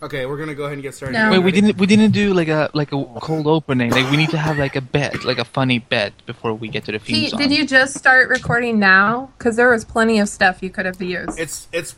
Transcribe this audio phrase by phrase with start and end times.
[0.00, 1.14] Okay, we're gonna go ahead and get started.
[1.14, 1.30] No.
[1.32, 3.90] Wait, we didn't we didn't do like a like a cold opening.
[3.90, 6.84] Like we need to have like a bet, like a funny bet before we get
[6.84, 7.40] to the theme He, song.
[7.40, 9.32] did you just start recording now?
[9.36, 11.38] Because there was plenty of stuff you could have used.
[11.38, 11.96] It's it's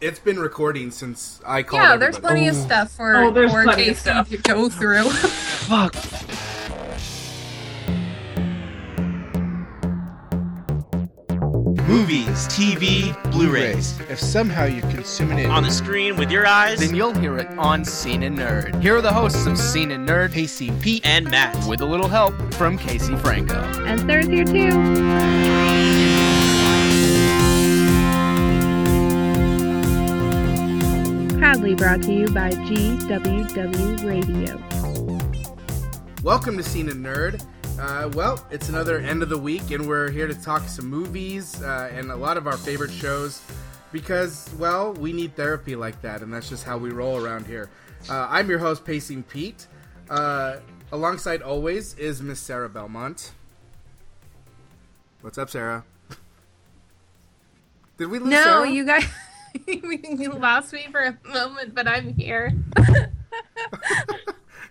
[0.00, 1.82] it's been recording since I called.
[1.82, 2.34] yeah, there's everybody.
[2.40, 2.66] plenty of oh.
[2.66, 5.04] stuff for, Oh, there's for plenty Casey to go through.
[5.04, 5.94] Fuck.
[11.96, 13.98] Movies, TV, Blu-rays.
[14.10, 17.48] If somehow you're consuming it On the screen with your eyes then you'll hear it
[17.56, 18.82] on Scene and Nerd.
[18.82, 21.56] Here are the hosts of Scene and Nerd, Casey Pete, and Matt.
[21.66, 23.62] with a little help from Casey Franco.
[23.86, 24.68] and Sarah's here too.
[31.38, 34.62] Proudly brought to you by GWW Radio.
[36.22, 37.42] Welcome to Scene and Nerd.
[37.78, 41.62] Uh, well, it's another end of the week, and we're here to talk some movies
[41.62, 43.42] uh, and a lot of our favorite shows
[43.92, 47.68] because, well, we need therapy like that, and that's just how we roll around here.
[48.08, 49.66] Uh, I'm your host, Pacing Pete.
[50.08, 50.56] Uh,
[50.90, 53.32] alongside always is Miss Sarah Belmont.
[55.20, 55.84] What's up, Sarah?
[57.98, 58.70] Did we lose No, Sarah?
[58.70, 59.04] you guys,
[59.66, 62.52] you lost me for a moment, but I'm here.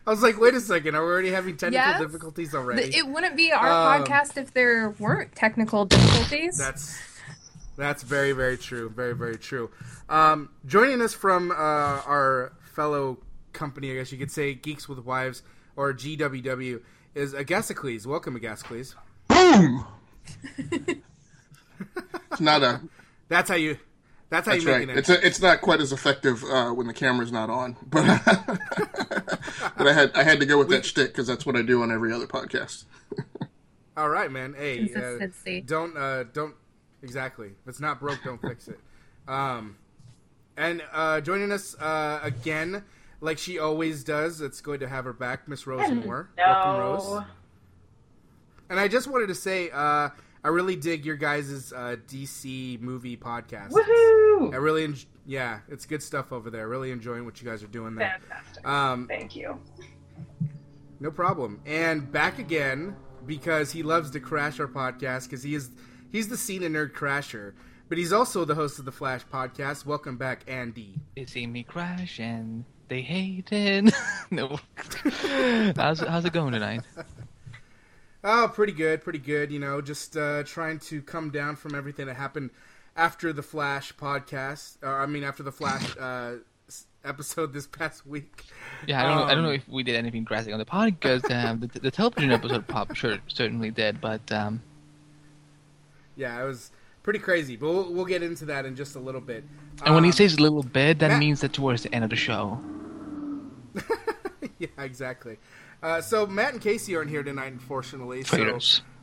[0.07, 1.99] I was like, wait a second, are we already having technical Yes.
[2.01, 2.95] difficulties already?
[2.95, 3.67] It wouldn't be our
[3.97, 6.57] Um, podcast if there weren't technical difficulties.
[6.57, 6.97] That's
[7.77, 8.89] that's very very true.
[8.89, 9.71] Very very true.
[10.07, 13.17] Um, joining us from uh, our fellow
[13.53, 15.41] company, I guess you could say, Geeks with Wives
[15.75, 16.81] or GWW,
[17.15, 18.05] is Agasicles.
[18.05, 18.93] Welcome, Agasicles.
[19.27, 19.85] Boom!
[22.31, 22.81] it's not a.
[23.27, 23.77] That's how you.
[24.29, 24.87] That's how That's you right.
[24.87, 24.99] make it.
[24.99, 28.03] It's a, it's not quite as effective uh, when the camera's not on, but
[29.77, 31.83] but I had I had to go with that shtick because that's what I do
[31.83, 32.85] on every other podcast.
[33.97, 34.55] All right, man.
[34.57, 35.27] Hey, uh,
[35.65, 36.55] don't uh, don't
[37.01, 37.47] exactly.
[37.47, 38.79] If it's not broke, don't fix it.
[39.27, 39.77] Um,
[40.57, 42.83] and uh, joining us uh, again,
[43.21, 44.41] like she always does.
[44.41, 46.29] It's good to have her back, Miss Rose Moore.
[46.37, 47.23] Welcome, Rose.
[48.69, 50.09] And I just wanted to say, uh,
[50.45, 53.71] I really dig your guys' uh, DC movie podcast.
[53.71, 54.53] Woohoo!
[54.53, 54.95] I really, en-
[55.25, 56.67] yeah, it's good stuff over there.
[56.67, 58.19] Really enjoying what you guys are doing there.
[58.29, 58.67] Fantastic.
[58.67, 59.59] Um, Thank you.
[60.99, 61.61] no problem.
[61.65, 62.95] And back again
[63.25, 65.71] because he loves to crash our podcast because he is
[66.11, 67.53] he's the scene and nerd crasher,
[67.89, 69.83] but he's also the host of the Flash podcast.
[69.83, 70.99] Welcome back, Andy.
[71.15, 73.91] They see me crash and they hate it.
[74.29, 74.59] no.
[75.75, 76.83] how's how's it going tonight?
[78.27, 79.51] Oh, pretty good, pretty good.
[79.51, 82.49] You know, just uh, trying to come down from everything that happened
[82.97, 84.77] after the Flash podcast.
[84.81, 86.37] Or, I mean, after the Flash uh,
[87.03, 88.45] episode this past week.
[88.87, 89.23] Yeah, I don't know.
[89.25, 91.29] I don't know Um, if we did anything drastic on the podcast.
[91.31, 94.63] Um, the, the television episode pop sure certainly did, but um,
[96.15, 96.71] Yeah, it was
[97.03, 99.43] pretty crazy, but we'll, we'll get into that in just a little bit.
[99.85, 102.09] and when he Um, says little bit, that Matt- means that towards the end of
[102.09, 102.59] the show.
[104.57, 105.37] yeah, exactly.
[105.85, 108.23] Uh, so Matt and Casey aren't here tonight, unfortunately.
[108.23, 108.57] So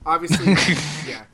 [0.04, 0.46] obviously,
[1.08, 1.26] yeah,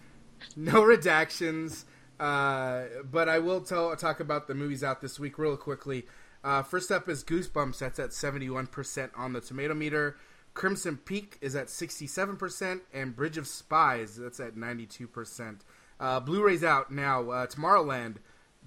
[0.55, 1.85] no redactions.
[2.21, 6.05] Uh, but I will tell talk about the movies out this week real quickly.
[6.45, 7.79] Uh, first up is Goosebumps.
[7.79, 10.19] That's at seventy one percent on the tomato meter.
[10.53, 15.09] Crimson Peak is at sixty seven percent, and Bridge of Spies that's at ninety two
[15.09, 15.65] percent.
[15.99, 17.31] Uh, Blu-rays out now.
[17.31, 18.17] Uh, Tomorrowland,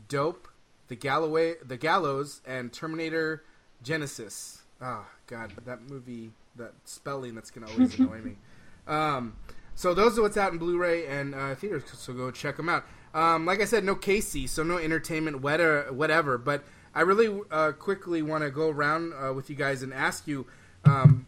[0.08, 0.48] Dope,
[0.88, 3.44] The Galloway, The Gallows, and Terminator
[3.84, 4.62] Genisys.
[4.82, 8.36] Oh God, that movie, that spelling, that's gonna always annoy me.
[8.88, 9.36] Um,
[9.76, 11.84] so those are what's out in Blu-ray and uh, theaters.
[11.94, 12.84] So go check them out.
[13.14, 15.94] Um, like I said, no Casey, so no entertainment, whatever.
[15.94, 16.64] whatever but
[16.94, 20.48] I really uh, quickly want to go around uh, with you guys and ask you.
[20.84, 21.28] Um,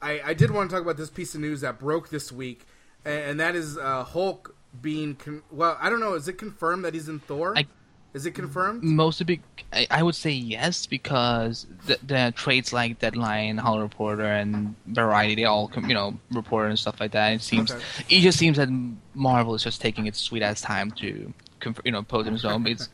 [0.00, 2.66] I, I did want to talk about this piece of news that broke this week,
[3.04, 5.76] and, and that is uh, Hulk being con- well.
[5.80, 6.14] I don't know.
[6.14, 7.56] Is it confirmed that he's in Thor?
[7.56, 7.66] I-
[8.14, 8.82] is it confirmed?
[8.82, 9.40] Mostly, of it,
[9.72, 15.34] I, I would say yes because the, the trades like Deadline, Hollywood Reporter, and Variety
[15.34, 17.32] they all com- you know report and stuff like that.
[17.32, 17.82] It seems Okay.
[18.10, 18.68] it just seems that
[19.14, 22.62] Marvel is just taking its sweet ass time to conf- you know pose himself.
[22.66, 22.88] It's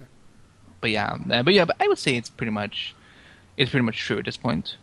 [0.81, 2.95] but yeah, uh, but yeah, but I would say it's pretty much
[3.57, 4.77] it's pretty much true at this point.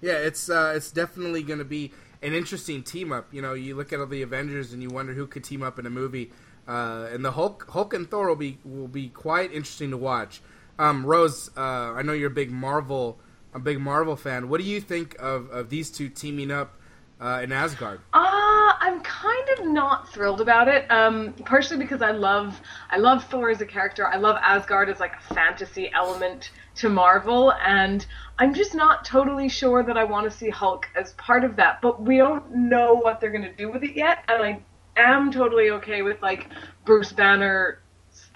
[0.00, 1.92] Yeah, it's uh, it's definitely going to be
[2.22, 3.32] an interesting team up.
[3.32, 5.78] You know, you look at all the Avengers and you wonder who could team up
[5.78, 6.30] in a movie.
[6.68, 10.40] Uh, and the Hulk, Hulk and Thor will be will be quite interesting to watch.
[10.78, 13.18] Um, Rose, uh, I know you're a big Marvel,
[13.52, 14.48] a big Marvel fan.
[14.48, 16.74] What do you think of, of these two teaming up
[17.20, 18.00] uh, in Asgard?
[18.14, 20.90] Uh, I'm kind of not thrilled about it.
[20.90, 22.60] Um, partially because I love
[22.90, 24.06] I love Thor as a character.
[24.06, 28.06] I love Asgard as like a fantasy element to Marvel, and
[28.38, 31.82] I'm just not totally sure that I want to see Hulk as part of that.
[31.82, 34.62] But we don't know what they're gonna do with it yet, and I
[35.00, 36.48] am totally okay with like
[36.84, 37.80] Bruce Banner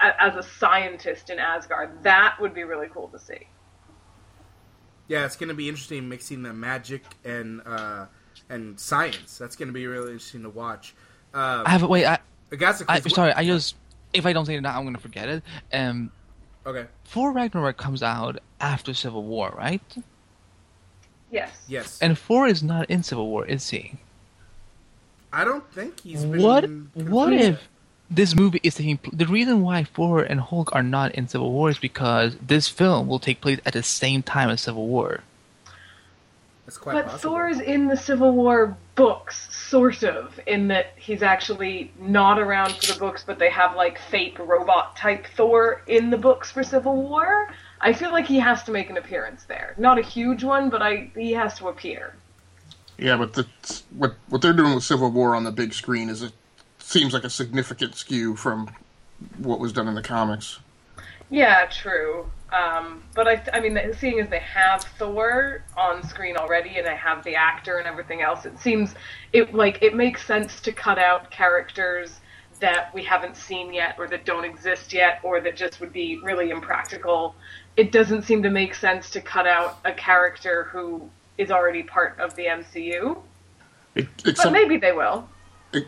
[0.01, 2.03] as a scientist in Asgard.
[2.03, 3.47] That would be really cool to see.
[5.09, 8.07] yeah, it's going to be interesting mixing the magic and uh,
[8.49, 9.39] and science.
[9.39, 10.95] That's going to be really interesting to watch.
[11.33, 12.07] Uh, I have a wait.
[12.07, 12.19] I,
[12.53, 13.33] Agatha I Christie- sorry.
[13.33, 13.77] I just
[14.13, 15.43] if I don't say it now, I'm gonna forget it.
[15.73, 16.11] Um,
[16.67, 16.87] Okay.
[17.05, 19.83] Thor Ragnarok comes out after Civil War, right?
[21.31, 21.51] Yes.
[21.69, 21.99] Yes.
[22.01, 23.99] And Thor is not in Civil War, is he?
[25.35, 26.43] I don't think he's been.
[26.43, 26.65] What?
[26.65, 27.61] confirmed What if
[28.11, 28.99] this movie is taking?
[28.99, 32.69] pl- The reason why Thor and Hulk are not in Civil War is because this
[32.69, 35.21] film will take place at the same time as Civil War.
[36.67, 37.33] That's quite But possible.
[37.33, 42.93] Thor's in the Civil War books, sort of, in that he's actually not around for
[42.95, 46.97] the books, but they have like fake robot type Thor in the books for Civil
[47.03, 47.53] War.
[47.81, 49.75] I feel like he has to make an appearance there.
[49.77, 52.15] Not a huge one, but I he has to appear.
[52.99, 53.47] Yeah, but the,
[53.97, 56.33] what what they're doing with Civil War on the big screen is it
[56.79, 58.71] seems like a significant skew from
[59.39, 60.61] what was done in the comics.
[61.31, 62.27] Yeah, true.
[62.53, 66.95] Um, but I, I mean, seeing as they have Thor on screen already, and I
[66.95, 68.95] have the actor and everything else, it seems
[69.33, 72.21] it like it makes sense to cut out characters
[72.61, 76.21] that we haven't seen yet, or that don't exist yet, or that just would be
[76.23, 77.35] really impractical.
[77.77, 82.19] It doesn't seem to make sense to cut out a character who is already part
[82.19, 83.19] of the MCU.
[83.95, 85.29] It, But maybe they will.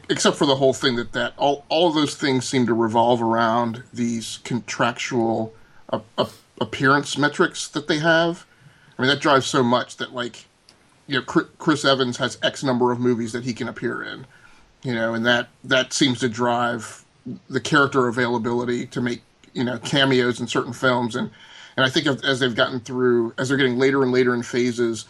[0.08, 3.22] except for the whole thing that that all all of those things seem to revolve
[3.22, 5.54] around these contractual
[5.90, 6.26] uh, uh,
[6.60, 8.46] appearance metrics that they have.
[8.98, 10.46] I mean, that drives so much that like
[11.06, 14.26] you know Chris Evans has X number of movies that he can appear in,
[14.82, 17.04] you know, and that that seems to drive
[17.48, 19.22] the character availability to make
[19.52, 21.30] you know cameos in certain films and
[21.76, 25.06] and I think as they've gotten through as they're getting later and later in phases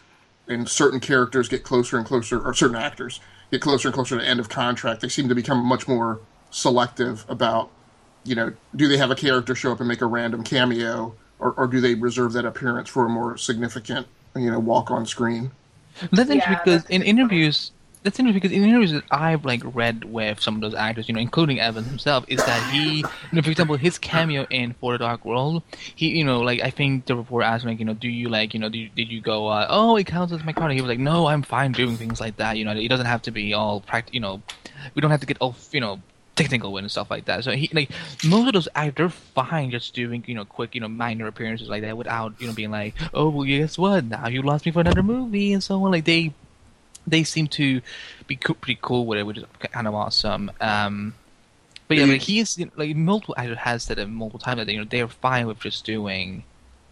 [0.49, 3.21] and certain characters get closer and closer or certain actors
[3.51, 6.21] get closer and closer to end of contract they seem to become much more
[6.51, 7.71] selective about
[8.25, 11.53] you know do they have a character show up and make a random cameo or,
[11.53, 15.51] or do they reserve that appearance for a more significant you know walk on screen
[16.13, 17.39] That's interesting Yeah, because in a good point.
[17.41, 17.73] interviews,
[18.03, 21.15] that's interesting because in interviews that I've like read with some of those actors, you
[21.15, 24.93] know, including Evans himself, is that he, you know, for example, his cameo in Thor
[24.93, 25.63] the Dark World,
[25.95, 28.29] he, you know, like I think the reporter asked him, like, you know, do you
[28.29, 30.73] like, you know, you, did you go, uh, oh, it counts as my card?
[30.73, 32.57] He was like, no, I'm fine doing things like that.
[32.57, 34.41] You know, it doesn't have to be all pract, you know,
[34.95, 36.01] we don't have to get all, you know.
[36.37, 37.45] Technical and stuff like that.
[37.45, 37.91] So he like
[38.23, 41.71] most of those actors they're fine just doing you know quick you know minor appearances
[41.71, 44.73] like that without you know being like oh well guess what now you lost me
[44.73, 45.93] for another movie and so on.
[45.93, 46.35] Like they
[47.07, 47.81] they seem to
[48.27, 50.51] be co- pretty cool with it, which is kind of awesome.
[50.61, 51.15] Um,
[51.89, 54.73] but yeah, like he's you know, like multiple actors has said it multiple times that
[54.73, 56.43] you know they're fine with just doing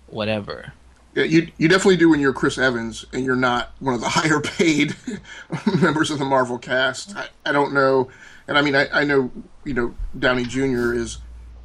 [0.06, 0.72] whatever.
[1.14, 4.08] Yeah, you you definitely do when you're Chris Evans and you're not one of the
[4.10, 4.94] higher paid
[5.80, 7.16] members of the Marvel cast.
[7.16, 8.10] I, I don't know,
[8.46, 9.30] and I mean I, I know
[9.64, 10.94] you know Downey Jr.
[10.94, 11.18] is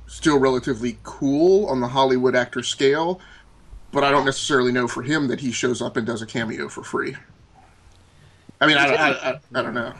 [0.07, 3.21] still relatively cool on the Hollywood actor scale,
[3.91, 6.67] but I don't necessarily know for him that he shows up and does a cameo
[6.67, 7.15] for free.
[8.61, 9.93] I mean I, don't- I, I, I don't know.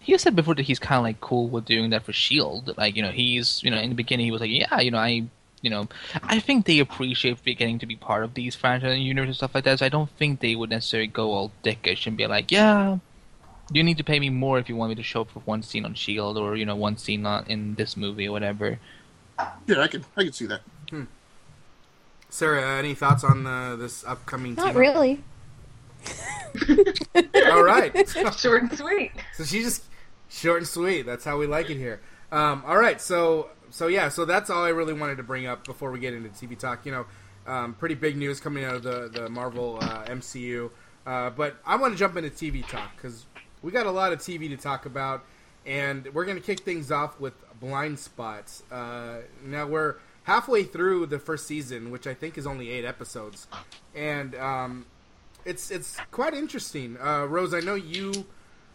[0.00, 2.74] He said before that he's kind of like cool with doing that for Shield.
[2.76, 4.98] Like you know he's you know in the beginning he was like yeah you know
[4.98, 5.24] I.
[5.64, 5.86] You know,
[6.24, 9.62] I think they appreciate getting to be part of these franchise universe and stuff like
[9.62, 9.78] that.
[9.78, 12.98] So I don't think they would necessarily go all dickish and be like, "Yeah,
[13.72, 15.62] you need to pay me more if you want me to show up for one
[15.62, 18.80] scene on Shield or you know one scene on, in this movie or whatever."
[19.68, 20.62] Yeah, I can I can see that.
[22.28, 24.56] Sarah, any thoughts on uh, this upcoming?
[24.56, 24.76] Not team-up?
[24.80, 25.22] really.
[27.50, 28.08] All right.
[28.36, 29.12] Short and sweet.
[29.34, 29.84] So she's just
[30.28, 31.06] short and sweet.
[31.06, 32.00] That's how we like it here.
[32.32, 35.66] Um, all right, so so yeah, so that's all I really wanted to bring up
[35.66, 36.86] before we get into TV talk.
[36.86, 37.06] You know,
[37.46, 40.70] um, pretty big news coming out of the the Marvel uh, MCU,
[41.06, 43.26] uh, but I want to jump into TV talk because
[43.62, 45.24] we got a lot of TV to talk about,
[45.66, 48.62] and we're going to kick things off with Blind Spots.
[48.72, 53.46] Uh, now we're halfway through the first season, which I think is only eight episodes,
[53.94, 54.86] and um,
[55.44, 56.96] it's it's quite interesting.
[57.00, 58.26] Uh, Rose, I know you.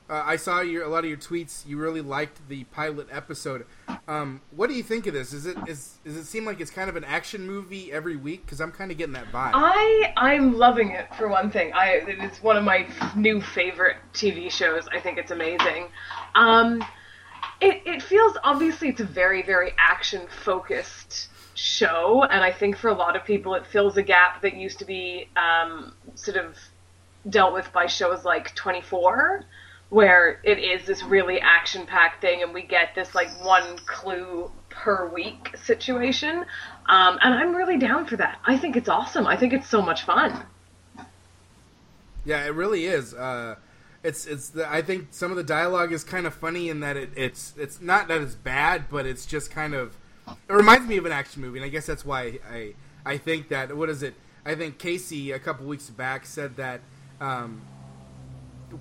[0.10, 1.68] Uh, I saw your a lot of your tweets.
[1.68, 3.66] You really liked the pilot episode.
[4.08, 5.34] Um, what do you think of this?
[5.34, 8.46] Is it is does it seem like it's kind of an action movie every week?
[8.46, 9.52] Because I'm kind of getting that vibe.
[9.54, 11.74] I I'm loving it for one thing.
[11.74, 14.88] I it is one of my new favorite TV shows.
[14.94, 15.88] I think it's amazing.
[16.36, 16.84] Um,
[17.60, 22.90] it it feels obviously it's a very very action focused show, and I think for
[22.90, 26.58] a lot of people it fills a gap that used to be um, sort of
[27.30, 29.44] dealt with by shows like 24
[29.90, 34.50] where it is this really action packed thing and we get this like one clue
[34.70, 36.46] per week situation
[36.88, 39.82] um, and i'm really down for that i think it's awesome i think it's so
[39.82, 40.46] much fun
[42.28, 43.14] Yeah, it really is.
[43.14, 43.56] Uh,
[44.04, 44.50] it's it's.
[44.50, 47.54] The, I think some of the dialogue is kind of funny in that it, it's
[47.58, 49.98] it's not that it's bad, but it's just kind of.
[50.28, 52.74] It reminds me of an action movie, and I guess that's why I
[53.06, 54.16] I think that what is it?
[54.46, 56.82] I think Casey a couple weeks back said that
[57.20, 57.62] um,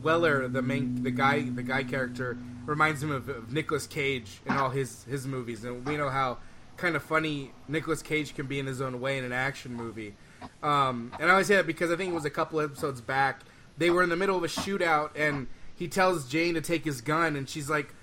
[0.02, 4.52] Weller, the main the guy the guy character, reminds him of, of Nicolas Cage in
[4.52, 6.38] all his his movies, and we know how
[6.76, 10.14] kind of funny Nicolas Cage can be in his own way in an action movie.
[10.62, 13.40] Um, and I always say that because I think it was a couple episodes back.
[13.78, 17.00] They were in the middle of a shootout, and he tells Jane to take his
[17.00, 17.94] gun, and she's like,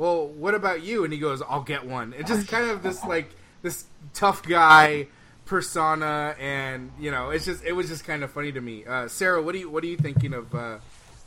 [0.00, 3.04] "Well, what about you?" And he goes, "I'll get one." It's just kind of this
[3.04, 3.28] like
[3.60, 5.08] this tough guy
[5.44, 8.86] persona, and you know, it's just it was just kind of funny to me.
[8.86, 10.78] Uh, Sarah, what do you what are you thinking of uh,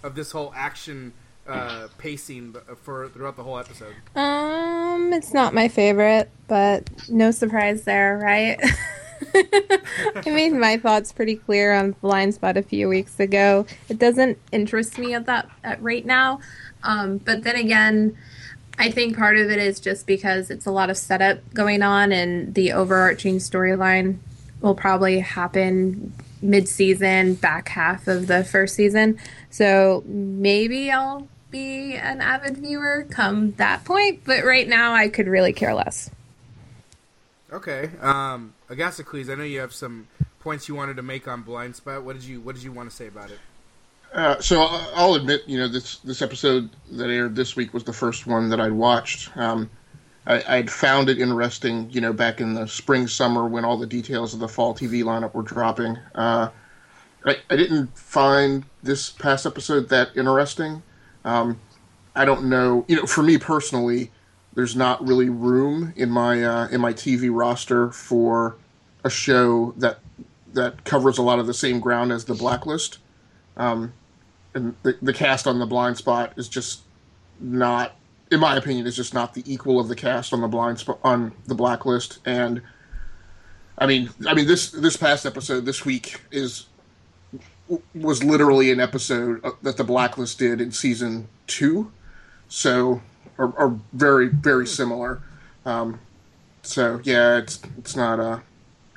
[0.01, 1.13] of this whole action
[1.47, 3.93] uh, pacing for throughout the whole episode?
[4.15, 8.59] Um, it's not my favorite, but no surprise there, right?
[9.35, 13.67] I made my thoughts pretty clear on Blind Spot a few weeks ago.
[13.87, 16.39] It doesn't interest me at that at right now,
[16.83, 18.17] um, but then again,
[18.77, 22.11] I think part of it is just because it's a lot of setup going on,
[22.11, 24.17] and the overarching storyline
[24.61, 29.19] will probably happen mid-season, back half of the first season.
[29.49, 35.27] So maybe I'll be an avid viewer come that point, but right now I could
[35.27, 36.09] really care less.
[37.51, 40.07] Okay, um, Agasicles, I know you have some
[40.39, 42.03] points you wanted to make on Blind Spot.
[42.03, 43.39] What did you What did you want to say about it?
[44.13, 47.93] Uh, so I'll admit, you know, this this episode that aired this week was the
[47.93, 49.36] first one that I'd watched.
[49.36, 49.72] Um,
[50.25, 53.88] I, would found it interesting, you know, back in the spring summer when all the
[53.88, 55.98] details of the fall TV lineup were dropping.
[56.15, 56.50] Uh,
[57.25, 60.84] I, I, didn't find this past episode that interesting.
[61.25, 61.60] Um,
[62.15, 64.12] I don't know, you know, for me personally,
[64.53, 68.55] there's not really room in my uh, in my TV roster for
[69.03, 70.00] a show that
[70.53, 73.00] that covers a lot of the same ground as the Blacklist.
[73.58, 73.93] Um,
[74.53, 76.81] and the, the cast on the blind spot is just
[77.39, 77.95] not
[78.31, 81.00] in my opinion is just not the equal of the cast on the blind spot
[81.03, 82.19] on the blacklist.
[82.25, 82.62] And
[83.77, 86.67] i mean i mean this this past episode this week is
[87.95, 91.91] was literally an episode uh, that the blacklist did in season two.
[92.48, 93.01] So
[93.38, 95.22] are, are very very similar.
[95.65, 96.00] Um,
[96.62, 98.39] so yeah it's it's not uh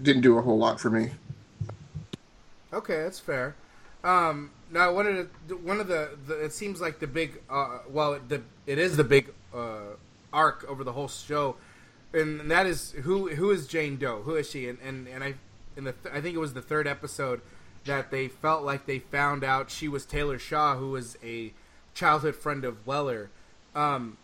[0.01, 1.11] didn't do a whole lot for me.
[2.73, 3.55] Okay that's fair.
[4.05, 7.79] Um now, one of the one of the, the it seems like the big uh,
[7.89, 9.95] well the it is the big uh,
[10.33, 11.57] arc over the whole show,
[12.13, 14.23] and that is who who is Jane Doe?
[14.23, 14.69] Who is she?
[14.69, 15.35] And and, and I
[15.77, 17.41] in the th- I think it was the third episode
[17.85, 21.53] that they felt like they found out she was Taylor Shaw, who was a
[21.95, 23.31] childhood friend of Weller.
[23.75, 24.17] Um,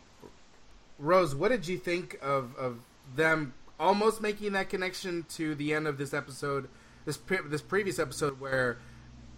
[0.99, 2.79] Rose, what did you think of of
[3.15, 6.69] them almost making that connection to the end of this episode,
[7.05, 8.79] this pre- this previous episode where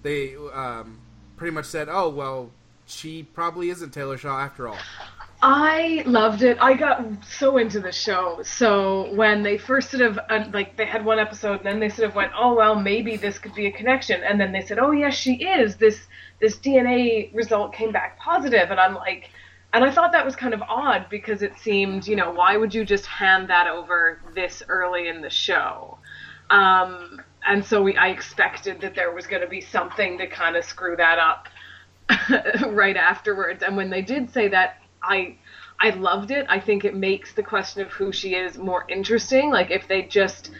[0.04, 1.00] they um,
[1.36, 2.52] pretty much said, "Oh well,
[2.86, 4.78] she probably isn't Taylor Shaw after all."
[5.42, 6.56] I loved it.
[6.60, 8.40] I got so into the show.
[8.44, 11.88] So when they first sort of uh, like they had one episode, and then they
[11.88, 14.78] sort of went, "Oh well, maybe this could be a connection," and then they said,
[14.78, 16.06] "Oh yes, she is." This
[16.40, 19.30] this DNA result came back positive, and I'm like.
[19.72, 22.72] And I thought that was kind of odd because it seemed, you know, why would
[22.72, 25.98] you just hand that over this early in the show?
[26.48, 30.56] Um, and so we I expected that there was going to be something to kind
[30.56, 31.48] of screw that up
[32.68, 33.62] right afterwards.
[33.62, 35.36] And when they did say that, I
[35.80, 36.46] I loved it.
[36.48, 39.50] I think it makes the question of who she is more interesting.
[39.50, 40.50] Like if they just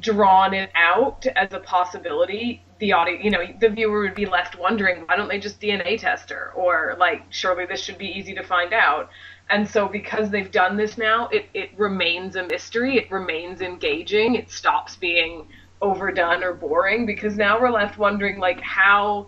[0.00, 4.58] drawn it out as a possibility, the audience, you know, the viewer would be left
[4.58, 6.52] wondering, why don't they just DNA test her?
[6.54, 9.08] Or like, surely this should be easy to find out.
[9.48, 12.96] And so because they've done this now, it, it remains a mystery.
[12.96, 14.34] It remains engaging.
[14.34, 15.46] It stops being
[15.84, 19.26] overdone or boring because now we're left wondering like how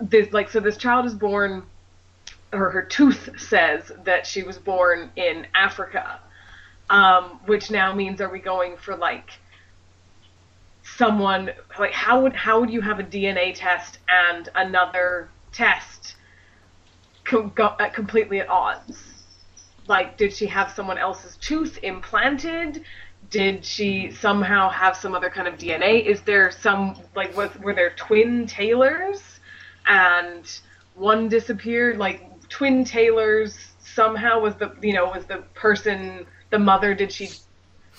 [0.00, 1.62] this like so this child is born
[2.52, 6.20] or her tooth says that she was born in Africa,
[6.90, 9.30] um, which now means are we going for like
[10.84, 16.16] someone like how would how would you have a DNA test and another test
[17.24, 19.00] com- go, uh, completely at odds?
[19.88, 22.84] Like, did she have someone else's tooth implanted?
[23.32, 26.04] Did she somehow have some other kind of DNA?
[26.04, 29.40] Is there some like was were there twin Taylors
[29.86, 30.44] and
[30.94, 31.96] one disappeared?
[31.96, 36.94] Like twin Taylors somehow was the you know was the person the mother?
[36.94, 37.30] Did she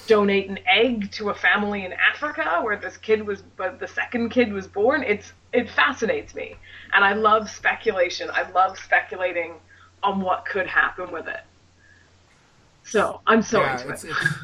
[0.06, 4.30] donate an egg to a family in Africa where this kid was but the second
[4.30, 5.02] kid was born?
[5.02, 6.56] It's it fascinates me
[6.94, 8.30] and I love speculation.
[8.32, 9.56] I love speculating
[10.04, 11.42] on what could happen with it.
[12.84, 14.12] So I'm so yeah, into it's, it.
[14.12, 14.36] It's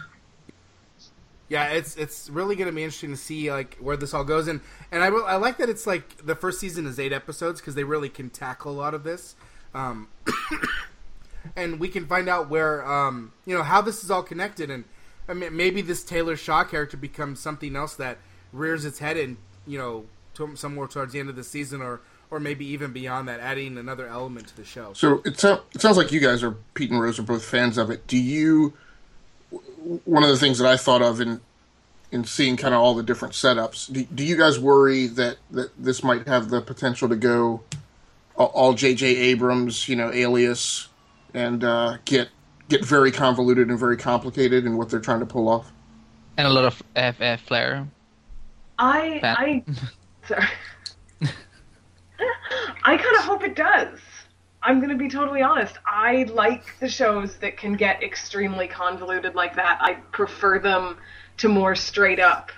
[1.50, 4.48] yeah, it's it's really going to be interesting to see like where this all goes,
[4.48, 7.74] and and I I like that it's like the first season is eight episodes because
[7.74, 9.36] they really can tackle a lot of this,
[9.74, 10.08] um,
[11.56, 14.84] and we can find out where um, you know how this is all connected, and
[15.28, 18.20] I mean maybe this Taylor Shaw character becomes something else that
[18.54, 20.06] rears its head in, you know,
[20.56, 24.08] somewhere towards the end of the season, or or maybe even beyond that, adding another
[24.08, 24.94] element to the show.
[24.94, 27.80] So it, so, it sounds like you guys are Pete and Rose are both fans
[27.80, 28.06] of it.
[28.06, 28.74] Do you?
[30.06, 31.42] One of the things that I thought of in
[32.12, 35.72] in seeing kind of all the different setups, do, do you guys worry that that
[35.78, 37.62] this might have the potential to go
[38.36, 39.06] all- all J.J.
[39.16, 40.88] Abrams, you know, Alias,
[41.34, 42.30] and uh, get
[42.68, 45.72] get very convoluted and very complicated in what they're trying to pull off?
[46.38, 47.86] and a lot of FF flair.
[48.78, 49.64] I Fan- I
[50.28, 50.48] sorry.
[52.84, 54.00] I kind of hope it does.
[54.62, 55.78] I'm going to be totally honest.
[55.86, 59.78] I like the shows that can get extremely convoluted like that.
[59.82, 60.98] I prefer them
[61.38, 62.52] to more straight up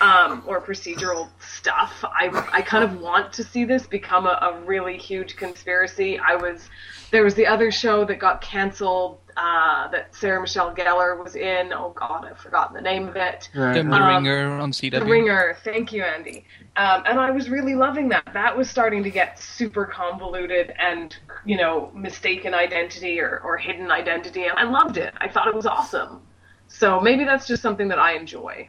[0.00, 2.04] um, or procedural stuff.
[2.04, 6.18] I, I kind of want to see this become a, a really huge conspiracy.
[6.18, 6.68] I was
[7.10, 11.72] there was the other show that got canceled uh, that Sarah Michelle Gellar was in.
[11.72, 13.48] Oh God, I've forgotten the name of it.
[13.54, 14.90] The, the Um, Ringer on CW.
[14.98, 15.56] The Ringer.
[15.62, 16.44] Thank you, Andy.
[16.76, 18.28] Um, and I was really loving that.
[18.32, 23.90] That was starting to get super convoluted and, you know, mistaken identity or, or hidden
[23.90, 24.44] identity.
[24.44, 25.14] And I loved it.
[25.18, 26.20] I thought it was awesome.
[26.68, 28.68] So maybe that's just something that I enjoy.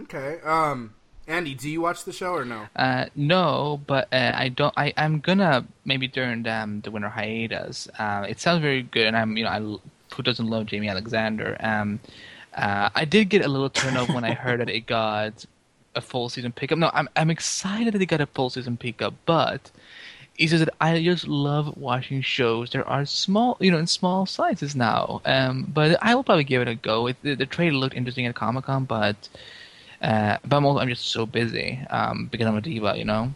[0.00, 0.40] Okay.
[0.44, 0.94] Um,
[1.26, 2.66] Andy, do you watch the show or no?
[2.76, 4.74] Uh, no, but uh, I don't.
[4.76, 7.88] I I'm gonna maybe during um, the winter hiatus.
[7.98, 9.60] Uh, it sounds very good, and I'm you know I
[10.14, 11.56] who doesn't love Jaimie Alexander.
[11.60, 12.00] Um,
[12.54, 15.46] uh, I did get a little turn off when I heard that it got
[15.94, 16.78] a full season pickup.
[16.78, 19.70] No, I'm I'm excited that it got a full season pickup, but
[20.36, 22.70] it's just that I just love watching shows.
[22.70, 25.20] There are small, you know, in small sizes now.
[25.24, 27.06] Um, but I will probably give it a go.
[27.06, 29.28] It, the, the trailer looked interesting at Comic Con, but
[30.02, 33.34] uh, but I'm also, I'm just so busy um, because I'm a diva, you know.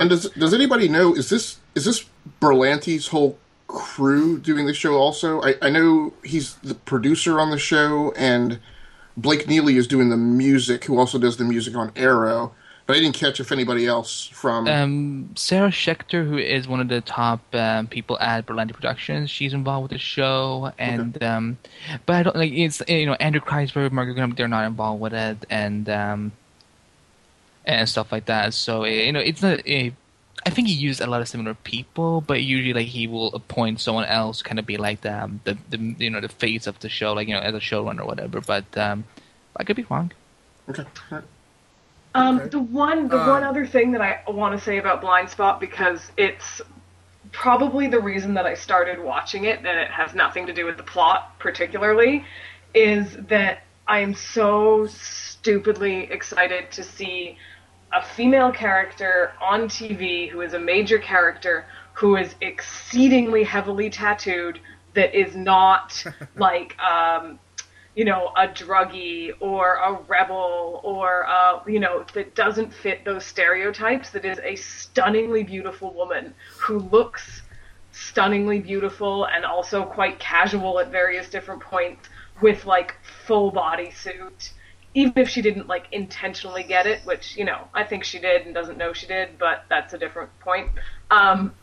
[0.00, 2.04] And does does anybody know is this is this
[2.40, 5.42] Berlanti's whole crew doing the show also?
[5.42, 8.60] I, I know he's the producer on the show and
[9.16, 12.52] Blake Neely is doing the music, who also does the music on Arrow.
[12.86, 16.88] But I didn't catch if anybody else from Um, Sarah Schechter, who is one of
[16.88, 21.58] the top um, people at Berlanti Productions, she's involved with the show, and um,
[22.04, 25.14] but I don't like it's you know Andrew Kreisberg, Marc Guggenheim, they're not involved with
[25.14, 26.32] it, and um,
[27.64, 28.52] and stuff like that.
[28.52, 29.94] So eh, you know it's not a.
[30.46, 33.80] I think he used a lot of similar people, but usually like he will appoint
[33.80, 36.78] someone else, kind of be like the, um, the the you know the face of
[36.80, 38.42] the show, like you know as a showrunner or whatever.
[38.42, 39.04] But um,
[39.56, 40.12] I could be wrong.
[40.68, 40.84] Okay.
[42.14, 45.28] Um, the one, the Uh, one other thing that I want to say about Blind
[45.28, 46.60] Spot because it's
[47.32, 50.76] probably the reason that I started watching it, and it has nothing to do with
[50.76, 52.24] the plot particularly,
[52.72, 57.36] is that I am so stupidly excited to see
[57.92, 64.60] a female character on TV who is a major character who is exceedingly heavily tattooed
[64.94, 66.04] that is not
[66.36, 67.38] like um,
[67.94, 73.24] you know, a druggie or a rebel or, uh, you know, that doesn't fit those
[73.24, 77.42] stereotypes, that is a stunningly beautiful woman who looks
[77.92, 82.08] stunningly beautiful and also quite casual at various different points
[82.40, 84.52] with, like, full body suit.
[84.94, 88.46] Even if she didn't, like, intentionally get it, which, you know, I think she did
[88.46, 90.70] and doesn't know she did, but that's a different point.
[91.12, 91.54] Um,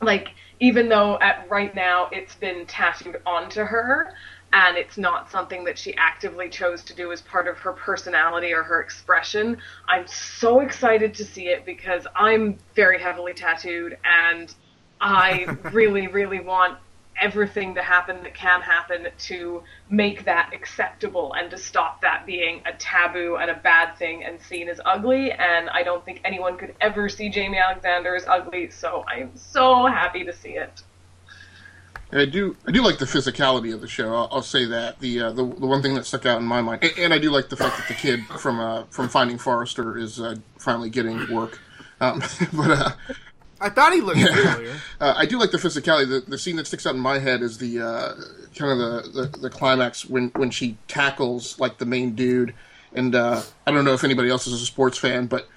[0.00, 0.28] like,
[0.60, 4.14] even though at right now it's been tattooed onto her,
[4.52, 8.52] and it's not something that she actively chose to do as part of her personality
[8.52, 9.58] or her expression.
[9.88, 14.54] I'm so excited to see it because I'm very heavily tattooed and
[15.00, 16.78] I really, really want
[17.20, 22.62] everything to happen that can happen to make that acceptable and to stop that being
[22.66, 25.32] a taboo and a bad thing and seen as ugly.
[25.32, 29.36] And I don't think anyone could ever see Jaimie Alexander as ugly, so I am
[29.36, 30.82] so happy to see it.
[32.16, 34.14] And I do I do like the physicality of the show.
[34.14, 36.62] I'll, I'll say that the, uh, the the one thing that stuck out in my
[36.62, 39.36] mind, and, and I do like the fact that the kid from uh, from Finding
[39.36, 41.60] Forrester is uh, finally getting work.
[42.00, 42.20] Um,
[42.54, 42.90] but uh,
[43.60, 44.76] I thought he looked familiar.
[45.00, 46.08] uh, I do like the physicality.
[46.08, 48.14] The, the scene that sticks out in my head is the uh,
[48.54, 52.54] kind of the, the, the climax when, when she tackles like the main dude.
[52.94, 55.50] And uh, I don't know if anybody else is a sports fan, but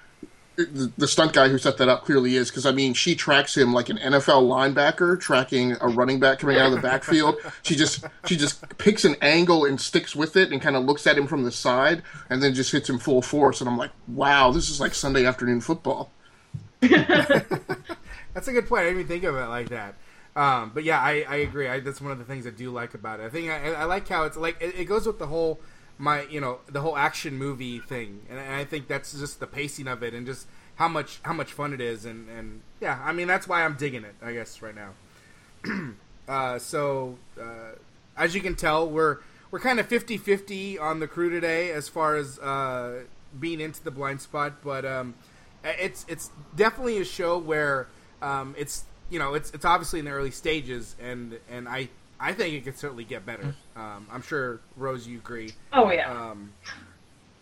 [0.64, 3.72] the, stunt guy who set that up clearly is because I mean she tracks him
[3.72, 7.36] like an NFL linebacker tracking a running back coming out of the backfield.
[7.62, 11.06] she just she just picks an angle and sticks with it and kind of looks
[11.06, 13.60] at him from the side and then just hits him full force.
[13.60, 16.12] And I'm like, wow, this is like Sunday afternoon football.
[16.80, 18.82] That's a good point.
[18.82, 19.96] I didn't even think of it like that.
[20.36, 21.68] Um, but yeah, I, I agree.
[21.68, 23.24] I, that's one of the things I do like about it.
[23.24, 25.60] I think I, I like how it's like it, it goes with the whole
[26.00, 29.86] my you know the whole action movie thing, and, I think that's just the pacing
[29.86, 33.12] of it and just how much how much fun it is, and, and yeah, I
[33.12, 34.14] mean that's why I'm digging it.
[34.22, 35.94] I guess right now.
[36.28, 37.72] uh, so uh,
[38.16, 39.18] as you can tell, we're
[39.50, 43.02] we're kind of 50-50 on the crew today as far as uh,
[43.38, 45.14] being into the blind spot, but um,
[45.62, 47.88] it's it's definitely a show where
[48.22, 52.34] um, it's you know it's it's obviously in the early stages, and and I I
[52.34, 53.54] think it could certainly get better.
[53.74, 55.52] Um, I'm sure Rose, you agree.
[55.72, 56.12] Oh yeah.
[56.12, 56.52] Um,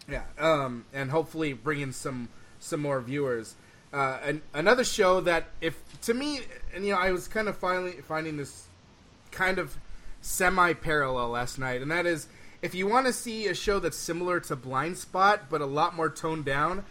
[0.08, 2.28] yeah, um, and hopefully bring in some
[2.60, 3.56] some more viewers.
[3.92, 6.40] Uh, and another show that, if to me,
[6.74, 8.66] and you know, I was kind of finally finding this
[9.32, 9.76] kind of
[10.20, 12.28] semi parallel last night, and that is
[12.62, 15.96] if you want to see a show that's similar to Blind Spot but a lot
[15.96, 16.84] more toned down,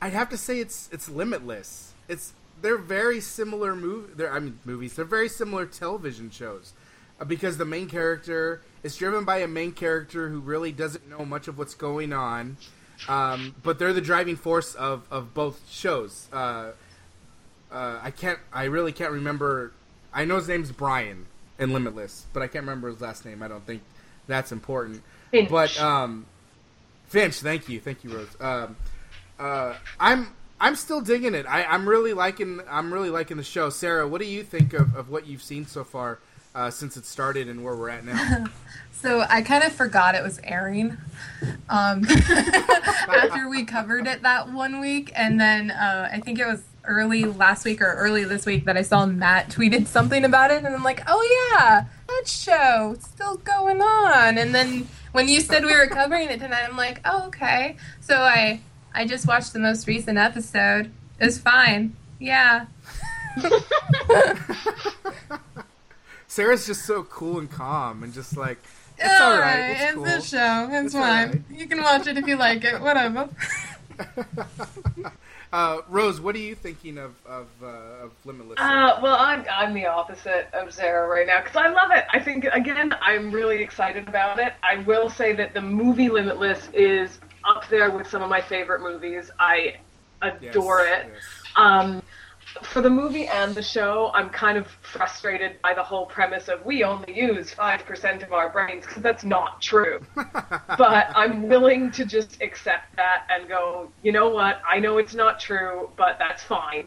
[0.00, 1.92] I'd have to say it's it's Limitless.
[2.08, 4.16] It's they're very similar move.
[4.16, 4.94] They're I mean movies.
[4.94, 6.72] They're very similar television shows
[7.24, 11.48] because the main character is driven by a main character who really doesn't know much
[11.48, 12.56] of what's going on.
[13.08, 16.28] Um, but they're the driving force of, of both shows.
[16.32, 16.72] Uh,
[17.70, 18.38] uh, I can't.
[18.52, 19.72] I really can't remember.
[20.12, 21.26] I know his name's Brian
[21.58, 23.42] in Limitless, but I can't remember his last name.
[23.42, 23.82] I don't think
[24.26, 25.02] that's important.
[25.30, 25.48] Finch.
[25.48, 26.26] But um,
[27.06, 28.36] Finch, thank you, thank you, Rose.
[28.40, 28.76] Um,
[29.38, 30.28] uh, I'm
[30.60, 31.46] I'm still digging it.
[31.46, 33.70] I, I'm really liking I'm really liking the show.
[33.70, 36.18] Sarah, what do you think of, of what you've seen so far
[36.54, 38.44] uh, since it started and where we're at now?
[39.02, 40.96] So I kind of forgot it was airing
[41.68, 46.62] um, after we covered it that one week, and then uh, I think it was
[46.84, 50.58] early last week or early this week that I saw Matt tweeted something about it,
[50.58, 54.38] and I'm like, oh yeah, that show it's still going on.
[54.38, 57.76] And then when you said we were covering it tonight, I'm like, oh okay.
[58.00, 58.60] So I
[58.94, 60.92] I just watched the most recent episode.
[61.18, 61.96] It was fine.
[62.20, 62.66] Yeah.
[66.32, 68.56] Sarah's just so cool and calm and just like
[68.96, 69.70] it's It's all right.
[69.72, 70.04] It's, It's cool.
[70.06, 70.68] a show.
[70.72, 71.28] It's, It's fine.
[71.28, 71.40] right.
[71.50, 72.80] You can watch it if you like it.
[72.80, 73.28] Whatever.
[75.52, 78.58] Uh, Rose, what are you thinking of of, uh, of Limitless?
[78.58, 82.06] Uh, well, I'm I'm the opposite of Sarah right now because I love it.
[82.10, 84.54] I think again, I'm really excited about it.
[84.62, 88.80] I will say that the movie Limitless is up there with some of my favorite
[88.80, 89.30] movies.
[89.38, 89.74] I
[90.22, 91.10] adore Yes, it.
[91.12, 91.22] yes.
[91.56, 92.02] Um,
[92.62, 96.64] for the movie and the show, I'm kind of frustrated by the whole premise of
[96.64, 100.00] we only use 5% of our brains because that's not true.
[100.14, 104.60] but I'm willing to just accept that and go, you know what?
[104.68, 106.86] I know it's not true, but that's fine.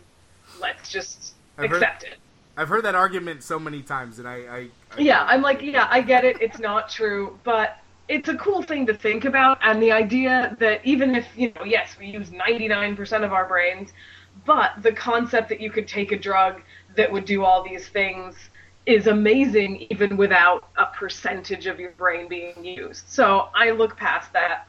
[0.60, 2.18] Let's just I've heard- accept it.
[2.58, 5.88] I've heard that argument so many times, and I, I, I Yeah, I'm like, yeah,
[5.90, 6.42] I get it.
[6.42, 9.58] It's not true, but it's a cool thing to think about.
[9.62, 13.92] And the idea that even if, you know, yes, we use 99% of our brains,
[14.46, 16.62] but the concept that you could take a drug
[16.96, 18.36] that would do all these things
[18.86, 23.08] is amazing even without a percentage of your brain being used.
[23.10, 24.68] So I look past that.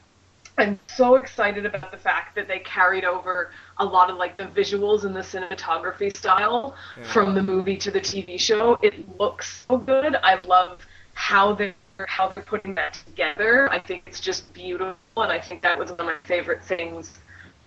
[0.58, 4.44] I'm so excited about the fact that they carried over a lot of like the
[4.44, 6.74] visuals and the cinematography style
[7.12, 8.78] from the movie to the TV show.
[8.80, 10.16] It looks so good.
[10.22, 11.74] I love how they
[12.08, 13.70] how they're putting that together.
[13.70, 17.18] I think it's just beautiful, and I think that was one of my favorite things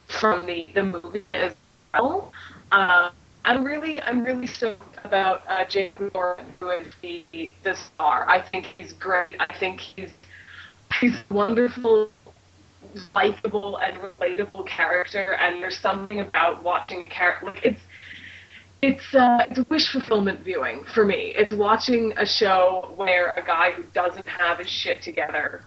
[0.08, 1.56] from the the movie as
[1.94, 2.32] well.
[2.72, 3.10] Uh,
[3.46, 7.26] I'm really I'm really stoked about uh, Jason Bourne who is the
[7.64, 8.30] the star.
[8.30, 9.28] I think he's great.
[9.40, 10.12] I think he's
[11.00, 12.10] he's wonderful,
[13.16, 15.34] likable and relatable character.
[15.34, 17.82] And there's something about watching character like it's
[18.82, 21.34] it's uh, it's wish fulfillment viewing for me.
[21.36, 25.64] It's watching a show where a guy who doesn't have his shit together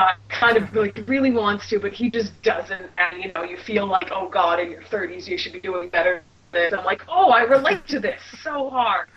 [0.00, 2.90] uh, kind of like really wants to, but he just doesn't.
[2.96, 5.90] And you know, you feel like, oh God, in your 30s you should be doing
[5.90, 6.22] better.
[6.52, 6.74] Than this.
[6.76, 9.08] I'm like, oh, I relate to this so hard.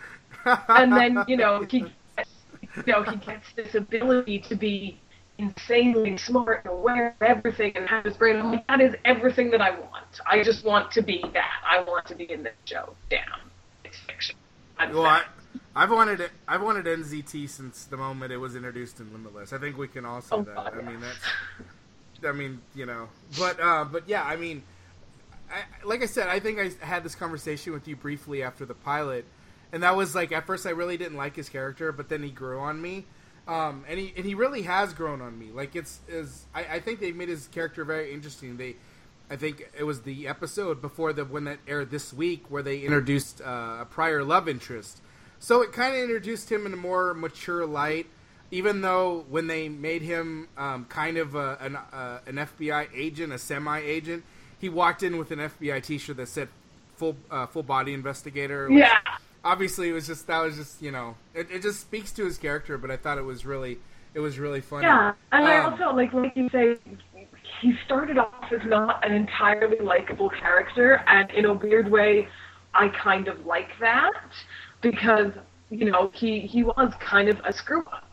[0.68, 1.80] And then you know he,
[2.16, 2.30] gets,
[2.76, 5.00] you know, he gets this ability to be
[5.38, 8.36] insanely smart and aware of everything and have his brain.
[8.36, 10.20] I'm like, that is everything that I want.
[10.26, 11.50] I just want to be that.
[11.68, 12.94] I want to be in this show.
[13.10, 13.24] Damn,
[13.84, 14.36] it's fiction.
[14.78, 15.22] I'm Well, I.
[15.76, 16.30] I've wanted it.
[16.46, 19.52] I've wanted NZT since the moment it was introduced in Limitless.
[19.52, 20.54] I think we can all say Oh, that.
[20.54, 20.88] God, I yeah.
[20.90, 21.18] mean, that's.
[22.26, 24.62] I mean, you know, but uh, but yeah, I mean,
[25.50, 28.74] I, like I said, I think I had this conversation with you briefly after the
[28.74, 29.24] pilot,
[29.72, 32.30] and that was like at first I really didn't like his character, but then he
[32.30, 33.04] grew on me,
[33.46, 35.50] um, and he and he really has grown on me.
[35.52, 38.56] Like it's is I, I think they made his character very interesting.
[38.56, 38.76] They.
[39.30, 42.80] I think it was the episode before the one that aired this week where they
[42.80, 45.00] introduced uh, a prior love interest.
[45.38, 48.06] So it kind of introduced him in a more mature light,
[48.50, 53.32] even though when they made him um, kind of a, an, uh, an FBI agent,
[53.32, 54.24] a semi agent,
[54.58, 56.48] he walked in with an FBI T-shirt that said
[56.96, 58.98] "full uh, full body investigator." Yeah.
[59.44, 62.38] obviously it was just that was just you know it, it just speaks to his
[62.38, 63.78] character, but I thought it was really
[64.14, 64.88] it was really funny.
[64.88, 66.76] Yeah, and I Um, also like like you say,
[67.60, 72.28] he started off as not an entirely likable character, and in a weird way,
[72.74, 74.12] I kind of like that
[74.84, 75.32] because
[75.70, 78.04] you know he he was kind of a screw up,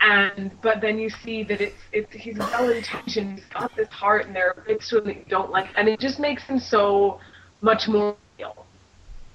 [0.00, 4.26] and but then you see that it's it's he's well intentioned, he's got this heart,
[4.26, 6.58] and there are bits to him that you don't like, and it just makes him
[6.58, 7.20] so
[7.60, 8.64] much more real,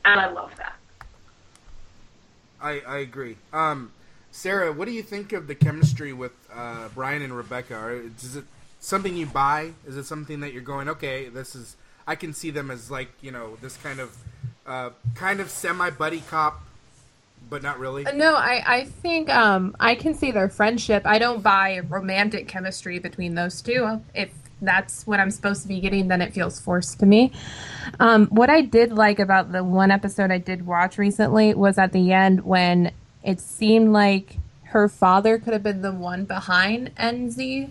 [0.06, 0.74] and I love that.
[2.60, 3.38] I, I agree.
[3.54, 3.92] Um,
[4.32, 8.02] Sarah, what do you think of the chemistry with uh, Brian and Rebecca?
[8.18, 8.46] Is it
[8.80, 9.74] something you buy?
[9.86, 11.76] Is it something that you're going, okay, this is
[12.08, 14.18] I can see them as like you know this kind of
[14.66, 16.62] uh, kind of semi buddy cop,
[17.50, 18.04] but not really.
[18.14, 21.04] No, I, I think um, I can see their friendship.
[21.06, 24.02] I don't buy romantic chemistry between those two.
[24.14, 24.32] If
[24.62, 27.32] that's what I'm supposed to be getting, then it feels forced to me.
[28.00, 31.92] Um, what I did like about the one episode I did watch recently was at
[31.92, 32.92] the end when
[33.24, 37.70] it seemed like her father could have been the one behind NZT.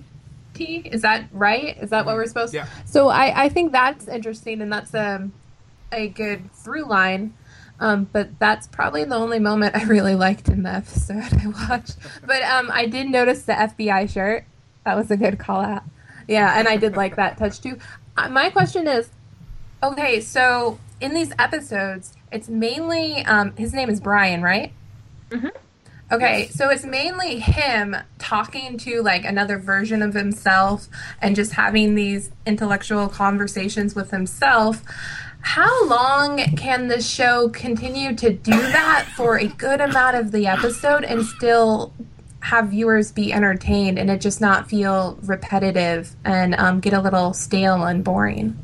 [0.86, 1.76] Is that right?
[1.82, 2.58] Is that what we're supposed to?
[2.58, 2.66] Yeah.
[2.84, 5.28] So I, I think that's interesting and that's a,
[5.92, 7.34] a good through line.
[7.78, 11.96] Um, but that's probably the only moment I really liked in the episode I watched.
[12.24, 14.44] But um, I did notice the FBI shirt.
[14.84, 15.82] That was a good call out.
[16.28, 17.78] Yeah, and I did like that touch too.
[18.16, 19.10] Uh, my question is
[19.82, 24.72] okay, so in these episodes, it's mainly, um, his name is Brian, right?
[25.30, 25.48] Mm-hmm.
[26.10, 30.88] Okay, so it's mainly him talking to like another version of himself
[31.20, 34.84] and just having these intellectual conversations with himself.
[35.46, 40.48] How long can the show continue to do that for a good amount of the
[40.48, 41.94] episode and still
[42.40, 47.32] have viewers be entertained and it just not feel repetitive and um, get a little
[47.32, 48.58] stale and boring?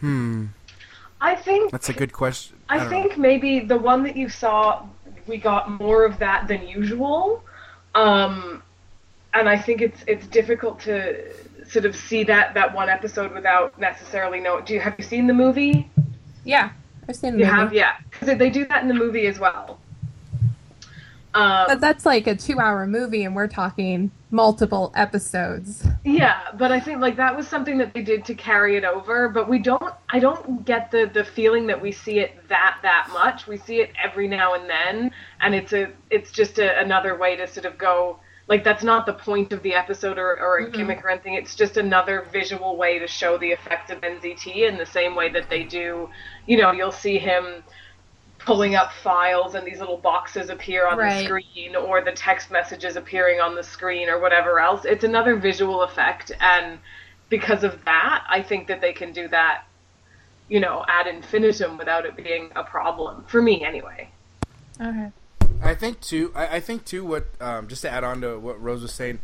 [0.00, 0.46] Hmm,
[1.18, 2.58] I think that's a good question.
[2.68, 2.90] I, don't know.
[2.90, 4.86] think maybe the one that you saw,
[5.26, 7.42] we got more of that than usual,
[7.94, 8.62] um,
[9.32, 11.32] and I think it's it's difficult to
[11.70, 14.60] sort of see that that one episode without necessarily know.
[14.60, 15.88] Do you have you seen the movie?
[16.44, 16.70] Yeah,
[17.08, 17.48] I've seen the movie.
[17.48, 17.62] You movie.
[17.62, 19.78] have, yeah, because they do that in the movie as well.
[21.32, 25.86] Um, But that's like a two hour movie and we're talking multiple episodes.
[26.04, 29.28] Yeah, but I think like that was something that they did to carry it over,
[29.28, 33.10] but we don't I don't get the the feeling that we see it that that
[33.12, 33.46] much.
[33.46, 37.36] We see it every now and then and it's a it's just a, another way
[37.36, 38.18] to sort of go
[38.50, 40.76] like that's not the point of the episode or, or a mm-hmm.
[40.76, 41.34] gimmick or anything.
[41.34, 45.30] It's just another visual way to show the effect of NZT in the same way
[45.30, 46.10] that they do,
[46.46, 47.62] you know, you'll see him
[48.38, 51.20] pulling up files and these little boxes appear on Right.
[51.20, 54.84] the screen or the text messages appearing on the screen or whatever else.
[54.84, 56.80] It's another visual effect and
[57.28, 59.62] because of that, I think that they can do that,
[60.48, 63.24] you know, ad infinitum without it being a problem.
[63.28, 64.08] For me anyway.
[64.80, 65.12] Okay.
[65.62, 66.32] I think too.
[66.34, 67.04] I, I think too.
[67.04, 69.20] What um, just to add on to what Rose was saying,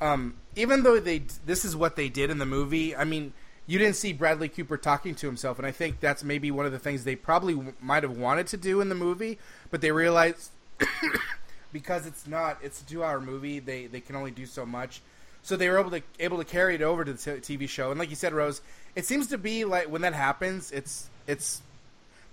[0.00, 2.94] um, even though they this is what they did in the movie.
[2.94, 3.32] I mean,
[3.66, 6.72] you didn't see Bradley Cooper talking to himself, and I think that's maybe one of
[6.72, 9.38] the things they probably w- might have wanted to do in the movie,
[9.70, 10.50] but they realized
[11.72, 15.00] because it's not it's a two hour movie, they they can only do so much.
[15.44, 17.90] So they were able to able to carry it over to the t- TV show,
[17.90, 18.60] and like you said, Rose,
[18.94, 21.62] it seems to be like when that happens, it's it's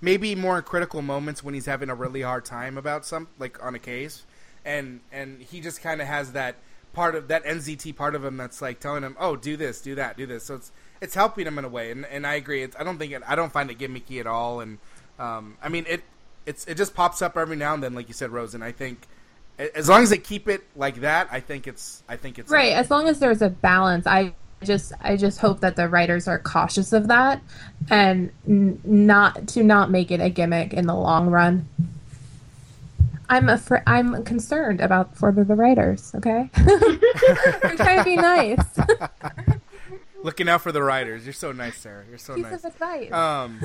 [0.01, 3.75] maybe more critical moments when he's having a really hard time about some like on
[3.75, 4.25] a case.
[4.65, 6.55] And and he just kind of has that
[6.93, 9.95] part of that NZT part of him that's like telling him oh do this do
[9.95, 10.45] that do this.
[10.45, 11.91] So it's it's helping him in a way.
[11.91, 12.63] And and I agree.
[12.63, 14.59] It's, I don't think it, I don't find it gimmicky at all.
[14.59, 14.79] And
[15.17, 16.03] um, I mean it
[16.45, 18.71] it's it just pops up every now and then like you said Rose and I
[18.71, 19.07] think
[19.75, 22.73] as long as they keep it like that I think it's I think it's Right,
[22.73, 24.07] as long as there's a balance.
[24.07, 27.41] I just I just hope that the writers are cautious of that
[27.89, 31.67] and n- not to not make it a gimmick in the long run.
[33.29, 36.49] I'm afraid I'm concerned about for the writers, okay?
[36.55, 38.79] I'm trying to be nice.
[40.23, 43.11] looking out for the writers you're so nice Sarah you're so Piece nice of advice.
[43.13, 43.61] Um,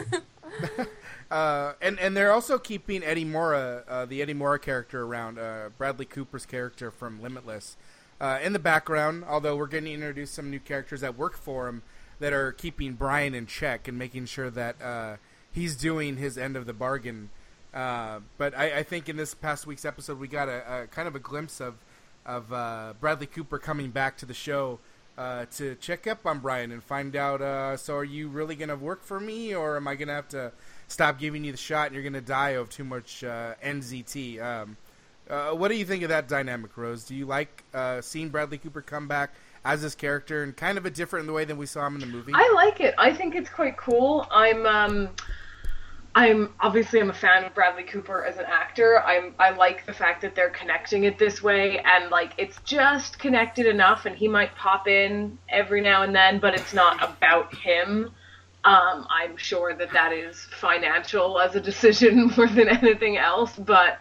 [1.30, 5.70] uh, and and they're also keeping Eddie Morra, uh, the Eddie Morra character, around uh,
[5.76, 7.76] Bradley Cooper's character from Limitless,
[8.20, 9.24] uh, in the background.
[9.26, 11.82] Although we're going to introduce some new characters that work for him
[12.20, 15.16] that are keeping Brian in check and making sure that uh,
[15.52, 17.30] he's doing his end of the bargain.
[17.72, 21.08] Uh, but I, I think in this past week's episode, we got a, a kind
[21.08, 21.74] of a glimpse of
[22.26, 24.78] of uh, Bradley Cooper coming back to the show
[25.18, 27.42] uh, to check up on Brian and find out.
[27.42, 30.14] Uh, so, are you really going to work for me, or am I going to
[30.14, 30.52] have to
[30.88, 34.42] stop giving you the shot and you're going to die of too much NZT?
[34.42, 34.76] Um,
[35.28, 37.04] uh, what do you think of that dynamic, Rose?
[37.04, 39.32] Do you like uh, seeing Bradley Cooper come back
[39.64, 42.06] as this character and kind of a different way than we saw him in the
[42.06, 42.32] movie?
[42.34, 42.94] I like it.
[42.98, 44.26] I think it's quite cool.
[44.30, 45.10] I'm um
[46.14, 49.02] I'm obviously I'm a fan of Bradley Cooper as an actor.
[49.02, 53.18] I'm I like the fact that they're connecting it this way and like it's just
[53.18, 57.54] connected enough and he might pop in every now and then, but it's not about
[57.54, 58.10] him.
[58.64, 63.98] Um, I'm sure that that is financial as a decision more than anything else, but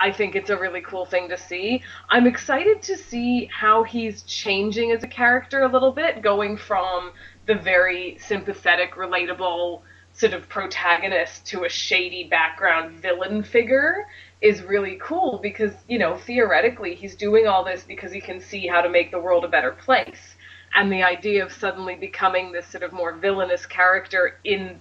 [0.00, 1.82] I think it's a really cool thing to see.
[2.08, 7.12] I'm excited to see how he's changing as a character a little bit, going from
[7.46, 9.82] the very sympathetic, relatable
[10.12, 14.06] sort of protagonist to a shady background villain figure
[14.40, 18.66] is really cool because, you know, theoretically he's doing all this because he can see
[18.66, 20.36] how to make the world a better place.
[20.74, 24.80] And the idea of suddenly becoming this sort of more villainous character in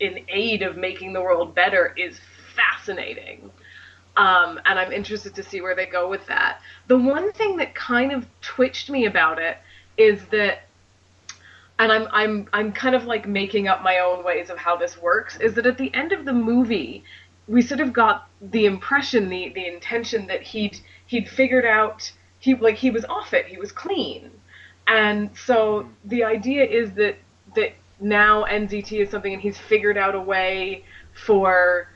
[0.00, 2.18] in aid of making the world better is
[2.56, 3.50] fascinating.
[4.20, 6.60] Um, and I'm interested to see where they go with that.
[6.88, 9.56] The one thing that kind of twitched me about it
[9.96, 10.64] is that
[11.78, 15.00] and I'm I'm I'm kind of like making up my own ways of how this
[15.00, 17.02] works is that at the end of the movie
[17.48, 22.54] we sort of got the impression the the intention that he'd he'd figured out he
[22.54, 24.30] like he was off it he was clean
[24.86, 27.16] and so the idea is that
[27.54, 31.88] that now NZT is something and he's figured out a way for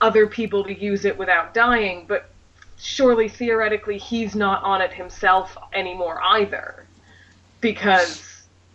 [0.00, 2.30] other people to use it without dying but
[2.78, 6.86] surely theoretically he's not on it himself anymore either
[7.60, 8.30] because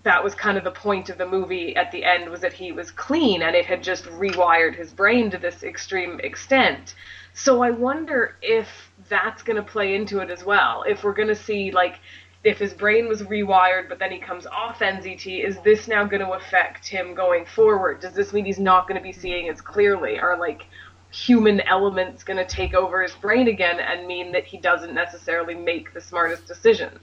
[0.05, 2.71] that was kind of the point of the movie at the end was that he
[2.71, 6.93] was clean and it had just rewired his brain to this extreme extent.
[7.33, 8.67] So I wonder if
[9.09, 10.83] that's going to play into it as well.
[10.88, 11.95] If we're going to see like
[12.43, 16.23] if his brain was rewired but then he comes off NZT, is this now going
[16.23, 17.99] to affect him going forward?
[17.99, 20.19] Does this mean he's not going to be seeing as clearly?
[20.19, 20.67] or like
[21.15, 25.56] human elements going to take over his brain again and mean that he doesn't necessarily
[25.56, 26.99] make the smartest decisions?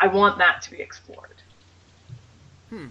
[0.00, 1.42] I want that to be explored.
[2.70, 2.86] Hmm,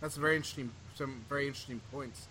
[0.00, 0.70] that's very interesting.
[0.94, 2.28] Some very interesting points,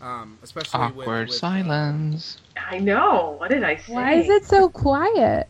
[0.00, 2.38] um, especially with, Awkward with, silence.
[2.56, 3.36] I know.
[3.38, 3.94] What did I say?
[3.94, 5.48] Why is it so quiet?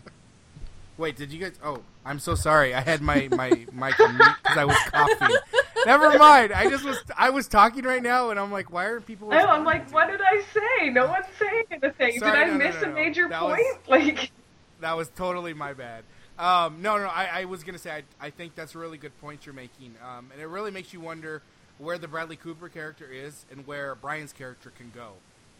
[0.96, 1.58] Wait, did you guys?
[1.62, 2.72] Oh, I'm so sorry.
[2.74, 5.36] I had my my mic on mute because I was coughing.
[5.86, 6.52] Never mind.
[6.52, 9.28] I just was I was talking right now, and I'm like, why are people?
[9.32, 10.90] Oh, I'm like, what did I say?
[10.90, 12.18] No one's saying anything.
[12.18, 13.58] Sorry, did I no, no, miss no, a major That point?
[13.58, 14.30] was- Like,
[14.80, 16.04] That was totally my bad.
[16.38, 19.18] Um, no, no, I, I was gonna say I, I think that's a really good
[19.20, 21.42] point you're making, um, and it really makes you wonder
[21.78, 25.12] where the Bradley Cooper character is and where Brian's character can go.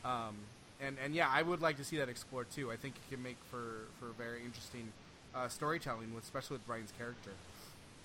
[0.09, 0.35] Um,
[0.81, 2.73] and and yeah, I would like to see that explored too.
[2.73, 4.89] I think it can make for for very interesting
[5.35, 7.31] uh, storytelling, with, especially with Brian's character.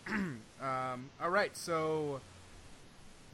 [0.61, 2.21] um, all right, so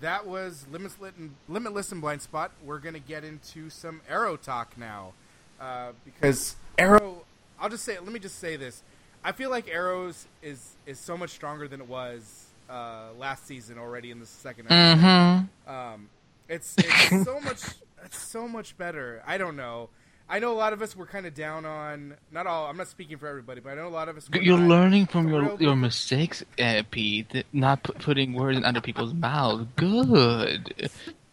[0.01, 2.51] that was limitless and limitless and blind spot.
[2.63, 5.13] We're gonna get into some Arrow talk now,
[5.59, 7.23] uh, because Arrow.
[7.59, 7.97] I'll just say.
[7.97, 8.83] Let me just say this.
[9.23, 13.77] I feel like Arrows is is so much stronger than it was uh, last season
[13.77, 15.05] already in the second episode.
[15.05, 15.71] Mm-hmm.
[15.71, 16.09] Um,
[16.49, 17.61] it's it's so much
[18.03, 19.23] it's so much better.
[19.25, 19.89] I don't know.
[20.29, 22.67] I know a lot of us were kind of down on not all.
[22.67, 24.29] I'm not speaking for everybody, but I know a lot of us.
[24.29, 27.45] Were You're not learning from your thrilled your mistakes, uh, Pete.
[27.51, 29.67] Not pu- putting words in other people's mouths.
[29.75, 30.89] Good.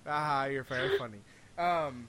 [0.06, 1.18] Ah, you're very funny.
[1.56, 2.08] Um,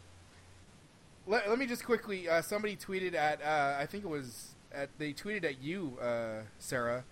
[1.28, 2.28] let, let me just quickly.
[2.28, 3.42] Uh, somebody tweeted at.
[3.44, 4.90] Uh, I think it was at.
[4.98, 7.04] They tweeted at you, uh, Sarah.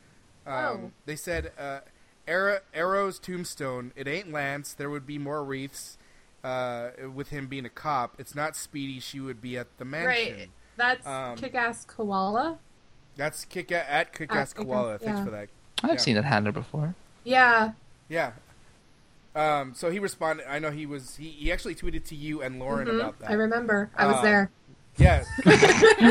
[0.48, 0.92] Um, Oh.
[1.06, 1.82] They said, uh,
[2.28, 3.92] Arrow, "Arrow's tombstone.
[3.96, 4.74] It ain't Lance.
[4.74, 5.98] There would be more wreaths.
[6.44, 9.00] Uh, with him being a cop, it's not Speedy.
[9.02, 10.38] She would be at the mansion.
[10.38, 10.50] Right.
[10.78, 12.58] That's Um, Kick-Ass Koala.
[13.18, 14.98] That's kick at kick ass At Kick-Ass, koala.
[14.98, 15.26] Thanks yeah.
[15.26, 15.50] for that.
[15.84, 15.96] I've Yeah.
[15.98, 16.96] seen that handler before.
[17.26, 17.74] Yeah.
[18.08, 18.32] Yeah.
[19.36, 20.50] Um, so he responded.
[20.50, 21.18] I know he was.
[21.18, 22.96] He, he actually tweeted to you and Lauren Mhm.
[22.96, 23.30] about that.
[23.30, 23.90] I remember.
[23.98, 24.52] I was Uh, there.
[24.98, 25.24] Yeah.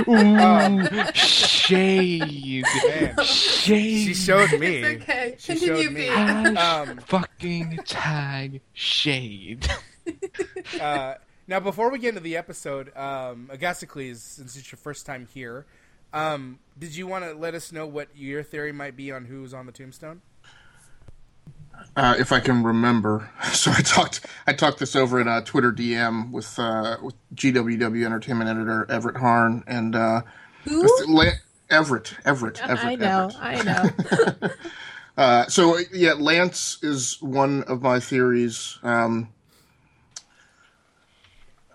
[0.08, 2.64] Ooh, shade.
[2.86, 4.04] Man, Shade.
[4.06, 4.76] she showed me.
[4.82, 5.34] It's okay.
[5.38, 6.00] She Continue, showed me.
[6.02, 6.10] Pete.
[6.10, 9.68] Hash Um, fucking tag shade.
[10.80, 11.14] uh,
[11.46, 15.66] now, before we get into the episode, um, Agasicles, since it's your first time here,
[16.12, 19.54] um, did you want to let us know what your theory might be on who's
[19.54, 20.20] on the tombstone?
[21.96, 23.30] uh, if I can remember.
[23.52, 28.04] So I talked I talked this over in a Twitter DM with uh, with GWW
[28.04, 30.22] Entertainment editor Everett Harn and uh,
[30.64, 30.86] Who?
[31.08, 31.32] La-
[31.70, 32.84] Everett Everett Everett.
[32.84, 33.40] I know, Everett.
[33.40, 33.62] I
[34.40, 34.50] know.
[35.16, 38.78] Uh, so yeah, Lance is one of my theories.
[38.84, 39.30] Um,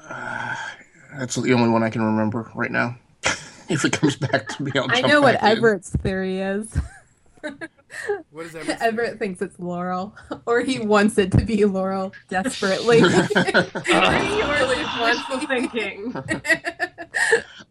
[0.10, 0.56] uh,
[1.18, 2.98] that's the only one I can remember right now.
[3.70, 5.58] if it comes back to me, I'll I jump know what back in.
[5.58, 6.78] Everett's theory is.
[8.32, 8.82] What is that?
[8.82, 10.16] Everett thinks it's Laurel,
[10.46, 13.02] or he wants it to be Laurel desperately.
[13.04, 16.14] Really wishful thinking.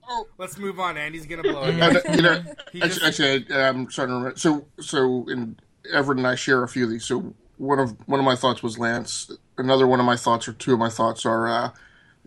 [0.08, 0.26] Oh.
[0.36, 0.96] Let's move on.
[0.98, 1.80] Andy's gonna blow it.
[1.80, 4.38] Uh, you know, He actually, just- actually, I, I'm starting to remember.
[4.38, 5.56] So, so in
[5.92, 7.04] Everett and I share a few of these.
[7.04, 9.30] So one of one of my thoughts was Lance.
[9.56, 11.70] Another one of my thoughts, or two of my thoughts, are uh,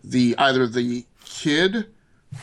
[0.06, 1.86] the either the kid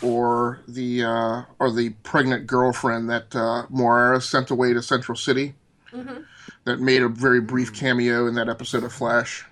[0.02, 5.56] or the uh, or the pregnant girlfriend that uh, Moira sent away to Central City.
[6.66, 9.46] That made a very brief cameo in that episode of Flash.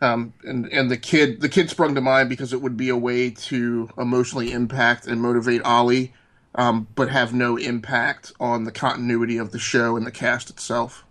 [0.00, 2.96] Um, and and the kid the kid sprung to mind because it would be a
[2.96, 6.12] way to emotionally impact and motivate Ollie,
[6.54, 11.04] um, but have no impact on the continuity of the show and the cast itself.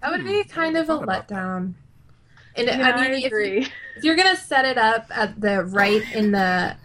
[0.00, 1.74] That would be kind of a letdown.
[2.58, 3.58] And Yeah, I mean, I if, agree.
[3.96, 6.76] if you're gonna set it up at the right in the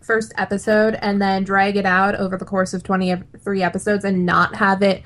[0.00, 4.54] first episode and then drag it out over the course of 23 episodes and not
[4.56, 5.02] have it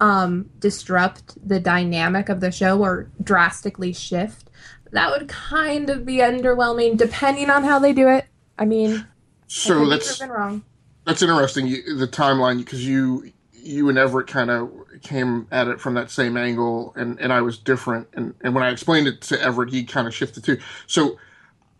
[0.00, 4.50] um, disrupt the dynamic of the show or drastically shift,
[4.92, 8.26] that would kind of be underwhelming, depending on how they do it.
[8.58, 9.06] I mean,
[9.46, 10.64] So could be that's proven wrong.
[11.04, 11.66] that's interesting.
[11.66, 14.70] You, the timeline because you you and Everett kind of
[15.02, 18.08] came at it from that same angle, and, and I was different.
[18.14, 20.58] And, and when I explained it to Everett, he kind of shifted too.
[20.86, 21.18] So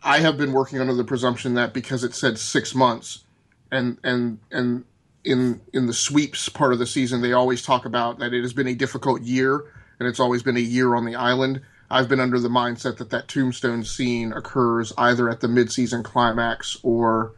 [0.03, 3.23] I have been working under the presumption that because it said six months,
[3.71, 4.85] and and and
[5.23, 8.53] in in the sweeps part of the season, they always talk about that it has
[8.53, 9.65] been a difficult year,
[9.99, 11.61] and it's always been a year on the island.
[11.89, 16.77] I've been under the mindset that that tombstone scene occurs either at the mid-season climax
[16.83, 17.33] or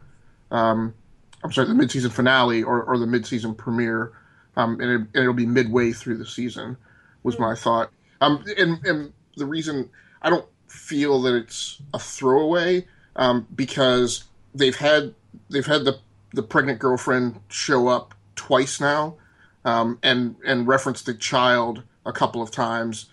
[0.50, 0.94] um,
[1.42, 4.12] I'm sorry, the mid-season finale or, or the mid-season premiere,
[4.56, 6.76] um, and, it, it'll be midway through the season,
[7.22, 7.90] was my thought.
[8.20, 9.90] Um, and, and the reason
[10.22, 12.86] I don't feel that it's a throwaway
[13.16, 14.24] um, because
[14.54, 15.14] they've had
[15.48, 15.98] they've had the
[16.32, 19.16] the pregnant girlfriend show up twice now,
[19.64, 23.06] um, and and reference the child a couple of times.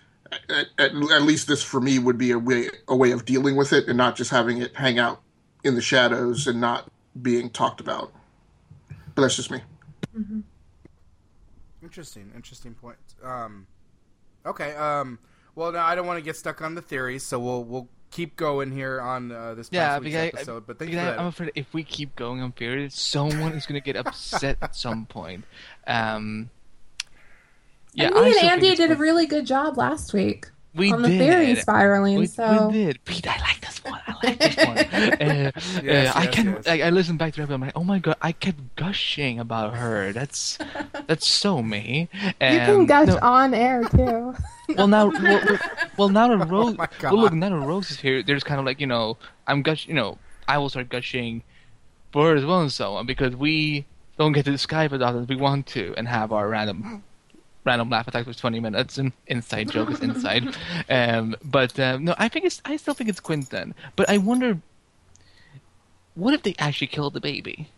[0.50, 3.56] At, at, at least this for me would be a way a way of dealing
[3.56, 5.22] with it and not just having it hang out
[5.64, 8.12] in the shadows and not being talked about.
[9.14, 9.62] But that's just me.
[11.88, 12.98] Interesting, interesting point.
[13.24, 13.66] Um,
[14.44, 14.74] okay.
[14.74, 15.18] Um,
[15.54, 18.36] well, now I don't want to get stuck on the theories, so we'll we'll keep
[18.36, 20.66] going here on uh, this Yeah, past week's because, I, episode.
[20.66, 23.52] But thank you because for I, I'm afraid if we keep going on theories, someone
[23.54, 25.46] is gonna get upset at some point.
[25.86, 26.50] Um,
[27.94, 30.92] yeah, and I me and think Andy did a really good job last week We
[30.92, 31.18] on the did.
[31.18, 32.18] theory spiraling.
[32.18, 33.04] We, so we did.
[33.04, 34.00] Pete, I like this one.
[34.06, 34.78] I like this one.
[35.28, 35.50] uh,
[35.82, 36.46] Yes, uh, I can.
[36.46, 36.66] yes.
[36.66, 37.50] Like, I listened back to it.
[37.50, 40.12] I'm like, oh my god, I kept gushing about her.
[40.12, 40.58] That's
[41.06, 42.08] that's so me.
[42.14, 44.34] you can gush no, on air too.
[44.76, 45.58] well now, well, well,
[45.96, 47.12] well now that Rose, Oh my God.
[47.12, 49.16] well look, now that Rose is here, there's kind of like you know,
[49.46, 51.42] I'm gush, you know, I will start gushing
[52.12, 53.86] for her as well and so on because we
[54.18, 57.02] don't get to Skype as often as we want to and have our random
[57.68, 60.44] random laugh attacks for 20 minutes and inside joke is inside
[60.98, 64.50] um but um, no i think it's i still think it's Quentin but i wonder
[66.14, 67.68] what if they actually killed the baby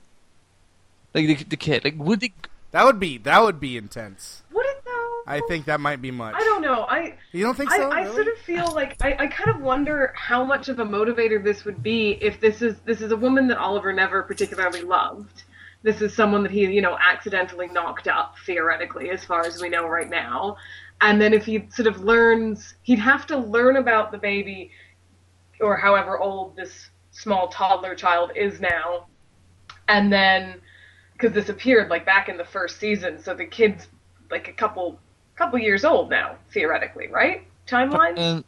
[1.14, 2.32] like the, the kid like would they
[2.72, 4.42] That would be that would be intense.
[4.52, 5.22] Would it though?
[5.26, 6.34] I think that might be much.
[6.36, 6.86] I don't know.
[6.88, 7.90] I You don't think I, so?
[7.90, 8.14] I really?
[8.14, 11.64] sort of feel like I, I kind of wonder how much of a motivator this
[11.64, 15.42] would be if this is this is a woman that Oliver never particularly loved.
[15.82, 19.68] This is someone that he, you know, accidentally knocked up theoretically, as far as we
[19.68, 20.56] know right now.
[21.00, 24.70] And then if he sort of learns, he'd have to learn about the baby,
[25.60, 29.06] or however old this small toddler child is now,
[29.88, 30.60] and then
[31.14, 33.88] because this appeared like back in the first season, so the kid's
[34.30, 34.98] like a couple
[35.36, 37.46] couple years old now, theoretically, right?
[37.66, 38.18] Timeline.
[38.18, 38.42] uh,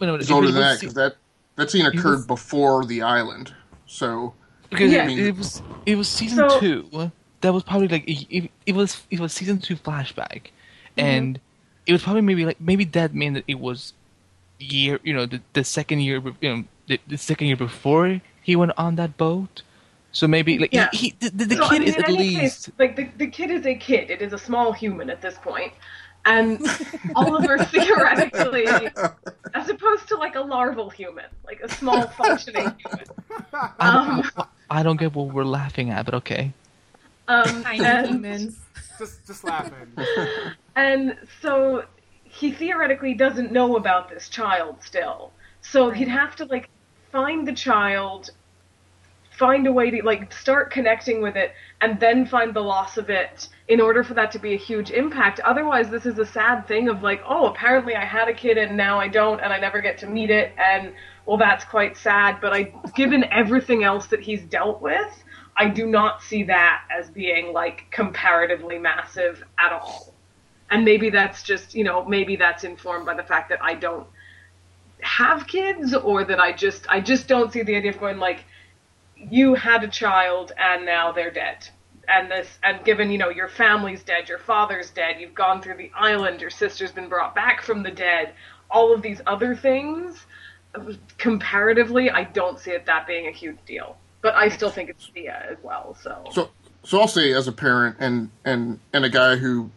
[0.00, 1.16] a minute, It's older than that because that
[1.56, 3.54] that scene occurred was- before the island.
[3.86, 4.34] So
[4.70, 5.08] because Yeah.
[5.08, 7.10] it, it was it was season So- two
[7.40, 10.50] that was probably like it, it, it was it was season two flashback
[10.96, 11.06] Mm-hmm.
[11.06, 11.40] and
[11.86, 13.92] it was probably maybe like maybe that meant that it was
[14.58, 18.56] year you know the, the second year you know the, the second year before he
[18.56, 19.62] went on that boat
[20.10, 20.88] so maybe like Yeah.
[20.92, 23.28] he, he the, the So, I kid mean, is at least case, like the, the
[23.28, 24.10] kid is a kid.
[24.10, 25.72] It is a small human at this point,
[26.28, 26.60] and
[27.14, 28.66] Oliver theoretically,
[29.54, 33.06] as opposed to like a larval human, like a small functioning human.
[33.78, 36.54] I Um, don't, I don't get what we're laughing at but okay
[37.28, 38.58] um, Tiny and, humans.
[38.98, 39.92] just just laughing.
[40.76, 41.84] and so
[42.24, 45.32] he theoretically doesn't know about this child still.
[45.62, 46.68] So he'd have to like
[47.12, 48.30] find the child,
[49.30, 53.08] find a way to like start connecting with it, and then find the loss of
[53.08, 55.38] it in order for that to be a huge impact.
[55.40, 58.76] Otherwise, this is a sad thing of like, oh, apparently I had a kid and
[58.76, 60.92] now I don't, and I never get to meet it, and
[61.24, 62.38] well, that's quite sad.
[62.40, 65.22] But I, given everything else that he's dealt with,
[65.56, 70.14] I do not see that as being like comparatively massive at all.
[70.70, 74.06] And maybe that's just, you know, maybe that's informed by the fact that I don't
[75.00, 78.44] have kids or that I just I just don't see the idea of going like
[79.18, 81.68] you had a child and now they're dead.
[82.08, 85.76] And this and given, you know, your family's dead, your father's dead, you've gone through
[85.76, 88.32] the island, your sister's been brought back from the dead,
[88.70, 90.24] all of these other things
[91.16, 93.96] comparatively I don't see it that being a huge deal.
[94.20, 96.50] But I still think it's Thea as well, so so
[96.82, 99.70] so I'll say as a parent and and and a guy who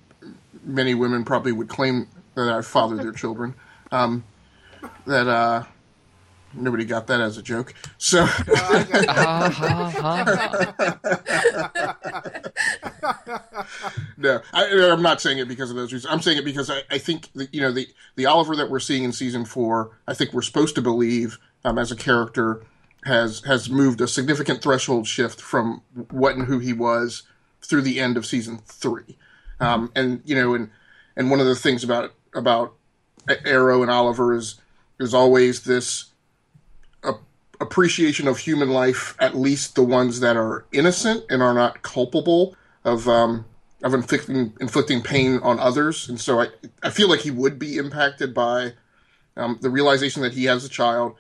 [0.64, 3.54] many women probably would claim that I fathered their children.
[3.92, 4.24] Um,
[5.06, 5.64] that uh,
[6.54, 7.74] nobody got that as a joke.
[7.98, 9.62] So ha.
[14.18, 16.12] no, I, I'm not saying it because of those reasons.
[16.12, 18.80] I'm saying it because I, I think that, you know the the Oliver that we're
[18.80, 19.98] seeing in season four.
[20.08, 22.64] I think we're supposed to believe um, as a character
[23.06, 27.24] has has moved a significant threshold shift from what and who he was
[27.62, 29.18] through the end of season three.
[29.60, 30.70] Um, and you know, and
[31.16, 32.74] and one of the things about about
[33.46, 34.60] Arrow and Oliver is
[35.00, 36.11] is always this
[37.62, 42.56] appreciation of human life, at least the ones that are innocent and are not culpable
[42.84, 43.46] of um,
[43.84, 46.10] of inflicting inflicting pain on others.
[46.10, 46.48] And so I
[46.84, 48.74] I feel like he would be impacted by
[49.38, 51.16] um, the realization that he has a child,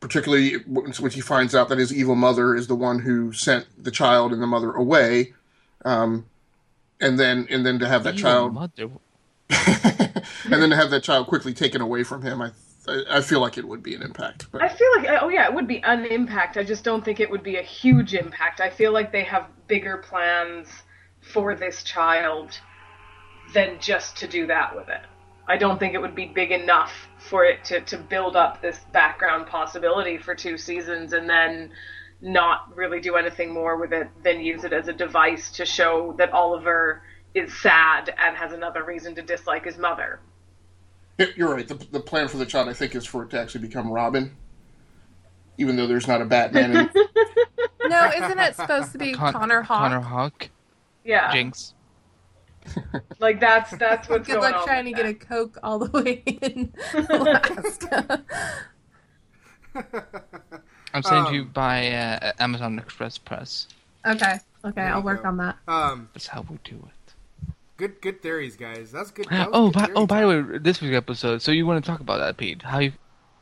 [0.00, 3.90] particularly when he finds out that his evil mother is the one who sent the
[3.90, 5.34] child and the mother away.
[5.84, 6.26] Um,
[7.00, 8.54] and then and then to have that Evil child
[9.50, 12.52] and then to have that child quickly taken away from him, I
[12.88, 14.50] I feel like it would be an impact.
[14.50, 16.56] But I feel like, oh yeah, it would be an impact.
[16.56, 18.60] I just don't think it would be a huge impact.
[18.60, 20.68] I feel like they have bigger plans
[21.20, 22.58] for this child
[23.54, 25.02] than just to do that with it.
[25.46, 28.80] I don't think it would be big enough for it to, to build up this
[28.92, 31.70] background possibility for two seasons and then
[32.20, 36.14] not really do anything more with it than use it as a device to show
[36.18, 37.02] that Oliver
[37.34, 40.20] is sad and has another reason to dislike his mother.
[41.18, 41.66] Yeah, You're right.
[41.68, 44.34] The, the plan for the child, I think, is for it to actually become Robin,
[45.58, 46.76] even though there's not a Batman.
[46.76, 46.90] In,
[47.88, 49.78] No, isn't it supposed to be Con- Connor Hawke?
[49.90, 50.50] Connor Hawke.
[51.04, 51.32] Yeah.
[51.32, 51.74] Jinx.
[53.18, 54.66] Like that's that's what's Good going luck on.
[54.66, 55.14] trying to with get a.
[55.14, 56.72] Coke all the way in
[57.10, 58.24] Alaska.
[60.94, 63.66] I'm sending Um, you by uh, Amazon Express Press.
[64.06, 65.28] okay, okay, I'll work go.
[65.30, 65.56] on that.
[65.66, 67.01] Um, That's how we do it.
[67.82, 68.92] Good good theories, guys.
[68.92, 69.26] That's good.
[69.30, 71.42] that Oh, good by, theory oh, by the way, this week's episode.
[71.42, 72.62] So you want to talk about that, Pete?
[72.62, 72.92] How you?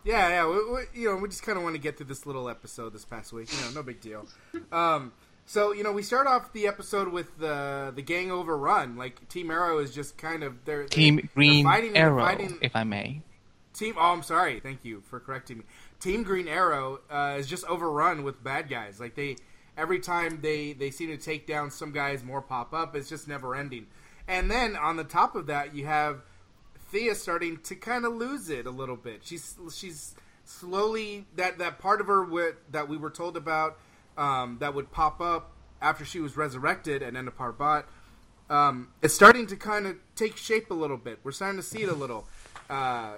[0.03, 0.49] Yeah, yeah.
[0.49, 2.93] We, we, you know, we just kind of want to get through this little episode
[2.95, 3.53] this past week.
[3.53, 4.27] You know, no big deal.
[4.73, 5.13] Um,
[5.45, 8.97] so you know, we start off the episode with the the gang overrun.
[8.97, 12.85] Like Team Arrow is just kind of they're Team Green they're Arrow, fighting- if I
[12.85, 13.23] may.
[13.75, 13.95] Team.
[13.99, 14.61] Oh, I'm sorry.
[14.61, 15.65] Thank you for correcting me.
[16.01, 18.99] Team Green Arrow uh, is just overrun with bad guys.
[18.99, 19.37] Like they,
[19.77, 22.97] every time they they seem to take down some guys, more pop up.
[22.97, 23.87] It's just never ending.
[24.31, 26.23] And then on the top of that, you have
[26.93, 29.23] Thea starting to kind of lose it a little bit.
[29.25, 30.15] She's she's
[30.45, 33.79] slowly that that part of her wi- that we were told about
[34.17, 35.51] um, that would pop up
[35.83, 37.87] after she was resurrected and Nanda Parbat.
[38.49, 41.19] Um, it's starting to kind of take shape a little bit.
[41.25, 42.29] We're starting to see it a little.
[42.69, 43.15] Uh,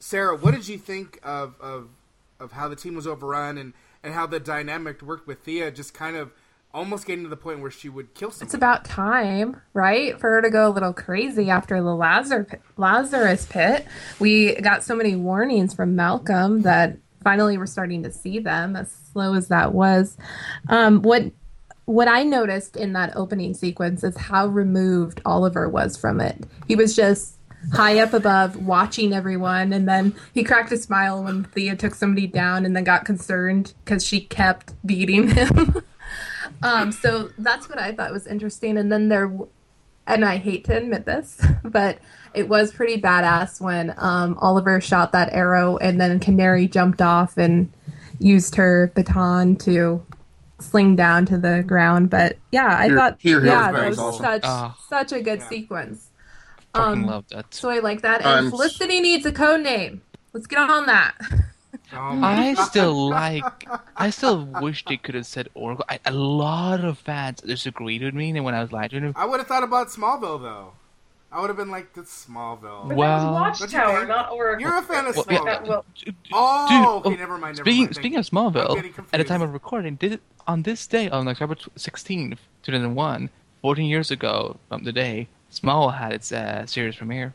[0.00, 1.90] Sarah, what did you think of, of
[2.40, 3.72] of how the team was overrun and,
[4.02, 6.32] and how the dynamic worked with Thea just kind of
[6.74, 8.48] almost getting to the point where she would kill someone?
[8.48, 13.46] It's about time, right, for her to go a little crazy after the Lazar Lazarus
[13.46, 13.86] pit.
[14.18, 18.76] We got so many warnings from Malcolm that finally we're starting to see them.
[18.76, 20.16] As slow as that was,
[20.68, 21.30] um, what
[21.86, 26.44] what I noticed in that opening sequence is how removed Oliver was from it.
[26.66, 27.36] He was just
[27.72, 32.26] high up above watching everyone and then he cracked a smile when Thea took somebody
[32.26, 35.82] down and then got concerned because she kept beating him.
[36.64, 38.76] um, so that's what I thought was interesting.
[38.78, 39.30] And then there,
[40.06, 41.98] and I hate to admit this, but
[42.34, 47.36] it was pretty badass when um, Oliver shot that arrow and then Canary jumped off
[47.38, 47.70] and
[48.18, 50.04] used her baton to
[50.58, 52.10] sling down to the ground.
[52.10, 54.24] But yeah, I Here- thought here, here yeah, that was awesome.
[54.24, 54.76] such Ah.
[54.88, 55.48] such a good Yeah.
[55.48, 56.08] sequence.
[56.74, 57.52] Fucking Um, love that.
[57.54, 58.20] So I like that.
[58.22, 60.02] And I'm Felicity needs a code name.
[60.32, 61.14] Let's get on that.
[61.96, 63.44] Oh my I still like.
[63.96, 65.84] I still wish they could have said Oracle.
[65.88, 69.40] I, a lot of fans disagreed with me, and when I was like, I would
[69.40, 70.72] have thought about Smallville though.
[71.32, 74.08] I would have been like, "That's Smallville." But Well- that was Don't you Watchtower, think?
[74.08, 74.60] not Oracle.
[74.62, 75.32] You're a fan of Well, Smallville.
[75.32, 75.84] yeah, That will-
[76.32, 77.56] Oh, Dude, okay, oh, never mind.
[77.56, 77.94] Never speaking mind.
[77.96, 81.56] speaking of Smallville, at the time of recording, did it on this day on October
[81.74, 83.30] sixteenth, two thousand one,
[83.62, 87.34] 14 years ago from the day, Smallville had its uh, series premiere.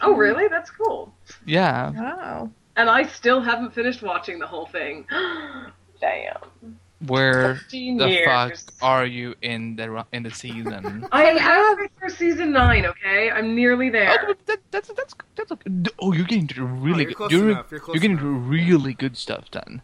[0.00, 0.48] Oh, really?
[0.48, 1.12] That's cool.
[1.44, 2.50] Yeah, Wow.
[2.78, 5.04] And I still haven't finished watching the whole thing.
[6.00, 6.78] Damn.
[7.06, 8.24] where the years.
[8.24, 11.04] fuck are you in the in the season?
[11.12, 12.86] I am Hey, I halfway through season nine.
[12.86, 14.16] Okay, I'm nearly there.
[14.22, 15.70] Oh, that, that's that's that's okay.
[15.98, 17.16] Oh, you're getting to oh, really you're good.
[17.16, 18.48] close You're, you're getting enough.
[18.48, 19.82] really good stuff done.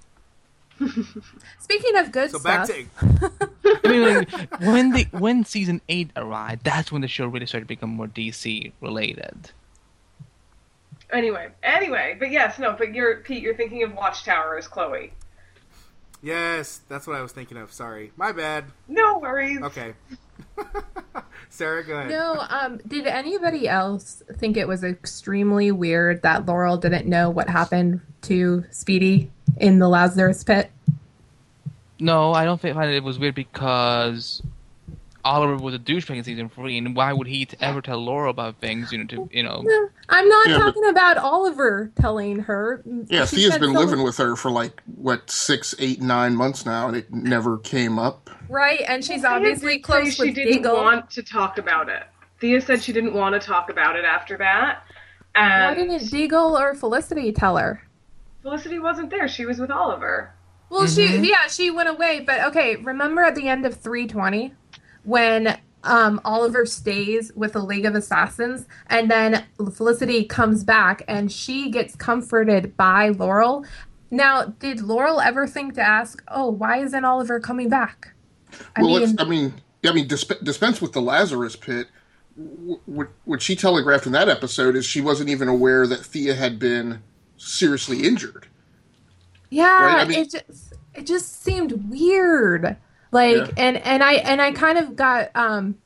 [1.59, 3.51] Speaking of good So back stuff, to
[3.85, 7.65] I mean, like, when the when season eight arrived, that's when the show really started
[7.65, 9.51] to become more DC related.
[11.15, 13.41] Anyway, anyway, but yes, no, but you're Pete.
[13.41, 15.13] You're thinking of Watchtower as Chloe.
[16.23, 17.73] yes, that's what I was thinking of.
[17.73, 18.65] Sorry, my bad.
[18.89, 19.63] No worries.
[19.63, 19.95] Okay.
[21.49, 22.11] Sarah, go ahead.
[22.11, 27.49] No, um, did anybody else think it was extremely weird that Laurel didn't know what
[27.49, 30.73] happened to Speedy in the Lazarus pit?
[32.01, 34.43] No, I don't think find it was weird because
[35.25, 38.29] Oliver was a douchebag in season three, and why would he t- ever tell Laura
[38.29, 38.93] about things?
[38.93, 39.63] You know, to you know.
[39.65, 42.83] No, I'm not Yeah, but- talking about Oliver telling her.
[43.09, 46.37] Yeah, She Thea's said been some- living with her for like what six, eight, nine
[46.37, 48.29] months now, and it never came up.
[48.49, 50.75] right, and she's Thea obviously did close say she with didn't Diggle.
[50.77, 52.03] want to talk about it.
[52.41, 54.83] Thea said she didn't want to talk about it after that.
[55.35, 57.83] And Why didn't Diggle or Felicity tell her?
[58.43, 59.27] Felicity wasn't there.
[59.27, 60.33] She was with Oliver.
[60.71, 61.23] Well, Mm-hmm.
[61.23, 64.53] she yeah, she went away, but okay, remember at the end of 320
[65.05, 71.31] when um Oliver stays with the League of Assassins and then Felicity comes back and
[71.31, 73.65] she gets comforted by Laurel.
[74.11, 78.15] Now, did Laurel ever think to ask, "Oh, why isn't Oliver coming back?"
[78.77, 81.89] I well, mean, I mean, I mean, disp- dispense with the Lazarus pit.
[82.37, 86.59] What, what she telegraphed in that episode is she wasn't even aware that Thea had
[86.59, 87.03] been
[87.37, 88.47] seriously injured.
[89.51, 92.77] Yeah, Right, I mean- it just it just seemed weird.
[93.15, 93.49] Like Yeah.
[93.57, 95.77] and and I and I kind of got um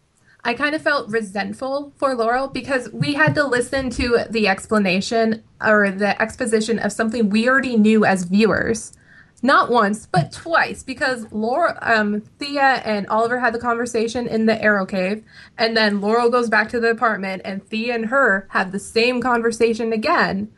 [0.45, 5.45] I kind of felt resentful for Laurel because we had to listen to the explanation
[5.63, 8.95] or the exposition of something we already knew as viewers.
[9.43, 14.61] Not once, but twice, because Laura, um, Thea and Oliver had the conversation in the
[14.61, 15.23] Arrow Cave,
[15.57, 19.21] and then Laurel goes back to the apartment, and Thea and her have the same
[19.21, 20.51] conversation again.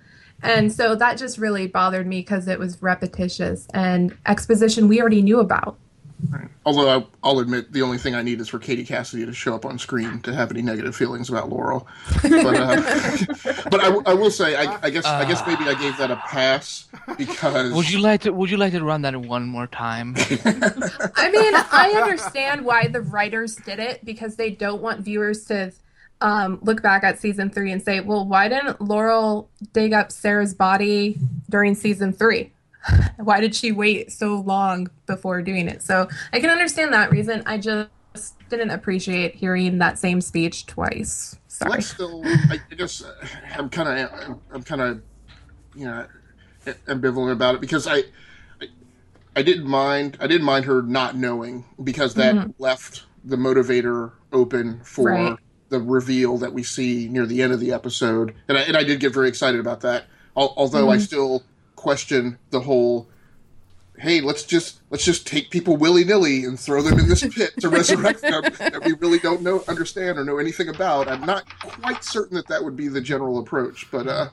[0.42, 5.20] And so that just really bothered me because it was repetitious and exposition we already
[5.20, 5.76] knew about.
[6.66, 9.54] Although I, I'll admit, the only thing I need is for Katie Cassidy to show
[9.54, 11.86] up on screen to have any negative feelings about Laurel.
[12.22, 12.76] But, uh,
[13.70, 16.10] but I, w- I will say, I, I guess, I guess maybe I gave that
[16.10, 18.32] a pass because Would you like to?
[18.32, 20.14] Would you like to run that one more time?
[20.18, 25.72] I mean, I understand why the writers did it because they don't want viewers to
[26.20, 30.54] um, look back at season three and say, well, why didn't Laurel dig up Sarah's
[30.54, 31.18] body
[31.48, 32.52] during season three?
[33.16, 35.82] Why did she wait so long before doing it?
[35.82, 37.42] So I can understand that reason.
[37.46, 37.90] I just
[38.48, 41.36] didn't appreciate hearing that same speech twice.
[41.48, 41.70] Sorry.
[41.72, 42.22] Let's still.
[42.24, 43.12] I just, uh,
[43.56, 45.02] I'm kind of, I'm kind of,
[45.74, 46.06] you know,
[46.86, 47.98] ambivalent about it because I,
[48.60, 48.68] I,
[49.36, 50.16] I didn't mind.
[50.20, 55.36] I didn't mind her not knowing because that left the motivator open for Right.
[55.68, 58.82] the reveal that we see near the end of the episode, and I, and I
[58.84, 60.04] did get very excited about that.
[60.36, 61.42] Al- Although I still
[61.80, 63.08] question the whole.
[63.98, 67.52] Hey, let's just let's just take people willy nilly and throw them in this pit
[67.60, 71.08] to resurrect them that we really don't know, understand, or know anything about.
[71.08, 74.28] I'm not quite certain that that would be the general approach, but uh,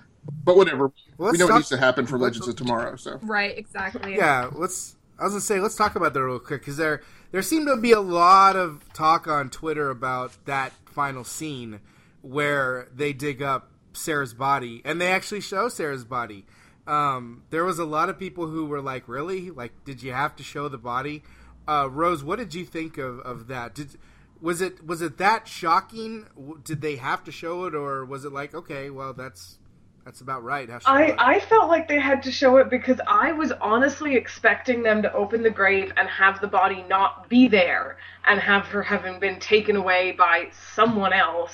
[0.46, 0.92] but whatever.
[1.18, 2.96] Well, we let's know talk- what needs to happen for Legends of Tomorrow.
[2.96, 4.16] So Right, exactly.
[4.16, 4.96] Yeah, let's.
[5.20, 7.76] I was gonna say let's talk about that real quick because there there seemed to
[7.76, 11.80] be a lot of talk on Twitter about that final scene
[12.22, 16.46] where they dig up Sarah's body and they actually show Sarah's body.
[16.88, 19.52] Um, there was a lot of people who were like, "Really?
[19.52, 21.24] Like, did you have to show the body?"
[21.68, 23.76] Uh, Rose, what did you think of, of that?
[23.76, 23.98] Did
[24.42, 26.26] was it was it that shocking?
[26.64, 29.58] Did they have to show it, or was it like, okay, well, that's
[30.06, 30.70] that's about right?
[30.86, 31.16] I.
[31.18, 35.12] I felt like they had to show it because I was honestly expecting them to
[35.14, 39.40] open the grave and have the body not be there and have her having been
[39.40, 41.54] taken away by someone else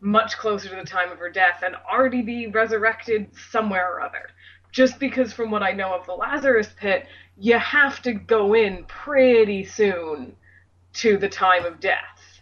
[0.00, 4.30] much closer to the time of her death and already be resurrected somewhere or other.
[4.72, 7.06] Just because, from what I know of the Lazarus pit,
[7.38, 10.36] you have to go in pretty soon
[10.94, 12.40] to the time of death.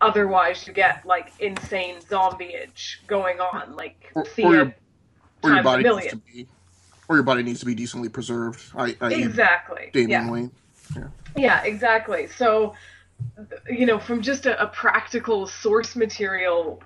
[0.00, 4.74] Otherwise, you get like insane zombie-age going on, like or, or your,
[5.42, 6.46] or your body needs to be,
[7.08, 8.62] or your body needs to be decently preserved.
[8.74, 9.90] I, I Exactly.
[9.92, 10.30] Damian yeah.
[10.30, 10.50] Wayne.
[11.36, 12.28] Yeah, exactly.
[12.28, 12.74] So,
[13.68, 16.82] you know, from just a, a practical source material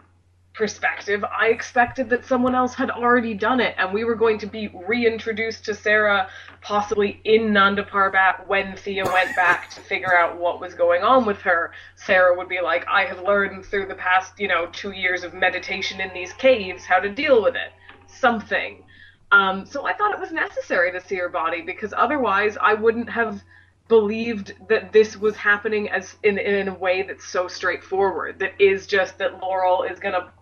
[0.54, 4.46] perspective, I expected that someone else had already done it, and we were going to
[4.46, 6.28] be reintroduced to Sarah,
[6.62, 11.26] possibly in Nanda Parbat, when Thea went back to figure out what was going on
[11.26, 11.72] with her.
[11.96, 15.34] Sarah would be like, I have learned through the past, you know, two years of
[15.34, 17.72] meditation in these caves how to deal with it.
[18.06, 18.84] Something.
[19.32, 23.10] Um, so I thought it was necessary to see her body because otherwise I wouldn't
[23.10, 23.42] have
[23.88, 28.38] believed that this was happening as in in a way that's so straightforward.
[28.38, 30.32] That is just that Laurel is gonna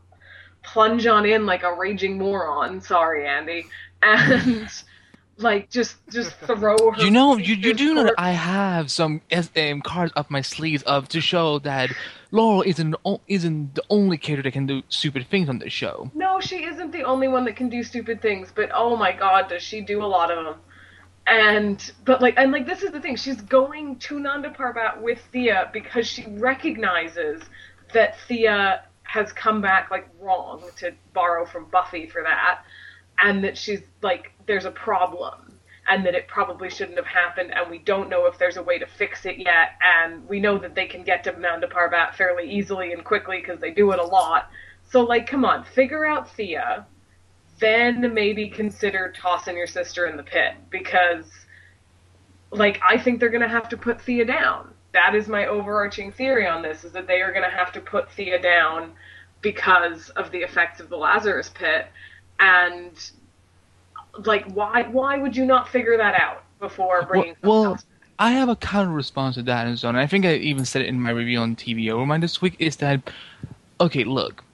[0.62, 2.80] plunge on in like a raging moron.
[2.80, 3.66] Sorry, Andy,
[4.02, 4.68] and
[5.38, 7.02] like just just throw her.
[7.02, 10.40] You know, you, you do know that I have some S- um, cards up my
[10.40, 11.90] sleeves of to show that
[12.30, 12.94] Laurel isn't
[13.28, 16.10] isn't the only character that can do stupid things on this show.
[16.14, 19.48] No, she isn't the only one that can do stupid things, but oh my god,
[19.48, 20.56] does she do a lot of them.
[21.26, 25.20] And but like and like this is the thing, she's going to Nanda Parbat with
[25.32, 27.42] Thea because she recognizes
[27.92, 28.82] that Thea
[29.12, 32.62] has come back like wrong to borrow from Buffy for that,
[33.20, 37.70] and that she's like there's a problem and that it probably shouldn't have happened and
[37.70, 40.74] we don't know if there's a way to fix it yet and we know that
[40.74, 44.04] they can get to Nanda Parbat fairly easily and quickly because they do it a
[44.04, 44.48] lot.
[44.90, 46.86] So like come on, figure out Thea,
[47.58, 51.26] then maybe consider tossing your sister in the pit because
[52.50, 54.71] like I think they're to have to put Thea down.
[54.92, 57.80] That is my overarching theory on this is that they are going to have to
[57.80, 58.92] put Thea down
[59.40, 61.86] because of the effects of the Lazarus pit
[62.38, 63.10] and
[64.24, 67.80] like why why would you not figure that out before bringing well, well
[68.18, 69.96] I have a counter response to that and so on.
[69.96, 72.76] I think I even said it in my review on TV Overmind this week is
[72.76, 73.10] that
[73.80, 74.44] okay, look,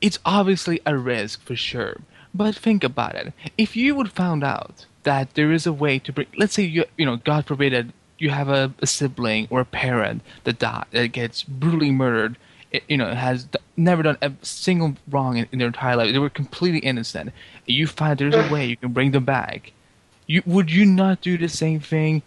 [0.00, 2.00] it's obviously a risk for sure.
[2.34, 3.32] But think about it.
[3.56, 6.84] If you would found out that there is a way to bring, let's say you,
[6.96, 7.86] you know, God forbid that
[8.22, 12.36] you have a, a sibling or a parent that die, that gets brutally murdered,
[12.70, 16.12] it, you know, has never done a single wrong in, in, their entire life.
[16.12, 17.32] They were completely innocent.
[17.66, 19.72] You find there's a way you can bring them back.
[20.26, 22.22] You would you not do the same thing?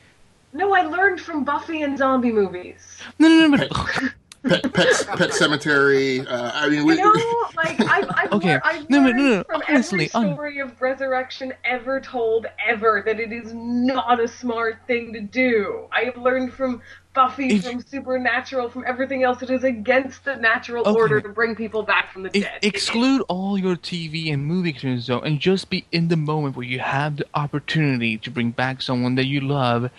[0.51, 2.97] No, I learned from Buffy and zombie movies.
[3.17, 3.71] No, no, no, but
[4.47, 6.19] Pet, pet, pet cemetery.
[6.21, 8.49] Uh, I mean, we, you know, like I've, I've, okay.
[8.49, 12.45] learned, I've no, no, learned no, no, from honestly, every story of resurrection ever told
[12.67, 15.87] ever that it is not a smart thing to do.
[15.91, 16.81] I have learned from
[17.13, 19.41] Buffy, If- from Supernatural, from everything else.
[19.41, 20.99] It is against the natural Okay.
[20.99, 22.59] order to bring people back from the Ex- dead.
[22.61, 26.65] Exclude all your TV and movie experience though, and just be in the moment where
[26.65, 29.89] you have the opportunity to bring back someone that you love.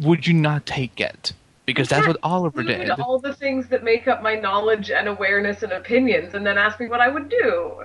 [0.00, 1.32] Would you not take it?
[1.66, 2.90] Because that's what Oliver did.
[2.90, 6.78] all the things that make up my knowledge and awareness and opinions, and then ask
[6.78, 7.84] me what I would do.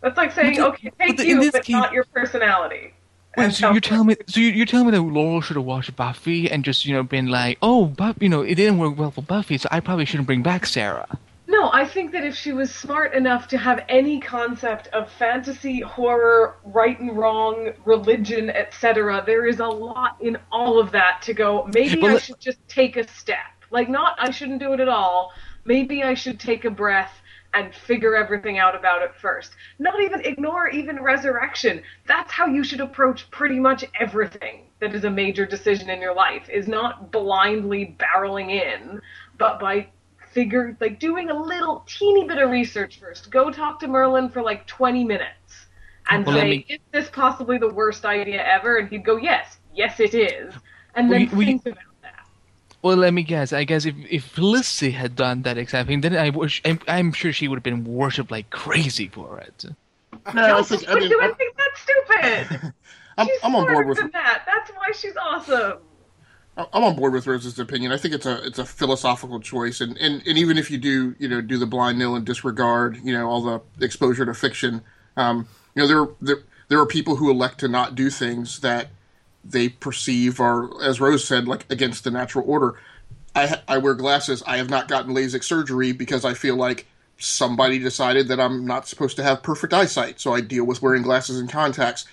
[0.00, 2.92] That's like saying, But okay, but take you, but case, not your personality."
[3.36, 4.16] Wait, so you're telling me?
[4.28, 7.02] So you're, you're telling me that Laurel should have watched Buffy and just you know
[7.02, 10.04] been like, oh, but you know it didn't work well for Buffy, so I probably
[10.04, 11.18] shouldn't bring back Sarah.
[11.48, 15.80] No, I think that if she was smart enough to have any concept of fantasy,
[15.80, 21.34] horror, right and wrong, religion, etc., there is a lot in all of that to
[21.34, 23.38] go, maybe Well, I should just take a step.
[23.70, 25.32] Like, not I shouldn't do it at all.
[25.64, 27.12] Maybe I should take a breath
[27.54, 29.52] and figure everything out about it first.
[29.78, 31.82] Not even ignore even resurrection.
[32.06, 36.14] That's how you should approach pretty much everything that is a major decision in your
[36.14, 39.00] life, is not blindly barreling in,
[39.38, 39.88] but by
[40.36, 43.30] figure like doing a little teeny bit of research first.
[43.30, 45.66] Go talk to Merlyn for like 20 minutes
[46.10, 49.56] and Well, say, me- "Is this possibly the worst idea ever?" And he'd go, "Yes,
[49.74, 50.52] yes, it is."
[50.94, 52.26] And then you- well, you- think about that.
[52.82, 53.54] Well, let me guess.
[53.54, 57.12] I guess if if Felicity had done that exact thing, then I wish I'm, I'm
[57.12, 59.64] sure she would have been worshipped like crazy for it.
[60.34, 62.72] no, I think, I mean, do I think that's stupid?
[63.18, 64.42] I'm, she's I'm on board with than that.
[64.44, 65.78] That's why she's awesome.
[66.56, 67.92] I'm on board with Rose's opinion.
[67.92, 71.14] I think it's a it's a philosophical choice, and, and, and even if you do
[71.18, 74.80] you know do the blind nil and disregard you know all the exposure to fiction,
[75.16, 78.88] um, you know there there there are people who elect to not do things that
[79.44, 82.80] they perceive are, as Rose said, like against the natural order.
[83.34, 84.42] I I wear glasses.
[84.46, 86.86] I have not gotten LASIK surgery because I feel like
[87.18, 91.02] somebody decided that I'm not supposed to have perfect eyesight, so I deal with wearing
[91.02, 92.06] glasses and contacts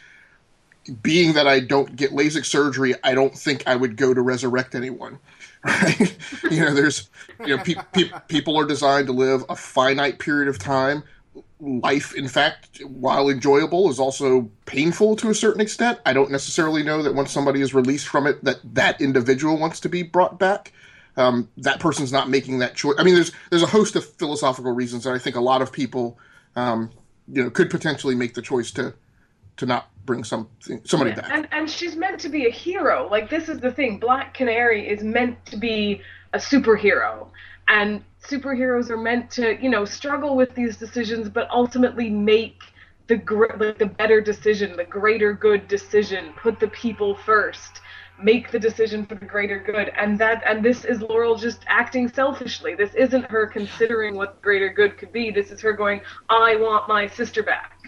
[1.01, 4.75] being that I don't get LASIK surgery, I don't think I would go to resurrect
[4.75, 5.19] anyone.
[5.65, 6.17] Right?
[6.51, 7.09] you know, there's,
[7.45, 11.03] you know, pe- pe- people are designed to live a finite period of time.
[11.61, 15.99] Life, in fact, while enjoyable, is also painful to a certain extent.
[16.05, 19.79] I don't necessarily know that once somebody is released from it, that that individual wants
[19.79, 20.73] to be brought back.
[21.15, 22.95] Um, that person's not making that choice.
[22.99, 25.71] I mean, there's there's a host of philosophical reasons that I think a lot of
[25.71, 26.19] people,
[26.57, 26.91] um,
[27.31, 28.93] you know, could potentially make the choice to
[29.57, 31.29] to not bring something somebody back.
[31.31, 33.07] And and she's meant to be a hero.
[33.09, 33.99] Like this is the thing.
[33.99, 36.01] Black Canary is meant to be
[36.33, 37.29] a superhero.
[37.67, 42.61] And superheroes are meant to, you know, struggle with these decisions but ultimately make
[43.07, 47.81] the gr- like the better decision, the greater good decision, put the people first.
[48.21, 52.07] Make the decision for the greater good, and that and this is Laurel just acting
[52.07, 52.75] selfishly.
[52.75, 55.31] This isn't her considering what the greater good could be.
[55.31, 57.81] This is her going, "I want my sister back."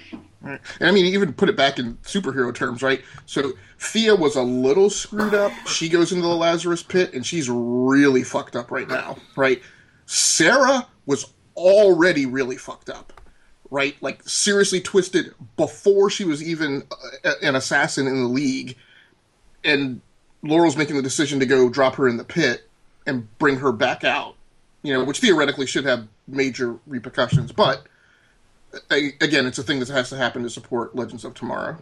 [0.46, 0.62] Right.
[0.80, 3.04] And I mean, even put it back in superhero terms, right?
[3.26, 5.52] So Thea was a little screwed up.
[5.68, 9.60] She goes into the Lazarus pit, and she's really fucked up right now, right?
[10.06, 13.20] Sarah was already really fucked up,
[13.72, 13.96] right?
[14.02, 16.84] Like seriously twisted before she was even
[17.24, 18.78] uh, an assassin in the league,
[19.64, 20.00] and
[20.44, 22.70] Laurel's making the decision to go drop her in the pit
[23.08, 24.36] and bring her back out,
[24.84, 27.88] you know, which theoretically should have major repercussions, but
[28.92, 31.78] a- again, it's a thing that has to happen to support Legends of Tomorrow.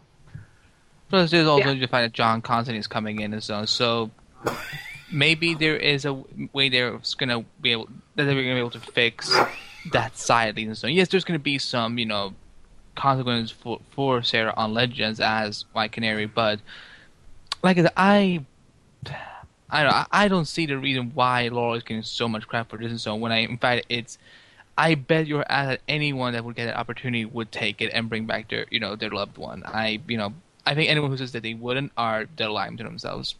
[1.09, 1.79] Plus, there's also Yeah.
[1.79, 3.67] the fact that John Constantine is coming in and so on.
[3.67, 4.11] So
[5.11, 6.13] maybe there is a
[6.53, 7.85] way they're gonna be able
[8.15, 9.35] that they're gonna be able to fix
[9.91, 10.79] that side of things.
[10.79, 12.33] So yes, there's gonna be some you know
[12.95, 16.59] consequences for for Sarah on Legends as White Canary, but
[17.61, 18.45] like I I.
[19.69, 22.77] I don't, I don't see the reason why Laura is getting so much crap for
[22.77, 24.19] this and so when I in fact it's
[24.77, 28.09] I bet your ass that anyone that would get an opportunity would take it and
[28.09, 29.63] bring back their you know their loved one.
[29.65, 30.33] I you know
[30.65, 33.35] I think anyone who says that they wouldn't are they're lying to themselves.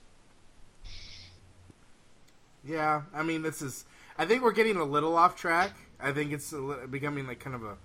[2.66, 3.86] Yeah, I mean, this is.
[4.18, 5.76] I think we're getting a little off track.
[6.00, 7.78] I think it's li- becoming like kind of a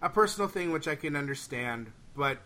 [0.00, 1.92] a personal thing, which I can understand.
[2.16, 2.38] But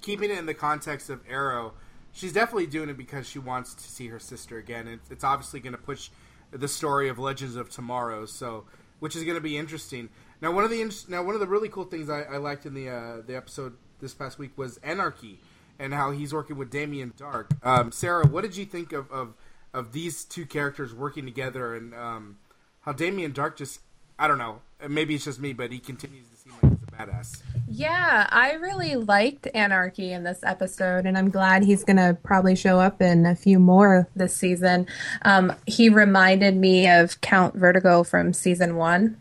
[0.00, 1.74] keeping it in the context of Arrow,
[2.12, 5.00] she's definitely doing it because she wants to see her sister again.
[5.10, 6.10] It's obviously going to push
[6.50, 8.64] the story of Legends of Tomorrow, so
[9.00, 10.08] which is going to be interesting.
[10.40, 12.74] Now, one of the now one of the really cool things I, I liked in
[12.74, 15.40] the uh, the episode this past week was Anarchy
[15.78, 17.50] and how he's working with Damien Darhk.
[17.62, 19.34] Um, Sarah, what did you think of, of
[19.74, 22.38] of these two characters working together and um,
[22.82, 23.80] how Damien Darhk just
[24.18, 27.42] I don't know maybe it's just me but he continues to seem like badass.
[27.68, 32.56] Yeah, I really liked Anarchy in this episode, and I'm glad he's going to probably
[32.56, 34.86] show up in a few more this season.
[35.22, 39.16] Um, he reminded me of Count Vertigo from season one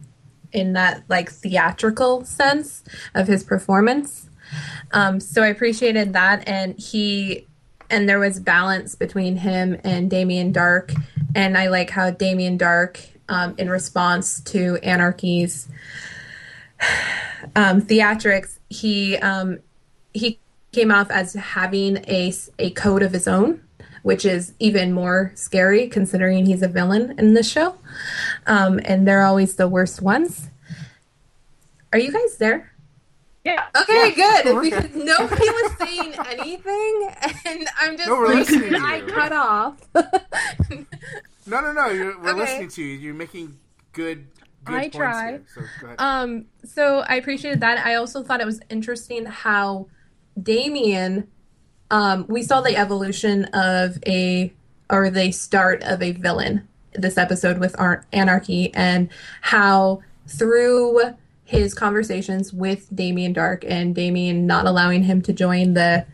[0.51, 2.83] in that like theatrical sense
[3.15, 4.29] of his performance.
[4.91, 7.47] Um, so I appreciated that, and he
[7.89, 10.95] and there was balance between him and Damien Darhk,
[11.35, 12.99] and I like how Damien Darhk,
[13.29, 15.67] um, in response to Anarchy's
[17.55, 19.59] um, theatrics, he um,
[20.13, 20.39] he
[20.71, 23.61] came off as having a a code of his own,
[24.03, 27.77] which is even more scary considering he's a villain in this show,
[28.47, 30.49] um, and they're always the worst ones.
[31.91, 32.71] Are you guys there?
[33.45, 33.65] Yeah.
[33.79, 34.55] Okay, Yeah, good.
[34.55, 37.09] we're Because nobody was saying anything,
[37.45, 39.77] and I'm just No, we're like, listening to I cut off.
[41.45, 41.87] No, no, no.
[41.89, 42.39] You're, we're Okay.
[42.39, 42.97] listening to you.
[42.97, 43.59] You're making
[43.91, 44.27] good.
[44.65, 45.31] Good I try.
[45.31, 45.43] Here,
[45.79, 45.95] so.
[45.99, 47.85] Um, so I appreciated that.
[47.85, 49.87] I also thought it was interesting how
[50.41, 51.27] Damien,
[51.91, 54.53] um, we saw the evolution of a,
[54.89, 59.09] or the start of a villain this episode with Ar- Anarchy, and
[59.41, 61.01] how through
[61.45, 66.05] his conversations with Damien Darhk and Damien not allowing him to join the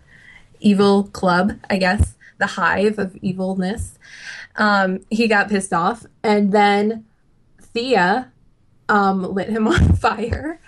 [0.59, 3.97] evil club, I guess, the hive of evilness,
[4.55, 6.05] um, he got pissed off.
[6.23, 7.05] And then
[7.61, 8.31] Thea
[8.89, 10.59] um, lit him on fire.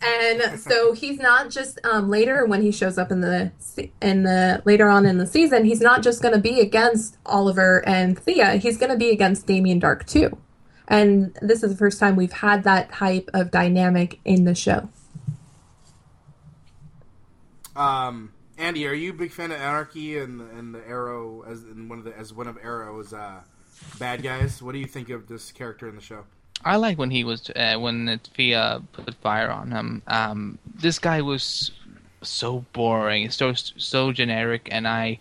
[0.00, 3.50] And so he's not just um, later when he shows up in the
[4.00, 7.86] in the later on in the season, he's not just going to be against Oliver
[7.86, 8.56] and Thea.
[8.56, 10.38] He's going to be against Damien Darhk too.
[10.86, 14.88] And this is the first time we've had that type of dynamic in the show.
[17.74, 21.88] Um, Andy, are you a big fan of Anarchy and and the Arrow as in
[21.88, 23.40] one of the as one of Arrow's uh,
[23.98, 24.62] bad guys?
[24.62, 26.24] What do you think of this character in the show?
[26.64, 30.02] I like when he was uh, when Thea put fire on him.
[30.06, 31.70] Um, this guy was
[32.22, 35.20] so boring, so so generic, and I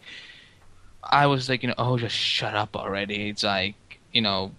[1.03, 3.29] I was like, you know, oh, just shut up already.
[3.29, 3.75] It's like,
[4.11, 4.51] you know,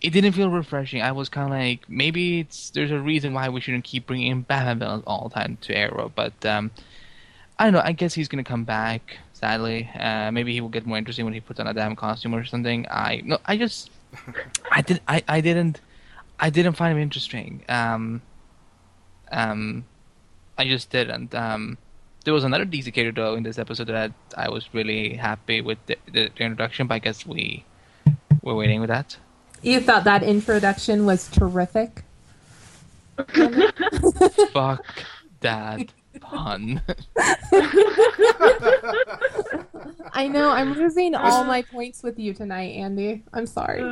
[0.00, 1.02] it didn't feel refreshing.
[1.02, 4.30] I was kind of like, maybe it's there's a reason why we shouldn't keep bringing
[4.30, 6.70] in Batman villains all the time to Arrow, but um,
[7.58, 7.82] I don't know.
[7.82, 9.18] I guess he's gonna come back.
[9.32, 12.34] Sadly, uh, maybe he will get more interesting when he puts on a damn costume
[12.34, 12.86] or something.
[12.90, 13.90] I no, I just,
[14.70, 15.80] I did, I, I didn't,
[16.40, 17.62] I didn't find him interesting.
[17.68, 18.22] Um,
[19.32, 19.84] um,
[20.56, 21.34] I just didn't.
[21.34, 21.78] Um,
[22.24, 25.78] there was another DC character though in this episode that I was really happy with
[25.86, 27.64] the, the, the introduction, but I guess we
[28.42, 29.16] we're waiting with that.
[29.62, 32.04] You thought that introduction was terrific.
[34.52, 34.84] Fuck
[35.40, 35.88] that
[36.20, 36.80] pun.
[40.12, 40.50] I know.
[40.50, 43.22] I'm losing all my points with you tonight, Andy.
[43.32, 43.82] I'm sorry.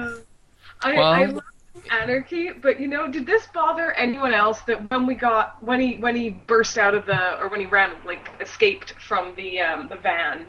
[0.83, 1.43] I, Well- I love
[1.91, 5.97] anarchy, but you know, did this bother anyone else that when we got when he
[5.99, 9.89] when he burst out of the or when he ran like escaped from the um,
[9.89, 10.47] the van,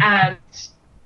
[0.00, 0.38] and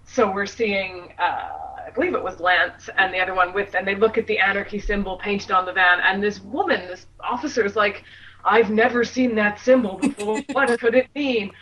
[0.05, 1.49] so we're seeing uh,
[1.87, 4.39] I believe it was Lance and the other one with, and they look at the
[4.39, 8.05] anarchy symbol painted on the van, and this woman, this officer, is like,
[8.45, 10.43] "I've never seen that symbol before.
[10.53, 11.53] what could it mean?"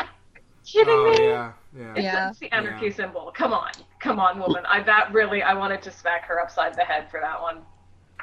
[0.64, 1.18] Kidding Oh me?
[1.18, 1.96] yeah, yeah.
[1.96, 2.14] It's, Yeah.
[2.14, 2.90] it's the anarchy Yeah.
[2.90, 3.32] symbol.
[3.36, 4.64] Come on, come on, woman.
[4.66, 7.62] I that really I wanted to smack her upside the head for that one.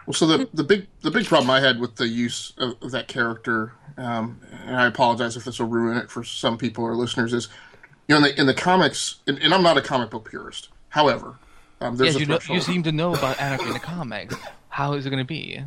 [0.07, 2.91] Well, so the the big the big problem I had with the use of, of
[2.91, 6.95] that character, um, and I apologize if this will ruin it for some people or
[6.95, 7.49] listeners, is
[8.07, 10.69] you know in the in the comics, and, and I'm not a comic book purist.
[10.87, 11.37] However,
[11.81, 14.33] um, there's yeah, a you know, you seem to know about Anarchy in the comics.
[14.69, 15.61] How is it going to be?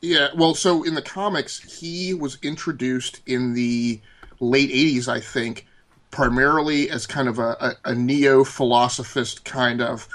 [0.00, 4.00] Yeah, well, so in the comics, he was introduced in the
[4.40, 5.68] late '80s, I think,
[6.10, 10.08] primarily as kind of a, a, a neo philosophist kind of.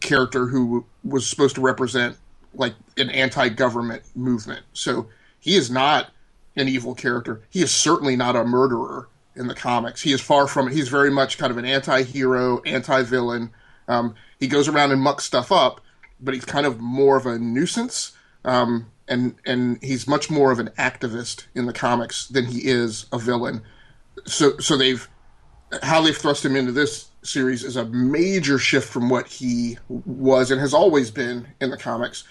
[0.00, 2.16] character who was supposed to represent
[2.54, 4.62] like an anti-government movement.
[4.72, 6.10] So he is not
[6.56, 7.42] an evil character.
[7.50, 10.02] He is certainly not a murderer in the comics.
[10.02, 10.74] He is far from it.
[10.74, 13.50] He's very much kind of an anti-hero, anti-villain.
[13.86, 15.80] Um, he goes around and mucks stuff up,
[16.20, 18.12] but he's kind of more of a nuisance.
[18.44, 23.06] Um, and and he's much more of an activist in the comics than he is
[23.12, 23.62] a villain.
[24.26, 25.08] So so they've
[25.82, 30.50] how they've thrust him into this series is a major shift from what he was
[30.50, 32.24] and has always been in the comics.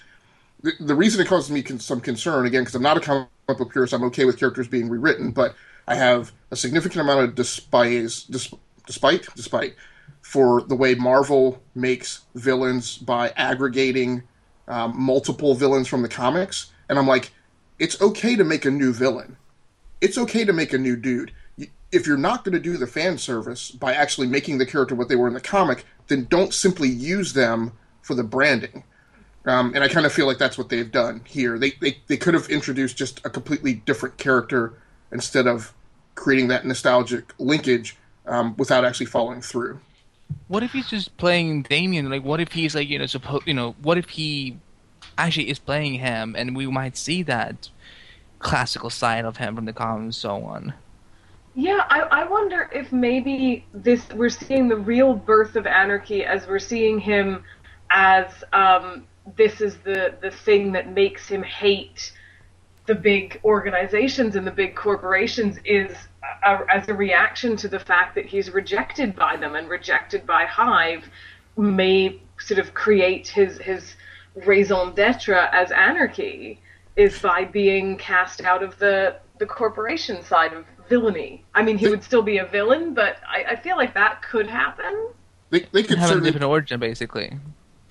[0.62, 3.28] The, the reason it causes me con- some concern, again, because I'm not a comic
[3.46, 5.54] book purist, I'm okay with characters being rewritten, but
[5.86, 8.52] I have a significant amount of despise, dis-
[8.86, 9.74] despite, despite,
[10.22, 14.22] for the way Marvel makes villains by aggregating
[14.66, 16.72] um, multiple villains from the comics.
[16.88, 17.30] And I'm like,
[17.78, 19.36] it's okay to make a new villain.
[20.00, 21.32] It's okay to make a new dude
[21.90, 25.08] if you're not going to do the fan service by actually making the character what
[25.08, 28.84] they were in the comic, then don't simply use them for the branding.
[29.48, 31.58] Um, and I kind of feel like that's what they've done here.
[31.58, 34.74] They, they they could have introduced just a completely different character
[35.10, 35.72] instead of
[36.14, 37.96] creating that nostalgic linkage
[38.26, 39.80] um, without actually following through.
[40.48, 42.10] What if he's just playing Damien?
[42.10, 44.58] Like, what if he's like you know supposed you know what if he
[45.16, 47.70] actually is playing him, and we might see that
[48.40, 50.74] classical side of him from the comics and so on.
[51.54, 56.46] Yeah, I, I wonder if maybe this we're seeing the real birth of anarchy as
[56.46, 57.42] we're seeing him
[57.90, 62.12] as um, this is the the thing that makes him hate
[62.86, 65.94] the big organizations and the big corporations is
[66.44, 70.46] a, as a reaction to the fact that he's rejected by them and rejected by
[70.46, 71.04] Hive
[71.56, 73.94] may sort of create his his
[74.46, 76.60] raison d'etre as anarchy
[76.96, 81.44] is by being cast out of the the corporation side of villainy.
[81.54, 84.22] I mean, he they, would still be a villain, but I, I, feel like that
[84.22, 85.10] could happen.
[85.50, 87.38] They, they could have a different origin, basically.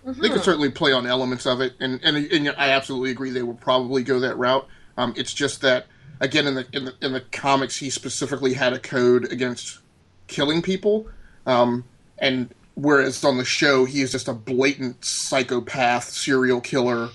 [0.07, 0.21] Mm-hmm.
[0.21, 3.43] They could certainly play on elements of it, and, and and I absolutely agree they
[3.43, 4.65] will probably go that route.
[4.95, 5.87] Um, it's just that
[6.21, 9.79] again in the in the in the comics, he specifically had a code against
[10.27, 11.07] killing people,
[11.45, 11.83] um,
[12.19, 17.09] and whereas on the show he is just a blatant psychopath serial killer.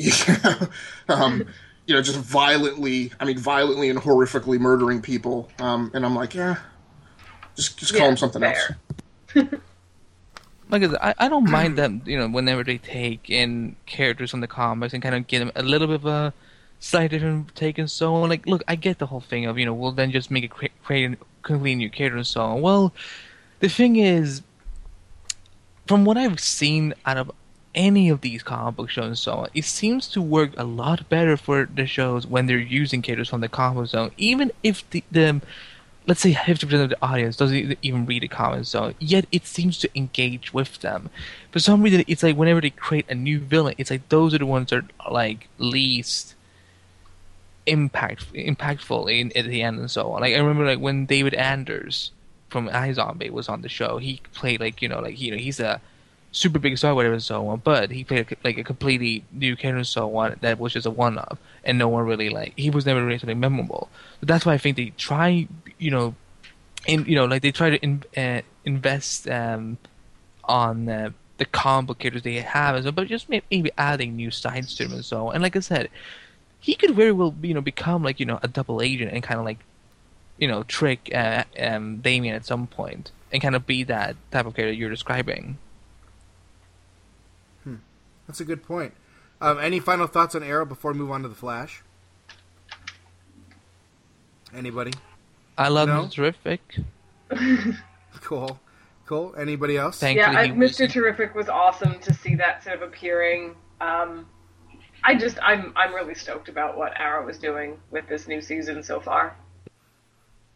[1.08, 1.46] um,
[1.86, 5.48] you know, just violently, I mean, violently and horrifically murdering people.
[5.60, 6.56] Um, and I'm like, yeah,
[7.54, 8.78] just just call him something fair.
[9.36, 9.46] else.
[10.72, 14.48] like I, I don't mind them, you know, whenever they take in characters from the
[14.48, 16.34] comics and kind of give them a little bit of a
[16.80, 18.28] slightly different take and so on.
[18.28, 20.48] Like, look, I get the whole thing of, you know, we'll then just make a
[20.48, 22.60] create, create a completely new character and so on.
[22.60, 22.92] Well,
[23.60, 24.42] the thing is,
[25.86, 27.30] from what I've seen out of
[27.74, 31.08] any of these comic book shows and so on, it seems to work a lot
[31.08, 35.04] better for the shows when they're using characters from the comic zone, even if the,
[35.10, 35.40] the
[36.06, 39.78] let's say 50% of the audience doesn't even read the comic zone, yet it seems
[39.78, 41.10] to engage with them.
[41.50, 44.38] For some reason, it's like whenever they create a new villain, it's like those are
[44.38, 46.34] the ones that are like least
[47.66, 50.20] impact impactful in at the end and so on.
[50.20, 52.10] Like I remember like when David Anders
[52.48, 55.60] from iZombie was on the show, he played like you know like you know he's
[55.60, 55.80] a
[56.32, 57.60] super big star, whatever, and so on.
[57.62, 60.36] But he played a, like a completely new character, and so on.
[60.40, 62.54] That was just a one-off, and no one really like.
[62.56, 63.88] He was never really something memorable.
[64.20, 65.46] So that's why I think they try,
[65.78, 66.14] you know,
[66.86, 69.78] in you know, like they try to in, uh, invest um,
[70.44, 74.84] on uh, the characters they have, and so, but just maybe adding new sides to
[74.84, 75.34] them and so on.
[75.34, 75.90] And like I said,
[76.58, 79.38] he could very well, you know, become like you know a double agent and kind
[79.38, 79.58] of like,
[80.38, 84.46] you know, trick uh, um, Damien at some point and kind of be that type
[84.46, 85.58] of character you're describing.
[88.26, 88.94] That's a good point.
[89.40, 91.82] Um, any final thoughts on Arrow before we move on to the Flash?
[94.54, 94.92] Anybody?
[95.58, 96.08] I love no?
[96.08, 96.60] Terrific.
[98.20, 98.60] cool,
[99.06, 99.34] cool.
[99.36, 100.02] Anybody else?
[100.02, 100.90] yeah, I, Mr.
[100.90, 103.56] Terrific was awesome to see that sort of appearing.
[103.80, 104.26] Um,
[105.02, 108.82] I just, I'm, I'm really stoked about what Arrow is doing with this new season
[108.82, 109.36] so far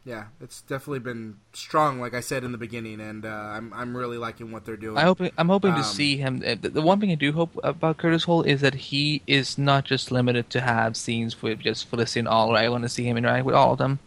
[0.06, 3.96] yeah, it's definitely been strong, like I said in the beginning, and uh, I'm I'm
[3.96, 4.96] really liking what they're doing.
[4.96, 6.44] I hope I'm hoping um, to see him.
[6.46, 9.58] Uh, the, the one thing I do hope about Curtis Holt is that he is
[9.58, 12.52] not just limited to have scenes with just Felicity all.
[12.52, 13.98] Right, I want to see him interact with all of them.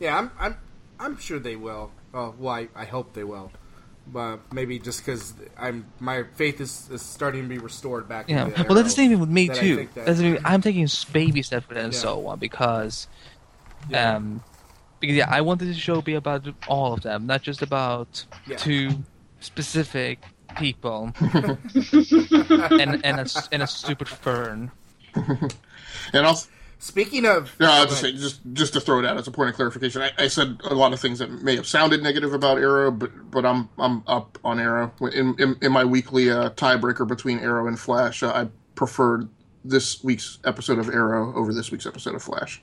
[0.00, 0.56] Yeah, I'm I'm
[0.98, 1.92] I'm sure they will.
[2.12, 3.52] Oh, well, I, I hope they will.
[4.08, 8.28] But maybe just because I'm my faith is, is starting to be restored back.
[8.28, 9.88] Yeah, well, that's the same with me too.
[9.94, 11.98] That, I'm taking baby steps with it and yeah.
[11.98, 13.08] so on because
[13.88, 14.16] yeah.
[14.16, 14.42] Um,
[15.00, 18.24] because yeah, I wanted the show to be about all of them, not just about
[18.46, 18.56] yeah.
[18.56, 18.90] two
[19.40, 20.24] specific
[20.56, 24.70] people and and a, and a stupid fern.
[25.14, 26.48] and also
[26.78, 29.48] Speaking of, No, I'll just say, just just to throw it out as a point
[29.48, 32.58] of clarification, I, I said a lot of things that may have sounded negative about
[32.58, 37.08] Arrow, but but I'm I'm up on Arrow in in, in my weekly uh, tiebreaker
[37.08, 38.22] between Arrow and Flash.
[38.22, 39.28] Uh, I preferred
[39.64, 42.62] this week's episode of Arrow over this week's episode of Flash.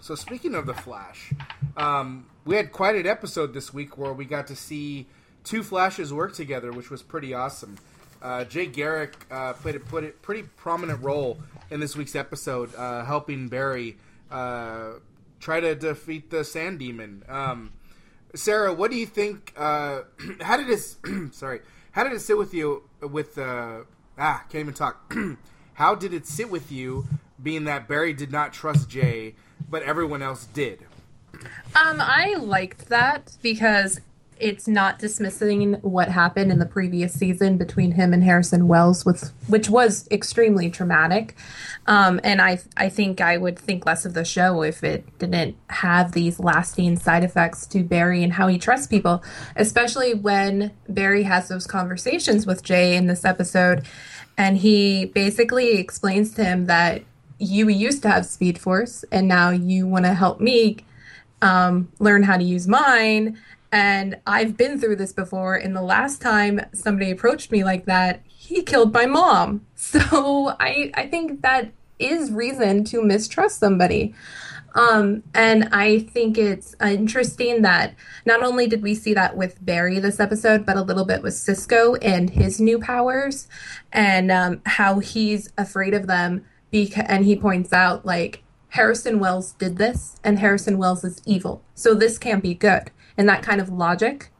[0.00, 1.30] So speaking of the Flash,
[1.76, 5.06] um, we had quite an episode this week where we got to see
[5.44, 7.76] two Flashes work together, which was pretty awesome.
[8.22, 11.38] Uh, Jay Garrick uh, played a put a pretty prominent role
[11.70, 13.98] in this week's episode, uh, helping Barry
[14.30, 14.92] uh,
[15.38, 17.22] try to defeat the Sand Demon.
[17.28, 17.72] Um,
[18.34, 19.52] Sarah, what do you think?
[19.54, 20.02] Uh,
[20.40, 21.32] how did it?
[21.34, 21.60] sorry,
[21.92, 22.84] how did it sit with you?
[23.02, 23.80] With uh,
[24.18, 25.14] ah, can't even talk.
[25.74, 27.06] how did it sit with you,
[27.42, 29.34] being that Barry did not trust Jay,
[29.70, 30.80] but everyone else did?
[31.76, 34.00] Um, I liked that because
[34.40, 39.32] it's not dismissing what happened in the previous season between him and Harrison Wells, with
[39.46, 41.36] which was extremely traumatic.
[41.86, 45.56] Um, and I I think I would think less of the show if it didn't
[45.68, 49.22] have these lasting side effects to Barry and how he trusts people,
[49.56, 53.86] especially when Barry has those conversations with Jay in this episode,
[54.38, 57.02] and he basically explains to him that
[57.40, 60.76] you used to have Speed Force and now you want to help me
[61.42, 63.38] um, learn how to use mine.
[63.72, 65.54] And I've been through this before.
[65.54, 69.66] And the last time somebody approached me like that, he killed my mom.
[69.74, 74.14] So I, I think that is reason to mistrust somebody.
[74.74, 79.98] Um, and I think it's interesting that not only did we see that with Barry
[79.98, 83.48] this episode, but a little bit with Cisco and his new powers
[83.92, 86.44] and um, how he's afraid of them.
[86.72, 91.62] Beca- and he points out, like, Harrison Wells did this, and Harrison Wells is evil.
[91.74, 92.90] So this can't be good.
[93.16, 94.30] And that kind of logic.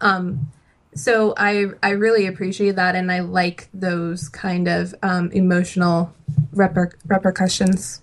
[0.00, 0.50] Um,
[0.94, 6.14] so I I really appreciate that, and I like those kind of um, emotional
[6.54, 8.02] reper- repercussions.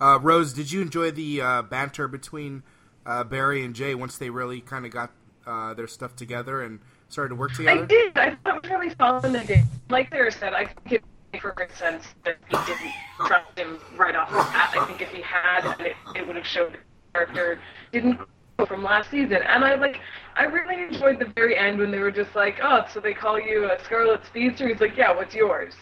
[0.00, 2.62] Uh, Rose, did you enjoy the uh, banter between
[3.06, 5.12] uh, Barry and Jay once they really kind of got
[5.46, 7.82] uh, their stuff together and started to work together?
[7.82, 8.18] I did.
[8.18, 9.32] I thought it was really fun.
[9.32, 9.64] They did.
[9.88, 11.02] Like Sarah said, I think
[11.34, 12.92] it made perfect sense that he didn't
[13.26, 14.74] trust him right off the bat.
[14.78, 16.78] I think if he had, it, it would have showed the
[17.12, 17.58] character
[17.92, 18.18] didn't
[18.58, 19.38] go from last season.
[19.46, 20.00] And I like,
[20.36, 23.38] I really enjoyed the very end when they were just like, oh, so they call
[23.40, 24.68] you a Scarlet Speedster?
[24.68, 25.74] He's like, yeah, what's yours?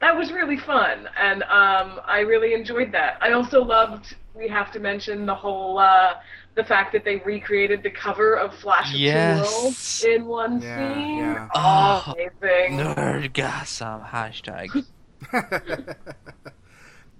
[0.00, 3.18] That was really fun, and um, I really enjoyed that.
[3.20, 4.16] I also loved.
[4.34, 6.14] We have to mention the whole uh,
[6.54, 10.94] the fact that they recreated the cover of Flash of Two Worlds in one Yeah,
[10.94, 11.18] scene.
[11.18, 11.48] yeah.
[11.54, 12.78] Oh, Amazing.
[12.78, 14.86] Nerdgasm hashtag.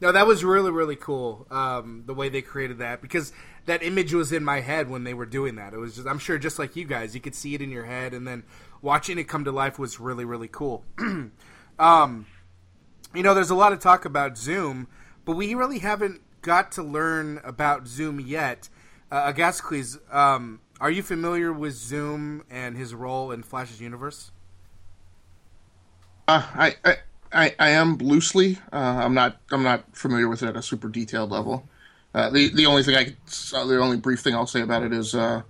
[0.00, 1.46] No, that was really really cool.
[1.50, 3.32] Um, the way they created that because
[3.66, 5.74] that image was in my head when they were doing that.
[5.74, 7.84] It was just I'm sure just like you guys, you could see it in your
[7.84, 8.44] head, and then
[8.80, 10.84] watching it come to life was really really cool.
[11.78, 12.26] um,
[13.14, 14.88] you know, there's a lot of talk about Zoom,
[15.26, 18.70] but we really haven't got to learn about Zoom yet.
[19.10, 24.30] Uh, Agascles, um, are you familiar with Zoom and his role in Flash's universe?
[26.26, 26.76] Uh, I
[27.32, 28.58] I I am loosely.
[28.72, 31.68] Uh, I'm not I'm not familiar with it at a super detailed level.
[32.14, 33.16] Uh, the the only thing I could,
[33.54, 35.42] uh, the only brief thing I'll say about it is, uh,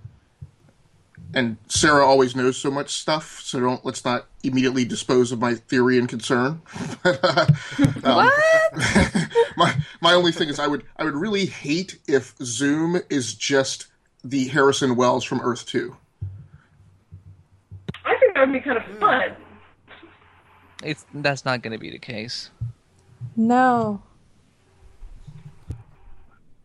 [1.33, 5.55] and Sarah always knows so much stuff, so don't let's not immediately dispose of my
[5.55, 6.61] theory and concern.
[7.03, 7.45] but, uh,
[8.03, 8.29] um,
[9.57, 13.87] my my only thing is I would I would really hate if Zoom is just
[14.23, 15.97] the Harrison Wells from Earth Two.
[18.05, 19.35] I think that would be kind of fun.
[20.83, 22.49] It's that's not going to be the case.
[23.35, 24.01] No.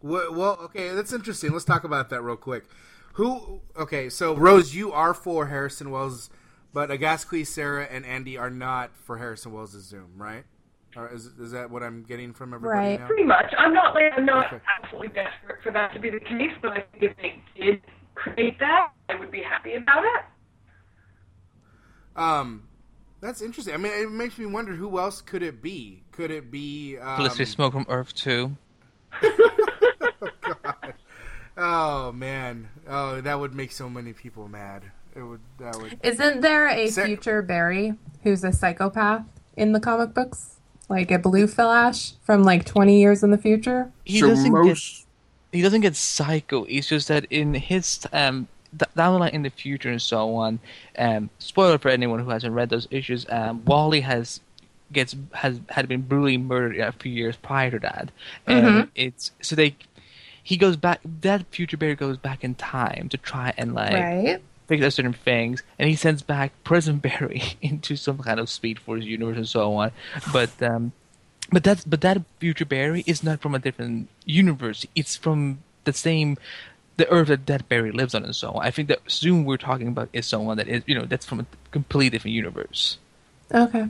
[0.03, 1.53] Well, well, okay, that's interesting.
[1.53, 2.65] Let's talk about that real quick.
[3.15, 3.61] Who?
[3.77, 6.31] Okay, so Rose, you are for Harrison Wells,
[6.73, 10.45] but Agascles, Sarah, and Andy are not for Harrison Wells' Zoom, right?
[10.97, 13.01] Or is, is that what I'm getting from everybody Right.
[13.01, 13.07] now?
[13.07, 13.53] Pretty much.
[13.59, 14.63] I'm not like I'm not Okay.
[14.83, 17.83] absolutely desperate for that to be the case, but I think if they did
[18.15, 20.25] create that, I would be happy about it.
[22.19, 22.66] Um,
[23.27, 23.75] that's interesting.
[23.75, 26.03] I mean, it makes me wonder who else could it be?
[26.13, 26.97] Could it be?
[26.99, 28.57] Um, Felicity Smoak from Earth 2.
[31.57, 34.83] oh man, oh that would make so many people mad.
[35.15, 35.41] It would.
[35.59, 35.99] That would.
[36.03, 39.25] Isn't there a Sa- future Barry who's a psychopath
[39.57, 40.57] in the comic books?
[40.89, 43.91] Like a blue flash from like 20 years in the future?
[44.05, 44.79] He doesn't get
[45.51, 46.65] he doesn't get psycho.
[46.65, 48.47] It's just that in his um
[48.79, 50.59] th- down the line in the future and so on.
[50.99, 53.27] Um, spoiler for anyone who hasn't read those issues.
[53.29, 54.41] Um, Wally has
[54.93, 58.11] gets has had been brutally murdered a few years prior to that,
[58.47, 59.77] and it's so they
[60.43, 61.01] he goes back.
[61.23, 64.41] That future Barry goes back in time to try and like Right.
[64.69, 68.79] fix out certain things, and he sends back Prison Barry into some kind of Speed
[68.79, 69.91] Force universe and so on.
[70.33, 70.93] But um,
[71.51, 74.87] but that's but that future Barry is not from a different universe.
[74.95, 76.37] It's from the same
[76.97, 78.67] the Earth that that Barry lives on, and so on.
[78.67, 81.41] I think that Zoom we're talking about is someone that is you know that's from
[81.41, 82.99] a completely different universe.
[83.53, 83.89] Okay.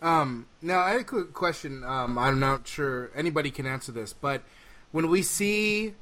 [0.00, 1.82] Um, now I have a quick question.
[1.82, 4.42] Um, I'm not sure anybody can answer this, but
[4.92, 5.94] when we see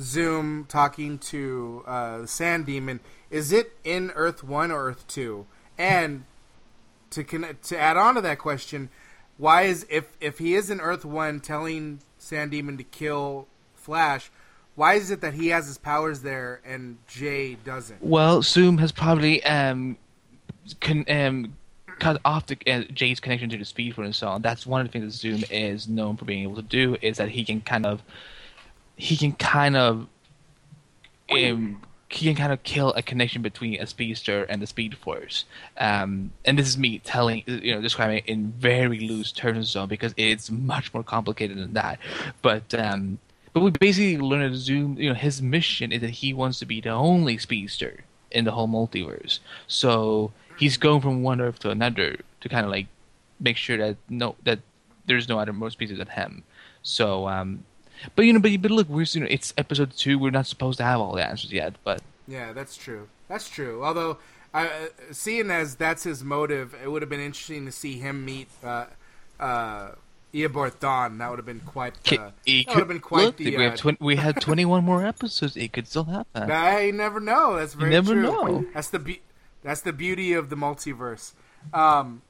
[0.00, 3.00] Zoom talking to uh, the Sand Demon,
[3.30, 5.46] is it in Earth One or Earth Two?
[5.78, 6.24] And
[7.10, 8.90] to connect, to add on to that question,
[9.38, 14.30] why is if if he is in Earth One telling Sand Demon to kill Flash?
[14.76, 18.02] Why is it that he has his powers there and Jay doesn't?
[18.02, 19.96] Well, Zoom has probably um,
[20.80, 21.56] con- um,
[22.00, 24.42] cut off the, uh, Jay's connection to the Speed Force and so on.
[24.42, 27.18] That's one of the things that Zoom is known for being able to do is
[27.18, 28.02] that he can kind of
[28.96, 30.06] he can kind of
[31.30, 35.44] um, he can kind of kill a connection between a speedster and the Speed Force.
[35.78, 39.86] Um, and this is me telling you know describing it in very loose terms so
[39.86, 41.98] because it's much more complicated than that.
[42.42, 43.18] But um,
[43.54, 46.66] but we basically learn that Zoom, you know, his mission is that he wants to
[46.66, 48.00] be the only speedster
[48.32, 49.38] in the whole multiverse.
[49.68, 52.88] So he's going from one Earth to another to kind of like
[53.38, 54.58] make sure that no that
[55.06, 56.42] there's no other more species than him.
[56.82, 57.64] So, um,
[58.16, 60.18] but you know, but but look, we're you know it's episode two.
[60.18, 63.08] We're not supposed to have all the answers yet, but Yeah, that's true.
[63.28, 63.84] That's true.
[63.84, 64.18] Although,
[64.52, 64.68] uh,
[65.12, 68.86] seeing as that's his motive, it would have been interesting to see him meet uh,
[69.38, 69.92] uh,
[70.34, 71.18] Eobard Thawne.
[71.18, 71.94] That would have been quite.
[72.12, 73.56] Uh, it that would have been quite look, the.
[73.56, 75.56] we, Uh, we had 21 more episodes.
[75.56, 76.50] It could still happen.
[76.50, 77.56] I never know.
[77.56, 78.22] That's very never true.
[78.22, 78.66] know.
[78.74, 79.22] That's the be-
[79.62, 81.32] that's the beauty of the multiverse.
[81.72, 82.22] Um,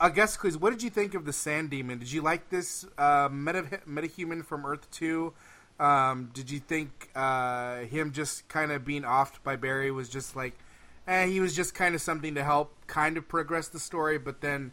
[0.00, 0.56] I guess, quiz.
[0.56, 1.98] What did you think of the Sand Demon?
[1.98, 5.34] Did you like this uh, meta metahuman from Earth Two?
[5.80, 10.34] Um, did you think uh, him just kind of being offed by Barry was just
[10.34, 10.58] like,
[11.06, 14.40] eh, he was just kind of something to help kind of progress the story, but
[14.40, 14.72] then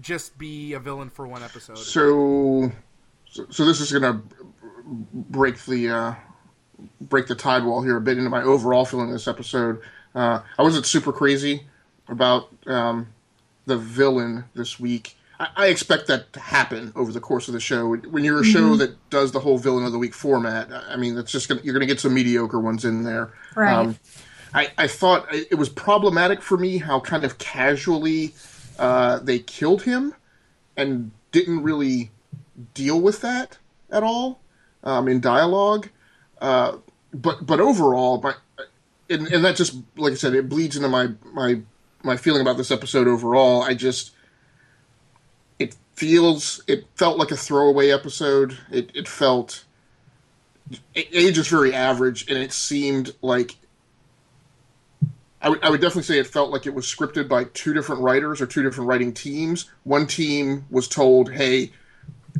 [0.00, 1.78] just be a villain for one episode?
[1.78, 2.72] So,
[3.30, 4.22] so, so this is gonna
[4.84, 6.14] break the uh,
[7.00, 9.80] break the tide wall here a bit into my overall feeling of this episode.
[10.14, 11.66] Uh, I wasn't super crazy
[12.08, 13.08] about um,
[13.66, 15.16] the villain this week.
[15.40, 17.96] I, I expect that to happen over the course of the show.
[17.96, 18.78] When you're a show Mhm.
[18.78, 21.72] that does the whole villain of the week format, I mean, that's just gonna, you're
[21.74, 23.32] going to get some mediocre ones in there.
[23.56, 23.96] Right.
[24.52, 28.34] I, I thought it was problematic for me how kind of casually
[28.78, 30.14] uh, they killed him
[30.76, 32.10] and didn't really
[32.74, 33.58] deal with that
[33.90, 34.40] at all
[34.82, 35.88] um, in dialogue.
[36.40, 36.78] Uh,
[37.12, 38.34] but but overall, my
[39.08, 41.60] and, and that just like I said, it bleeds into my my
[42.02, 43.62] my feeling about this episode overall.
[43.62, 44.12] I just
[45.58, 48.58] it feels it felt like a throwaway episode.
[48.70, 49.64] It it felt
[50.94, 53.56] it just very average, and it seemed like
[55.44, 58.00] I would, I would definitely say it felt like it was scripted by two different
[58.00, 59.70] writers or two different writing teams.
[59.82, 61.70] One team was told, "Hey,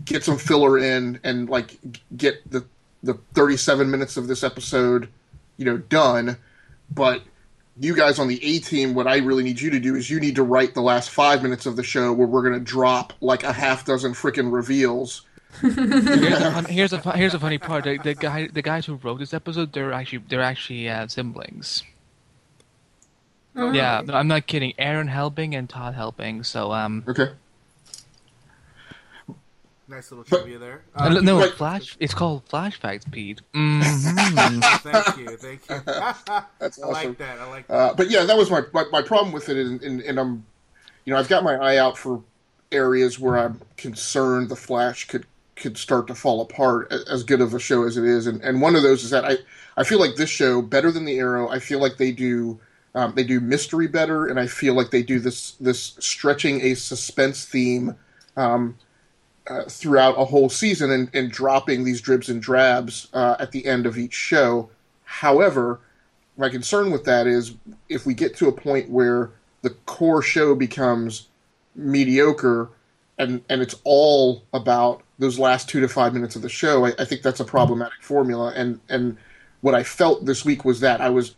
[0.06, 1.78] get some filler in and like
[2.16, 2.64] get the
[3.02, 5.10] the 37 minutes of this episode,
[5.59, 6.39] you know, done."
[6.90, 7.22] But
[7.78, 10.18] you guys on the A team, what I really need you to do is you
[10.18, 13.12] need to write the last five minutes of the show where we're going to drop
[13.20, 15.26] like a half dozen freaking reveals.
[15.60, 17.85] here's, a fun, here's a here's a funny part.
[17.85, 21.82] The, the guy the guys who wrote this episode, they're actually they're actually uh, siblings.
[23.56, 24.74] Oh, Yeah, no, I'm not kidding.
[24.78, 26.44] Aaron Helbing and Todd Helbing.
[26.44, 27.05] So um.
[27.06, 27.31] Okay.
[29.86, 30.82] Nice little trivia there.
[30.97, 31.94] Uh, Uh, no, like- Flash.
[32.01, 33.43] It's called Flashbacks, Pete.
[33.55, 33.82] Mhm.
[34.82, 35.81] thank you, thank you.
[36.59, 37.39] That's I like that.
[37.39, 37.74] I like that.
[37.74, 40.44] Uh, but yeah, that was my, my my problem with it, and, and, and I'm,
[41.05, 42.22] you know, I've got my eye out for
[42.72, 46.90] areas where I'm concerned the Flash could could start to fall apart.
[46.90, 49.26] As good of a show as it is, and and one of those is that
[49.26, 49.36] I
[49.76, 51.51] I feel like this show better than the Arrow.
[51.51, 52.59] I feel like they do.
[52.94, 56.74] Um, they do mystery better, and I feel like they do this this stretching a
[56.74, 57.96] suspense theme
[58.36, 58.76] um,
[59.48, 63.66] uh, throughout a whole season and, and dropping these dribs and drabs uh, at the
[63.66, 64.70] end of each show.
[65.04, 65.80] However,
[66.36, 67.54] my concern with that is
[67.88, 69.30] if we get to a point where
[69.62, 71.28] the core show becomes
[71.74, 72.70] mediocre
[73.18, 76.92] and and it's all about those last two to five minutes of the show, I,
[76.98, 78.52] I think that's a problematic formula.
[78.54, 79.16] And and
[79.60, 81.34] what I felt this week was that I was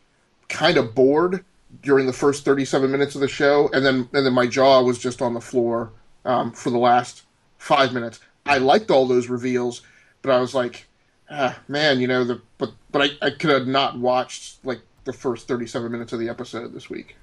[0.48, 1.44] kind of bored
[1.82, 4.98] during the first 37 minutes of the show, and then and then my jaw was
[4.98, 5.92] just on the floor
[6.24, 7.22] um, for the last
[7.58, 8.20] five minutes.
[8.44, 9.82] I liked all those reveals,
[10.22, 10.86] but I was like,
[11.30, 15.12] ah, man, you know, the but but I, I could have not watched like the
[15.12, 17.16] first 37 minutes of the episode this week.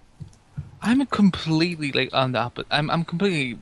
[0.82, 2.68] I'm completely like on the opposite.
[2.72, 3.60] I'm I'm completely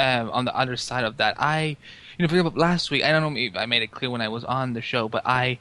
[0.00, 1.36] um, on the other side of that.
[1.38, 1.76] I,
[2.18, 4.44] you know, last week I don't know if I made it clear when I was
[4.44, 5.58] on the show, but I,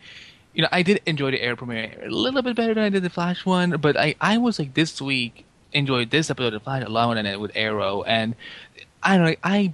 [0.53, 3.03] you know, I did enjoy the air premiere a little bit better than I did
[3.03, 3.71] the Flash one.
[3.80, 7.15] But I I was like this week enjoyed this episode of Flash a lot more
[7.15, 8.35] than I with Arrow, and
[9.03, 9.73] I don't know, I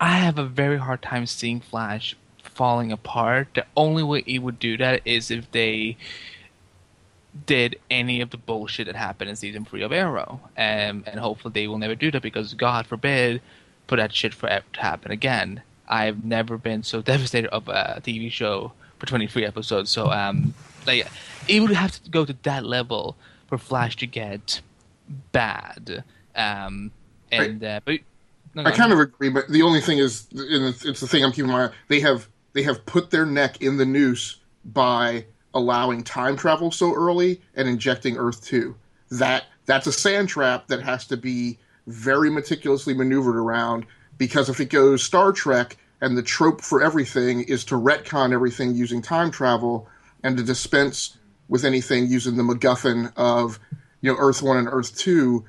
[0.00, 3.48] I have a very hard time seeing Flash falling apart.
[3.54, 5.96] The only way it would do that is if they
[7.46, 11.68] did any of the bullshit that happened in season three of Arrow, and hopefully they
[11.68, 13.40] will never do that because God forbid
[13.86, 15.62] for that shit for to happen again.
[15.88, 19.90] I've never been so devastated of a TV show for 23 episodes.
[19.90, 20.54] So um,
[20.86, 21.08] like
[21.48, 23.16] it would have to go to that level
[23.48, 24.60] for Flash to get
[25.32, 26.04] bad.
[26.36, 26.92] Um,
[27.32, 28.00] and uh, but
[28.54, 31.24] no, I kind of agree, but the only thing is, and it's, it's the thing
[31.24, 31.72] I'm keeping in mind.
[31.88, 35.24] They have they have put their neck in the noose by
[35.54, 38.76] allowing time travel so early and injecting Earth two.
[39.10, 43.86] That that's a sand trap that has to be very meticulously maneuvered around
[44.18, 48.74] because if it goes Star Trek and the trope for everything is to retcon everything
[48.74, 49.88] using time travel
[50.22, 51.16] and to dispense
[51.48, 53.58] with anything using the MacGuffin of
[54.00, 55.44] you know Earth one and Earth two.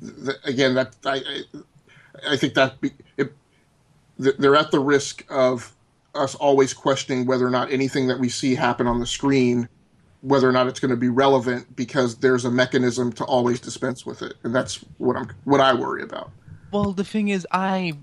[0.00, 3.32] Th- again, that I, I, I think that be, it,
[4.18, 5.74] they're at the risk of
[6.14, 9.68] us always questioning whether or not anything that we see happen on the screen,
[10.20, 14.04] whether or not it's going to be relevant, because there's a mechanism to always dispense
[14.04, 16.30] with it, and that's what I'm what I worry about.
[16.72, 17.94] Well, the thing is, I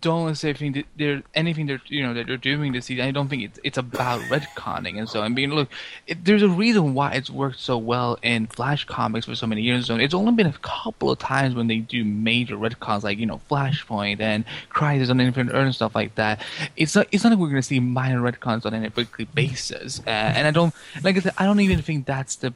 [0.00, 3.04] don't necessarily think anything they're you know that they're doing this season.
[3.04, 5.22] I don't think it's it's about retconning and so.
[5.22, 5.68] I mean, look,
[6.06, 9.62] it, there's a reason why it's worked so well in Flash comics for so many
[9.62, 9.86] years.
[9.86, 13.26] So it's only been a couple of times when they do major retcons, like you
[13.26, 16.42] know Flashpoint and Crisis on Infinite Earth and stuff like that.
[16.76, 20.00] It's not it's not like we're going to see minor retcons on a weekly basis.
[20.06, 22.52] Uh, and I don't like I said, I don't even think that's the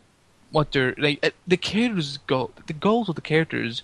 [0.50, 1.18] what they're like.
[1.24, 3.82] Uh, the characters go the goals of the characters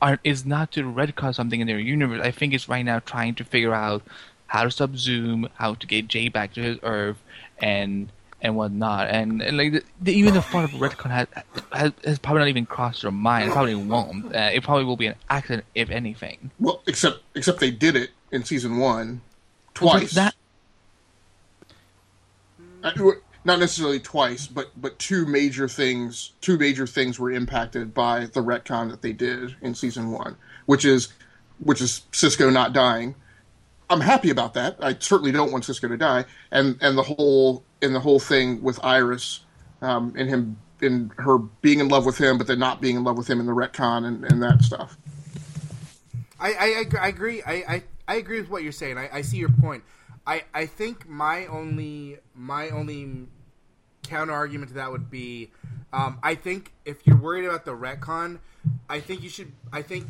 [0.00, 2.20] are is not to retcon something in their universe.
[2.22, 4.02] I think it's right now trying to figure out
[4.46, 7.18] how to stop Zoom, how to get Jay back to his Earth,
[7.58, 8.10] and
[8.42, 9.08] and whatnot.
[9.10, 11.26] And, and like the, the, even the thought of retcon has,
[11.72, 13.50] has, has probably not even crossed their mind.
[13.50, 14.34] It probably won't.
[14.34, 16.50] Uh, it probably will be an accident, if anything.
[16.58, 19.20] Well, except except they did it in season one
[19.74, 20.12] twice.
[20.12, 20.34] That
[22.82, 22.92] I,
[23.44, 26.32] not necessarily twice, but but two major things.
[26.40, 30.36] Two major things were impacted by the retcon that they did in season one,
[30.66, 31.12] which is
[31.58, 33.14] which is Cisco not dying.
[33.88, 34.76] I'm happy about that.
[34.80, 38.62] I certainly don't want Cisco to die, and and the whole and the whole thing
[38.62, 39.40] with Iris,
[39.80, 43.04] um, and him in her being in love with him, but then not being in
[43.04, 44.96] love with him in the retcon and, and that stuff.
[46.38, 47.42] I, I, I agree.
[47.42, 48.96] I, I, I agree with what you're saying.
[48.96, 49.84] I, I see your point.
[50.30, 53.26] I, I think my only my only
[54.04, 55.50] counter argument to that would be
[55.92, 58.38] um, I think if you're worried about the retcon,
[58.88, 60.06] I think you should I think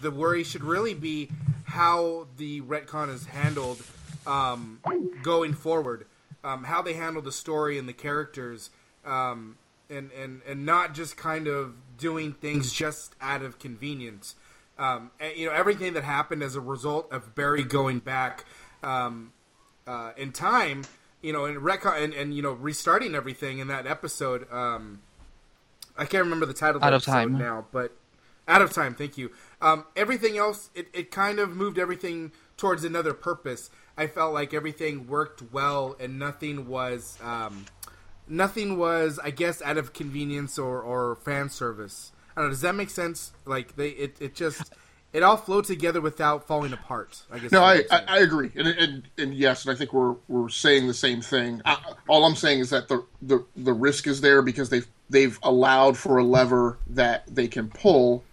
[0.00, 1.30] the worry should really be
[1.62, 3.80] how the retcon is handled
[4.26, 4.80] um,
[5.22, 6.06] going forward.
[6.42, 8.70] Um, how they handle the story and the characters,
[9.04, 9.56] um,
[9.88, 14.34] and, and and not just kind of doing things just out of convenience.
[14.80, 18.44] Um, and, you know everything that happened as a result of Barry going back
[18.82, 19.32] um,
[19.86, 20.84] uh, in time,
[21.20, 24.50] you know, and retcon and, and you know restarting everything in that episode.
[24.52, 25.00] Um,
[25.96, 27.38] I can't remember the title of Out the of episode Time.
[27.38, 27.92] now, but
[28.48, 28.94] out of time.
[28.94, 29.30] Thank you.
[29.60, 33.70] Um, everything else, it, it kind of moved everything towards another purpose.
[33.96, 37.66] I felt like everything worked well, and nothing was um,
[38.26, 42.12] nothing was, I guess, out of convenience or, or fan service.
[42.36, 42.52] I don't know.
[42.52, 43.32] Does that make sense?
[43.44, 44.72] Like they, it, it just
[45.12, 47.22] it all flowed together without falling apart.
[47.30, 47.52] I guess.
[47.52, 50.88] No, I, I, I agree, and, and and yes, and I think we're we're saying
[50.88, 51.60] the same thing.
[51.64, 51.76] I,
[52.08, 55.96] all I'm saying is that the, the the risk is there because they've they've allowed
[55.98, 58.24] for a lever that they can pull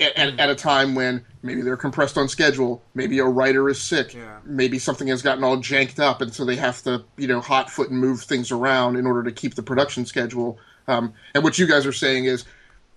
[0.00, 3.80] at, at, at a time when maybe they're compressed on schedule, maybe a writer is
[3.80, 4.38] sick, Yeah.
[4.44, 7.68] maybe something has gotten all janked up, and so they have to you know hot
[7.70, 10.58] foot and move things around in order to keep the production schedule.
[10.88, 12.44] Um, and what you guys are saying is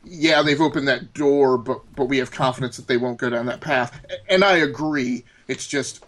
[0.06, 3.46] yeah, they've opened that door, but but we have confidence that they won't go down
[3.48, 4.00] that path.
[4.30, 5.24] And I agree.
[5.48, 6.06] It's just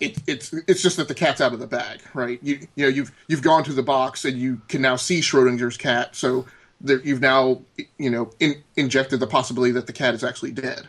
[0.00, 2.38] it, it's it's just that the cat's out of the bag, right?
[2.42, 5.76] You you know you've you've gone to the box and you can now see Schrodinger's
[5.76, 6.46] cat, so
[6.80, 7.62] there, you've now
[7.98, 10.88] you know in, injected the possibility that the cat is actually dead.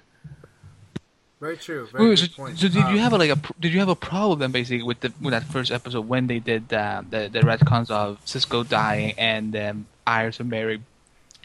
[1.42, 1.88] Very true.
[1.92, 2.58] Very Wait, good so, point.
[2.58, 4.84] so did you Um, have a, like a did you have a problem then basically
[4.84, 8.64] with the with that first episode when they did uh, the the retcons of Cisco
[8.64, 10.82] dying and um, Iris and Barry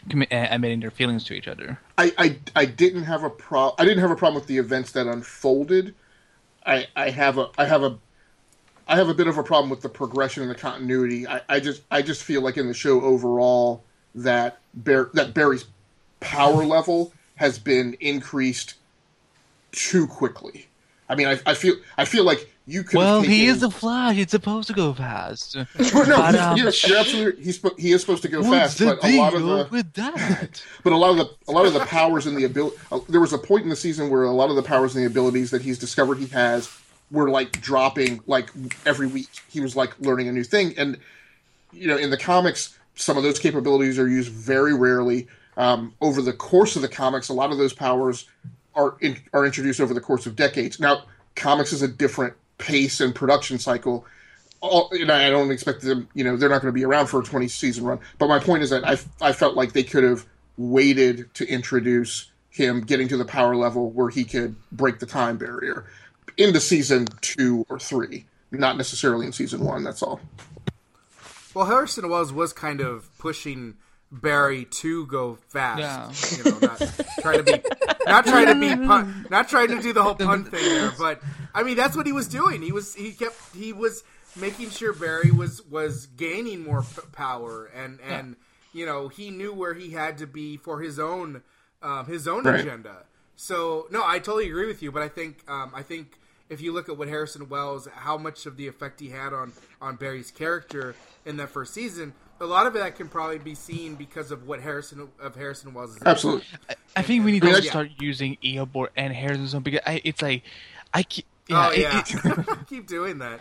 [0.09, 1.79] commi- uh, admitting their feelings to each other?
[1.97, 4.91] I, I, I didn't have a pro I didn't have a problem with the events
[4.93, 5.95] that unfolded.
[6.65, 7.97] I, I have a I have a
[8.87, 11.27] I have a bit of a problem with the progression and the continuity.
[11.27, 13.83] I, I just I just feel like in the show overall
[14.15, 15.65] that Bar- that Barry's
[16.19, 18.75] power level has been increased
[19.71, 20.67] too quickly.
[21.09, 22.97] I mean, I, I feel I feel like you could.
[22.97, 24.17] Well, have he is the Flash.
[24.17, 25.55] It's supposed to go fast.
[25.55, 27.43] No, But, he- um, yes, you're absolutely.
[27.43, 30.63] He's he is supposed to go What's fast, but a lot of the with that?
[30.83, 32.75] but a lot of the a lot of the powers and the ability.
[32.91, 35.03] Uh, there was a point in the season where a lot of the powers and
[35.03, 36.69] the abilities that he's discovered he has
[37.09, 38.49] were like dropping like
[38.85, 39.29] every week.
[39.49, 40.97] He was like learning a new thing, and
[41.73, 45.27] you know, in the comics, some of those capabilities are used very rarely.
[45.57, 48.27] Um, over the course of the comics, a lot of those powers
[48.75, 50.79] are in, are introduced over the course of decades.
[50.79, 51.03] Now,
[51.35, 54.05] comics is a different pace and production cycle.
[54.61, 57.19] All, and I don't expect them, you know, they're not going to be around for
[57.19, 57.99] a 20 season run.
[58.19, 60.25] But my point is that I, I felt like they could have
[60.57, 65.37] waited to introduce him getting to the power level where he could break the time
[65.37, 65.85] barrier
[66.37, 69.83] into season two or three, not necessarily in season one.
[69.83, 70.19] That's all.
[71.53, 73.75] Well, Harrison Wells was kind of pushing
[74.11, 75.79] Barry to go fast.
[76.37, 76.43] Yeah.
[76.43, 76.79] You know, not
[77.21, 77.61] trying to be,
[78.05, 80.91] not trying to be, pun, not trying to do the whole pun thing there.
[80.97, 81.21] But
[81.55, 82.61] I mean, that's what he was doing.
[82.61, 84.03] He was, he kept, he was
[84.35, 88.35] making sure Barry was was gaining more p- power, and and
[88.73, 91.41] you know, he knew where he had to be for his own,
[91.81, 92.59] um, his own Right.
[92.61, 93.03] agenda.
[93.35, 94.91] So no, I totally agree with you.
[94.91, 96.17] But I think, um, I think
[96.49, 99.53] if you look at what Harrison Wells, how much of the effect he had on
[99.81, 103.95] on Barry's character in that first season, a lot of that can probably be seen
[103.95, 105.95] because of what Harrison of Harrison Wells.
[105.95, 106.45] Is Absolutely.
[106.95, 110.21] I think we need to I- start using Eobard and Harrison Stone because I, it's
[110.21, 110.43] like
[110.93, 111.25] I keep.
[111.47, 113.39] Yeah, oh yeah, it- keep doing that.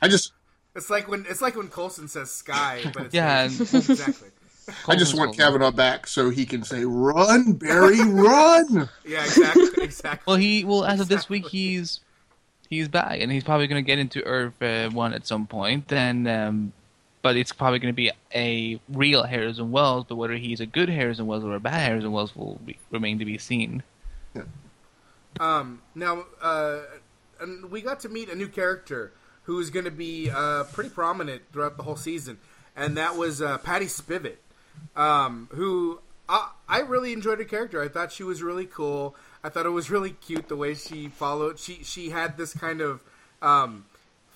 [0.00, 0.32] I just
[0.76, 3.44] It's like when it's like when Coulson says Skye, but it's Yeah.
[3.50, 4.28] exactly.
[4.86, 5.44] I just want Colton.
[5.44, 10.22] Cavanagh back so he can say, "Run, Barry, run!" Yeah, exactly, exactly.
[10.26, 11.98] Well, he well as of this week he's
[12.70, 15.88] he's back and he's probably going to get into Earth uh, one at some point.
[15.88, 16.72] Then, um,
[17.22, 20.04] but it's probably going to be a real Harrison Wells.
[20.08, 23.18] But whether he's a good Harrison Wells or a bad Harrison Wells will be, remain
[23.20, 23.82] to be seen.
[25.40, 26.80] Um, now, uh,
[27.70, 29.12] we got to meet a new character
[29.44, 32.38] who's going to be uh, pretty prominent throughout the whole season,
[32.76, 34.36] and that was uh, Patty Spivot,
[34.94, 37.82] um, who I, I really enjoyed her character.
[37.82, 39.16] I thought she was really cool.
[39.42, 41.58] I thought it was really cute the way she followed.
[41.58, 43.02] She she had this kind of
[43.40, 43.86] um,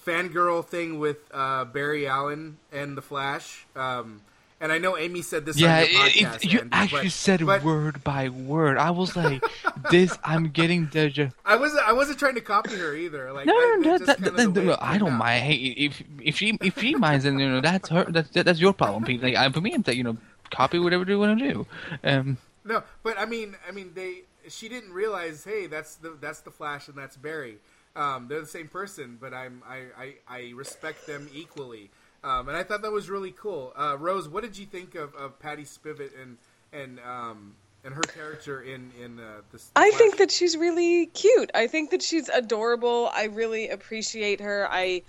[0.06, 3.66] fangirl thing with uh, Barry Allen and the Flash.
[3.74, 4.22] Um,
[4.58, 6.36] and I know Amy said this Yeah, on your it, podcast.
[6.36, 8.78] it, you Andy, actually but- said but- word by word.
[8.78, 9.44] I was like,
[9.90, 11.86] "This, I'm getting the." I wasn't.
[11.86, 13.32] I wasn't trying to copy her either.
[13.34, 15.18] Like, No, I, no, that, that, that- I don't out.
[15.18, 15.44] mind.
[15.44, 18.04] Hey, if if she if she minds, then you know that's her.
[18.08, 19.22] That's that's your problem, Pete.
[19.22, 20.16] Like, I, for me, I'm that you know,
[20.50, 21.66] copy whatever you want to do.
[22.02, 24.22] Um, No, but I mean, I mean, they.
[24.48, 25.44] She didn't realize.
[25.44, 27.58] Hey, that's the that's the Flash and that's Barry.
[27.96, 31.90] Um, they're the same person, but I'm I, I, I respect them equally.
[32.22, 33.72] Um, and I thought that was really cool.
[33.76, 36.36] Uh, Rose, what did you think of, of Patty Spivot and
[36.72, 37.54] and um,
[37.84, 39.70] and her character in in uh, this?
[39.76, 39.98] I Flash?
[39.98, 41.50] think that she's really cute.
[41.54, 43.10] I think that she's adorable.
[43.14, 44.68] I really appreciate her.
[44.70, 45.02] I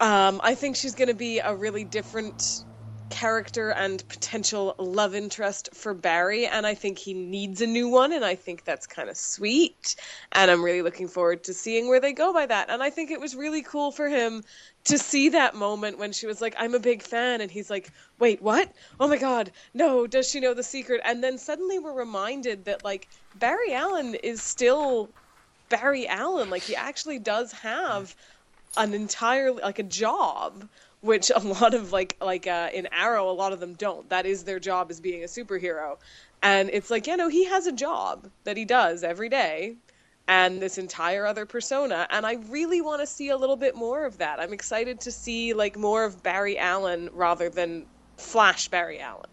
[0.00, 2.64] um I think she's going to be a really different
[3.12, 8.10] character and potential love interest for Barry and I think he needs a new one
[8.12, 9.96] and I think that's kind of sweet
[10.32, 12.70] and I'm really looking forward to seeing where they go by that.
[12.70, 14.42] And I think it was really cool for him
[14.84, 17.90] to see that moment when she was like I'm a big fan and he's like
[18.18, 18.72] wait what?
[18.98, 21.02] Oh my god no does she know the secret?
[21.04, 25.10] And then suddenly we're reminded that like Barry Allen is still
[25.68, 26.48] Barry Allen.
[26.48, 28.16] Like he actually does have
[28.78, 30.66] an entire like a job
[31.02, 34.24] which a lot of like like uh, in Arrow a lot of them don't that
[34.24, 35.98] is their job as being a superhero
[36.42, 39.76] and it's like you know he has a job that he does every day
[40.28, 44.06] and this entire other persona and I really want to see a little bit more
[44.06, 47.84] of that I'm excited to see like more of Barry Allen rather than
[48.16, 49.30] Flash Barry Allen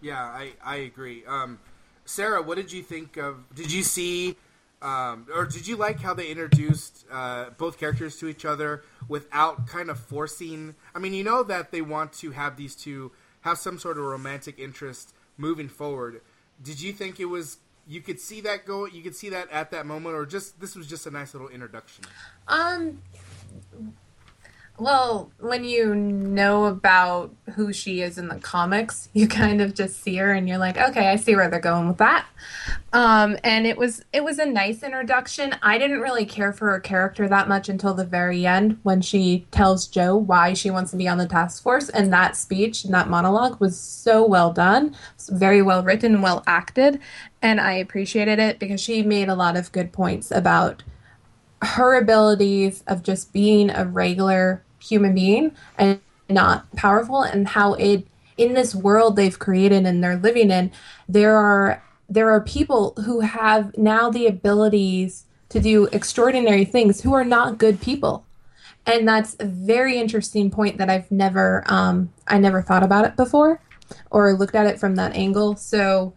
[0.00, 1.24] Yeah, I, I agree.
[1.26, 1.58] Um,
[2.04, 3.42] Sarah, what did you think of?
[3.54, 4.36] Did you see,
[4.84, 9.66] um, or did you like how they introduced uh, both characters to each other without
[9.66, 10.74] kind of forcing?
[10.94, 14.04] I mean, you know that they want to have these two have some sort of
[14.04, 16.20] romantic interest moving forward.
[16.62, 17.56] Did you think it was?
[17.88, 18.84] You could see that go.
[18.84, 21.48] You could see that at that moment, or just this was just a nice little
[21.48, 22.04] introduction.
[22.46, 23.00] Um.
[24.76, 30.02] Well, when you know about who she is in the comics, you kind of just
[30.02, 32.26] see her and you're like, okay, I see where they're going with that.
[32.92, 35.54] Um, and it was it was a nice introduction.
[35.62, 39.46] I didn't really care for her character that much until the very end when she
[39.52, 42.92] tells Joe why she wants to be on the task force, and that speech and
[42.94, 44.96] that monologue was so well done,
[45.30, 46.98] very well written, well acted,
[47.40, 50.82] and I appreciated it because she made a lot of good points about
[51.62, 58.06] her abilities of just being a regular human being and not powerful and how it
[58.36, 60.70] in this world they've created and they're living in
[61.08, 67.14] there are there are people who have now the abilities to do extraordinary things who
[67.14, 68.24] are not good people.
[68.86, 73.16] And that's a very interesting point that I've never um, I never thought about it
[73.16, 73.60] before
[74.10, 75.56] or looked at it from that angle.
[75.56, 76.12] So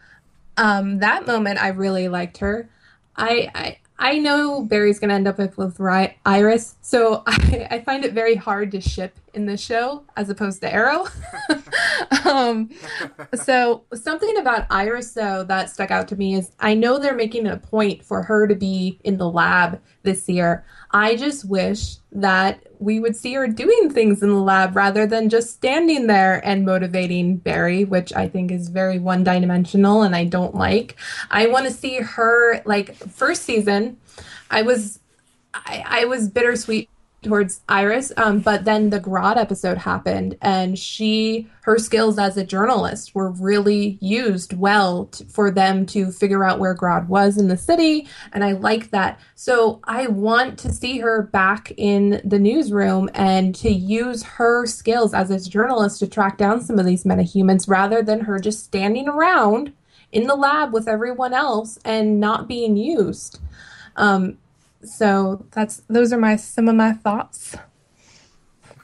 [0.58, 2.68] um, that moment I really liked her.
[3.16, 7.68] I, I I know Barry's going to end up with, with Ri- Iris, so I,
[7.72, 11.08] I find it very hard to ship in this show as opposed to Arrow.
[12.26, 12.70] um,
[13.34, 17.48] so something about Iris though that stuck out to me is I know they're making
[17.48, 20.66] a point for her to be in the lab this year.
[20.92, 25.30] I just wish that we would see her doing things in the lab rather than
[25.30, 30.26] just standing there and motivating Barry, which I think is very one dimensional and I
[30.26, 30.96] don't like.
[31.30, 33.98] I want to see her like first season.
[34.50, 35.00] I was
[35.54, 36.90] I, I was bittersweet
[37.24, 42.46] towards Iris, um, but then the Grodd episode happened, and she her skills as a
[42.46, 47.48] journalist were really used well t- for them to figure out where Grodd was in
[47.48, 49.20] the city, and I like that.
[49.36, 55.14] So I want to see her back in the newsroom and to use her skills
[55.14, 59.08] as a journalist to track down some of these metahumans rather than her just standing
[59.08, 59.74] around
[60.12, 63.40] in the lab with everyone else and not being used.
[63.96, 64.38] Um,
[64.88, 67.56] so that's those are my some of my thoughts.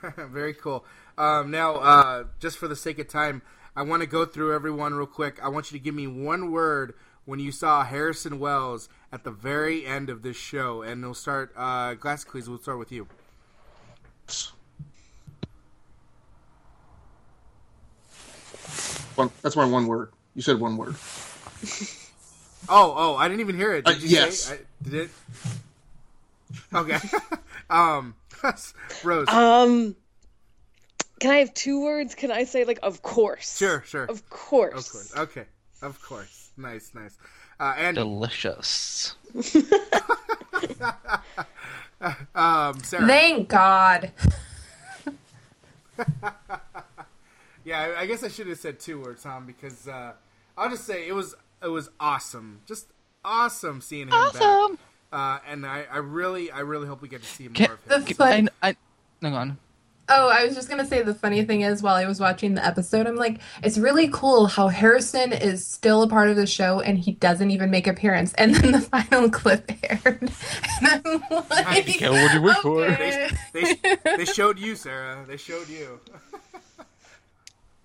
[0.18, 0.86] Very cool.
[1.18, 3.42] Um, now, uh, just for the sake of time,
[3.76, 5.40] I want to go through everyone real quick.
[5.44, 6.94] I want you to give me one word
[7.26, 11.54] when you saw Harrison Wells at the very end of this show, and we'll start.
[11.56, 12.50] Uh, Glass Quiz.
[12.50, 13.08] We'll start with you.
[19.16, 20.12] One, that's my one word.
[20.36, 20.96] You said one word.
[22.70, 23.84] Oh, oh, I didn't even hear it.
[23.86, 24.40] Did Uh, you yes.
[24.40, 24.54] say?
[24.54, 25.10] I, did it?
[26.74, 26.98] Okay.
[27.70, 28.16] um,
[29.04, 29.28] Rose.
[29.28, 29.96] Um,
[31.20, 32.16] can I have two words?
[32.16, 33.58] Can I say like of course?
[33.58, 34.06] Sure, sure.
[34.06, 34.74] Of course.
[34.74, 35.18] Of course.
[35.18, 35.46] Okay.
[35.82, 36.52] Of course.
[36.58, 37.18] Nice, nice.
[37.60, 39.16] Uh, and Delicious.
[42.36, 43.08] um, Sarah.
[43.08, 44.12] Thank God.
[47.66, 50.14] Yeah, I, I guess I should have said two words, Tom, because uh,
[50.58, 52.88] I'll just say it was it was awesome, just
[53.24, 54.76] awesome seeing him Awesome.
[54.76, 54.80] back.
[55.14, 57.84] Uh, and I, I really I really hope we get to see more Can, of
[57.84, 58.04] him.
[58.06, 58.76] The fun- I, I,
[59.22, 59.58] hang on.
[60.10, 62.66] Oh, I was just gonna say the funny thing is, while I was watching the
[62.66, 66.80] episode, I'm like, it's really cool how Harrison is still a part of the show
[66.80, 68.34] and he doesn't even make appearance.
[68.40, 70.32] And then the final clip aired,
[70.82, 72.88] and I'm like, care what you wait for.
[72.88, 75.24] They, they, they showed you, Sarah.
[75.28, 76.00] They showed you.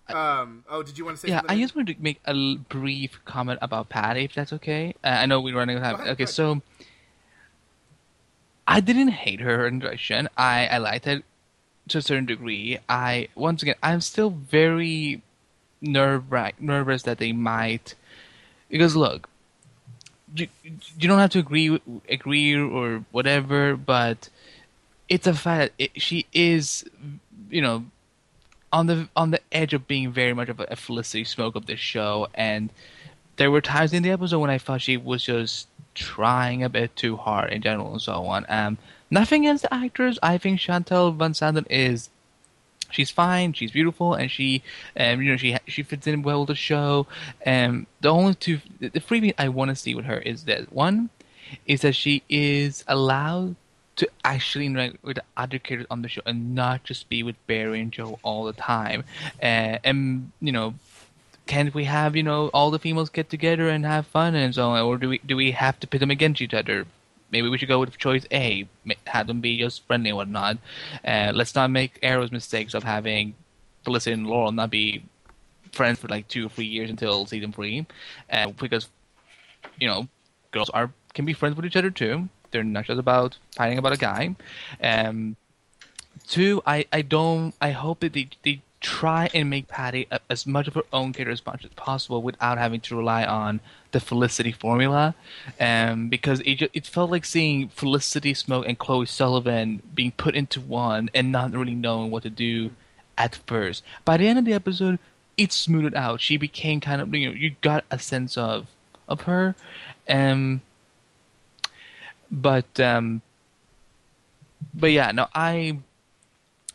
[0.16, 0.64] um.
[0.70, 1.58] Oh, did you want to say Yeah, something?
[1.58, 4.94] I just wanted to make a brief comment about Patty, if that's okay.
[5.04, 6.08] Uh, I know we're running out of time.
[6.08, 6.62] Okay, go so
[8.68, 10.28] I didn't hate her interaction.
[10.36, 11.24] I I liked it
[11.88, 12.78] to a certain degree.
[12.86, 15.22] I once again, I'm still very
[15.80, 16.24] nerve
[16.60, 17.94] nervous that they might
[18.68, 19.30] because look,
[20.34, 20.48] you
[20.98, 21.80] you don't have to agree
[22.10, 24.28] agree or whatever, but
[25.08, 26.84] it's a fact that it, she is,
[27.48, 27.86] you know,
[28.70, 31.64] on the on the edge of being very much of a, a Felicity Smoak of
[31.64, 32.68] this show, and
[33.36, 35.67] there were times in the episode when I thought she was just
[35.98, 38.46] trying a bit too hard in general and so on.
[38.48, 38.78] Um,
[39.10, 40.18] nothing against the actors.
[40.22, 42.10] I think Shantel VanSanten is
[42.90, 44.62] she's fine, she's beautiful, and she,
[44.96, 47.06] um, you know, she she fits in well with the show.
[47.44, 50.44] Um, the only two, the, the three things I want to see with her is
[50.44, 51.10] that one
[51.66, 53.56] is that she is allowed
[53.96, 57.34] to actually interact with the other characters on the show and not just be with
[57.48, 59.02] Barry and Joe all the time.
[59.42, 60.74] Uh, and you know,
[61.48, 64.70] can't we have you know all the females get together and have fun and so
[64.70, 66.86] on, or do we do we have to pit them against each other?
[67.30, 68.68] Maybe we should go with choice A,
[69.06, 70.58] have them be just friendly and whatnot.
[71.04, 73.34] Uh, let's not make Arrow's mistakes of having
[73.84, 75.02] Felicity and Laurel not be
[75.72, 77.86] friends for like two or three years until season three,
[78.30, 78.88] uh, because
[79.80, 80.06] you know
[80.52, 82.28] girls are can be friends with each other too.
[82.50, 84.36] They're not just about fighting about a guy.
[84.82, 85.36] Um,
[86.26, 87.54] two, I, I don't.
[87.60, 91.12] I hope that they they try and make Patty a, as much of her own
[91.12, 93.60] character as much as possible without having to rely on
[93.92, 95.14] the Felicity formula.
[95.60, 100.60] Um, because it it felt like seeing Felicity Smoak and Chloe Sullivan being put into
[100.60, 102.70] one and not really knowing what to do
[103.16, 103.82] at first.
[104.04, 104.98] By the end of the episode,
[105.36, 106.20] it smoothed out.
[106.20, 108.68] She became kind of you know you got a sense of
[109.08, 109.54] of her.
[110.08, 110.62] Um,
[112.30, 113.22] but um,
[114.74, 115.78] but yeah, no, I.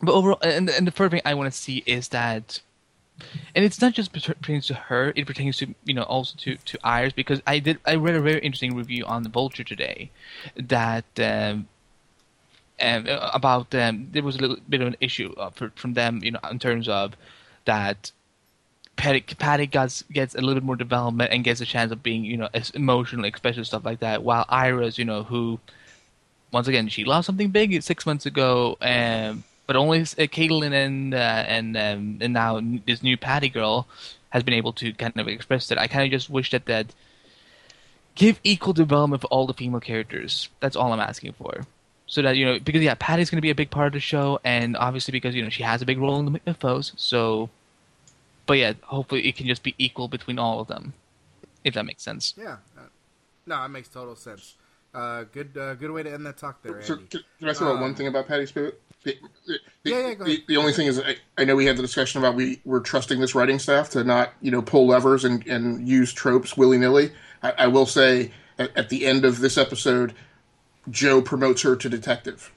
[0.02, 2.60] But overall, and and the first thing I want to see is that,
[3.54, 6.56] and it's not just per- pertains to her; it pertains to you know also to
[6.56, 10.10] to Iris because I did I read a very interesting review on the Vulture today,
[10.56, 11.04] that.
[11.18, 11.68] Um,
[12.80, 16.24] um, about um, there was a little bit of an issue uh, for, from them,
[16.24, 17.14] you know, in terms of
[17.66, 18.10] that
[18.96, 22.24] Patty, Patty gets gets a little bit more development and gets a chance of being,
[22.24, 24.22] you know, as emotional, especially stuff like that.
[24.22, 25.58] While Iris, you know, who
[26.52, 31.14] once again, she lost something big six months ago, um, but only uh, Caitlin and
[31.14, 33.86] uh, and um, and now this new Patty girl
[34.30, 35.78] has been able to kind of express that.
[35.78, 36.86] I kind of just wish that that
[38.14, 40.48] give equal development for all the female characters.
[40.60, 41.66] That's all I'm asking for.
[42.06, 44.00] So that you know, because yeah, Patty's going to be a big part of the
[44.00, 46.92] show, and obviously because you know she has a big role in the mythos.
[46.96, 47.48] So,
[48.46, 50.92] but yeah, hopefully it can just be equal between all of them,
[51.64, 52.34] if that makes sense.
[52.36, 52.82] Yeah, uh,
[53.46, 54.54] no, that makes total sense.
[54.94, 56.86] Uh, good, uh, good way to end that talk there, Andy.
[56.86, 58.74] So, can, can I say out Um, one thing about Patty Spivot?
[59.04, 60.44] The, the, Yeah, yeah, go the, ahead.
[60.48, 63.20] the only thing is, I, I know we had the discussion about we were trusting
[63.20, 67.12] this writing staff to not, you know, pull levers and, and use tropes willy nilly.
[67.42, 70.14] I, I will say, at, at the end of this episode,
[70.90, 72.50] Joe promotes her to detective.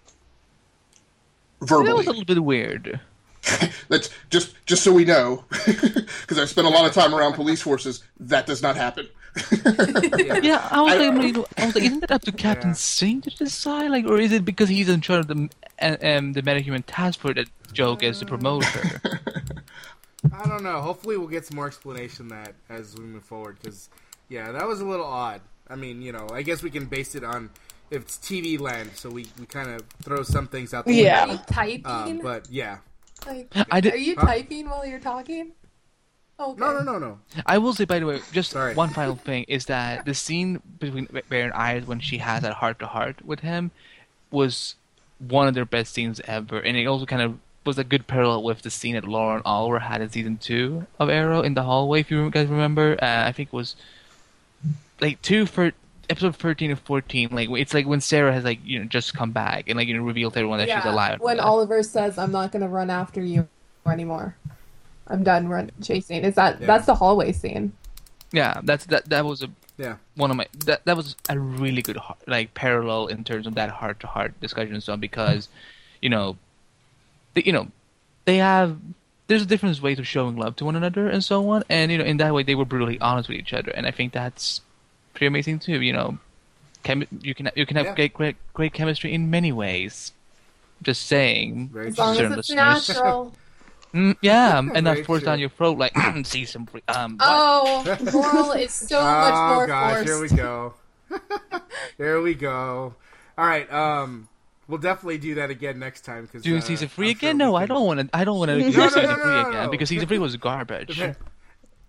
[1.59, 1.93] That Verbally.
[1.93, 2.99] was a little bit weird.
[3.89, 7.61] That's just just so we know, because I've spent a lot of time around police
[7.61, 8.03] forces.
[8.19, 9.07] That does not happen.
[10.41, 13.21] Yeah, I was like, I, mean, I was like, isn't that up to Captain Singh
[13.21, 15.49] to decide, like, or is it because he's in charge of the
[15.81, 19.19] uh, um, the metahuman task force that Joe gets to promote her?
[20.33, 20.81] I don't know.
[20.81, 23.57] Hopefully, we'll get some more explanation that as we move forward.
[23.61, 23.89] Because,
[24.29, 25.41] yeah, that was a little odd.
[25.69, 27.49] I mean, you know, I guess we can base it on
[27.91, 31.33] if it's TV land, so we, we kind of throw some things out the Yeah.
[31.35, 31.85] Are typing?
[31.85, 32.77] Um, but yeah,
[33.25, 34.25] like, I did- are you Huh?
[34.25, 35.51] typing while you're talking?
[36.39, 36.59] Okay.
[36.59, 37.19] no, no, no, no.
[37.47, 38.75] I will say, by the way, just Sorry.
[38.75, 42.53] one final thing is that the scene between Barry and Iris when she has that
[42.53, 43.71] heart to heart with him
[44.29, 44.75] was
[45.19, 48.43] one of their best scenes ever, and it also kind of was a good parallel
[48.43, 51.99] with the scene that Laurel Oliver had in season two of Arrow in the hallway.
[51.99, 53.75] If you guys remember, uh, I think it was
[55.01, 55.71] like two for
[56.09, 57.29] episode thirteen or fourteen.
[57.31, 59.95] Like it's like when Sara has like you know just come back and like you
[59.97, 61.19] know revealed to everyone that she's alive.
[61.19, 63.47] When Oliver says, "I'm not going to run after you
[63.85, 64.35] anymore.
[65.07, 66.67] I'm done run chasing." Is that Yeah.
[66.67, 67.73] that's the hallway scene?
[68.31, 69.09] Yeah, that's that.
[69.09, 69.97] That was a Yeah.
[70.15, 73.69] one of my that that was a really good like parallel in terms of that
[73.69, 75.49] heart to heart discussion and so on because,
[76.01, 76.37] you know,
[77.35, 77.67] the, you know,
[78.25, 78.77] they have
[79.27, 81.97] there's a different ways of showing love to one another and so on, and you
[81.97, 84.61] know in that way they were brutally honest with each other, and I think that's
[85.13, 85.81] pretty amazing too.
[85.81, 86.17] You know,
[86.83, 87.95] Chem- you can you can have Yeah.
[87.95, 90.11] great great great chemistry in many ways.
[90.81, 92.89] Just saying, Very As long as it's listeners.
[92.89, 93.33] natural.
[93.93, 95.93] Mm, yeah, and Very not forced down your throat like
[96.23, 96.45] season.
[96.47, 96.83] some free.
[96.87, 97.17] Um.
[97.19, 97.83] Oh,
[98.13, 100.07] moral is so much oh more gosh, forced.
[100.07, 100.73] here we go.
[101.97, 102.93] here we go.
[103.37, 104.27] All right, um,
[104.67, 106.23] we'll definitely do that again next time.
[106.25, 107.35] Because Doing uh, season three I'm again?
[107.37, 108.09] we no, I don't want to.
[108.15, 109.69] I don't want to do No, no, season no, three no, no, again no.
[109.71, 111.01] because season three was garbage.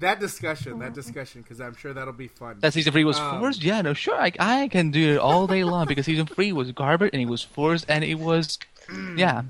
[0.00, 2.58] That discussion, that discussion, because I'm sure that'll be fun.
[2.60, 3.64] That season three was Um, forced.
[3.64, 6.70] Yeah, no, sure, I, I can do it all day long because season three was
[6.70, 8.60] garbage and it was forced and it was,
[9.16, 9.42] yeah.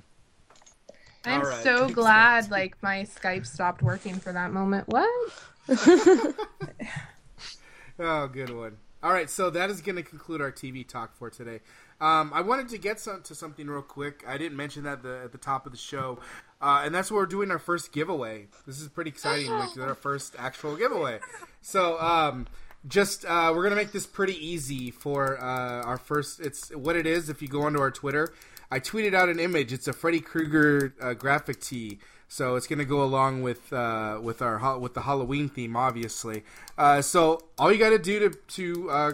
[1.25, 1.63] I'm right.
[1.63, 4.89] so glad like my Skype stopped working for that moment.
[4.89, 5.09] What?
[7.99, 8.77] Oh, good one.
[9.03, 11.61] All right, so that is going to conclude our TV talk for today.
[12.01, 14.25] Um, I wanted to get some, to something real quick.
[14.27, 16.19] I didn't mention that the, at the top of the show,
[16.61, 18.47] uh, and that's where we're doing our first giveaway.
[18.67, 19.51] This is pretty exciting.
[19.51, 21.19] Like our first actual giveaway.
[21.61, 22.47] So, um,
[22.87, 26.39] just uh, we're gonna make this pretty easy for uh, our first.
[26.41, 27.29] It's what it is.
[27.29, 28.33] If you go onto our Twitter,
[28.71, 29.73] I tweeted out an image.
[29.73, 31.99] It's a Freddy Krueger uh, graphic tee.
[32.29, 36.45] So it's gonna go along with uh, with our with the Halloween theme, obviously.
[36.77, 39.13] Uh, so all you got to do to to uh,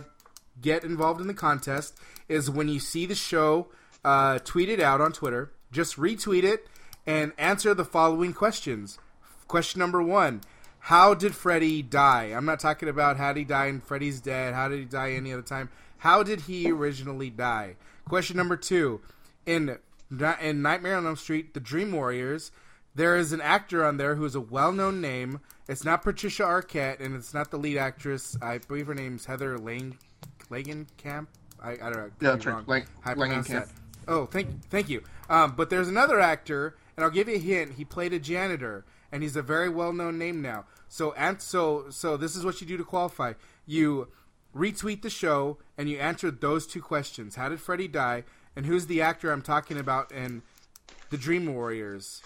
[0.60, 1.96] get involved in the contest
[2.28, 3.68] is when you see the show,
[4.04, 5.52] uh, tweet it out on Twitter.
[5.70, 6.66] Just retweet it
[7.06, 8.98] and answer the following questions.
[9.46, 10.40] Question number one:
[10.80, 12.32] How did Freddy die?
[12.34, 14.54] I'm not talking about how did he die in Freddy's Dead.
[14.54, 15.68] How did he die any other time?
[15.98, 17.76] How did he originally die?
[18.08, 19.00] Question number two:
[19.46, 19.78] In
[20.40, 22.50] in Nightmare on Elm Street, The Dream Warriors,
[22.94, 25.40] there is an actor on there who is a well-known name.
[25.68, 28.36] It's not Patricia Arquette, and it's not the lead actress.
[28.40, 29.98] I believe her name's Heather Lang
[30.50, 31.26] Langenkamp.
[31.62, 32.10] I, I don't know.
[32.20, 32.68] Yeah, that's right.
[32.68, 33.46] Lang- Langenkamp.
[33.48, 33.68] that.
[34.06, 35.02] Oh, thank thank you.
[35.28, 37.74] Um, but there's another actor, and I'll give you a hint.
[37.74, 40.66] He played a janitor, and he's a very well-known name now.
[40.88, 43.32] So and so so this is what you do to qualify.
[43.66, 44.08] You
[44.54, 48.24] retweet the show, and you answer those two questions: How did Freddy die?
[48.56, 50.42] And who's the actor I'm talking about in
[51.10, 52.22] the Dream Warriors?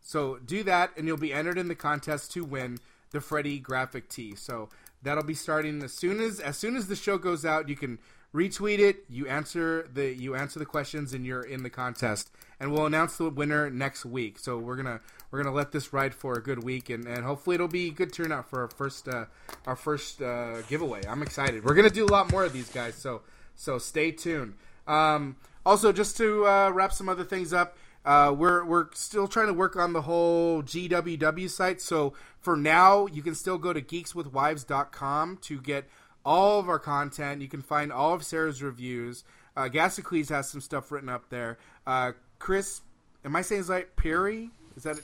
[0.00, 2.78] So do that, and you'll be entered in the contest to win
[3.10, 4.34] the Freddy graphic tee.
[4.36, 4.68] So
[5.02, 7.68] that'll be starting as soon as as soon as the show goes out.
[7.68, 7.98] You can
[8.34, 9.04] retweet it.
[9.08, 12.30] You answer the you answer the questions, and you're in the contest.
[12.60, 14.38] And we'll announce the winner next week.
[14.38, 17.54] So we're gonna we're gonna let this ride for a good week, and, and hopefully
[17.54, 19.26] it'll be a good turnout for our first uh,
[19.66, 21.02] our first uh, giveaway.
[21.06, 21.64] I'm excited.
[21.64, 22.94] We're gonna do a lot more of these guys.
[22.94, 23.22] So
[23.56, 24.54] so stay tuned.
[24.86, 25.36] Um,
[25.66, 27.76] also, just to uh, wrap some other things up.
[28.06, 31.82] Uh, we're we're still trying to work on the whole GWW site.
[31.82, 35.88] So for now, you can still go to geekswithwives.com to get
[36.24, 37.42] all of our content.
[37.42, 39.24] You can find all of Sarah's reviews.
[39.56, 41.58] Uh, Gasicles has some stuff written up there.
[41.86, 42.82] Uh, Chris,
[43.24, 43.94] am I saying his right?
[43.96, 44.50] Peary?
[44.76, 45.00] Is that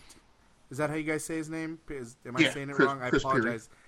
[0.70, 1.78] is that how you guys say his name?
[1.88, 3.02] Is, am I Yeah, saying it Chris- wrong?
[3.02, 3.68] I Chris apologize.
[3.68, 3.78] Peary.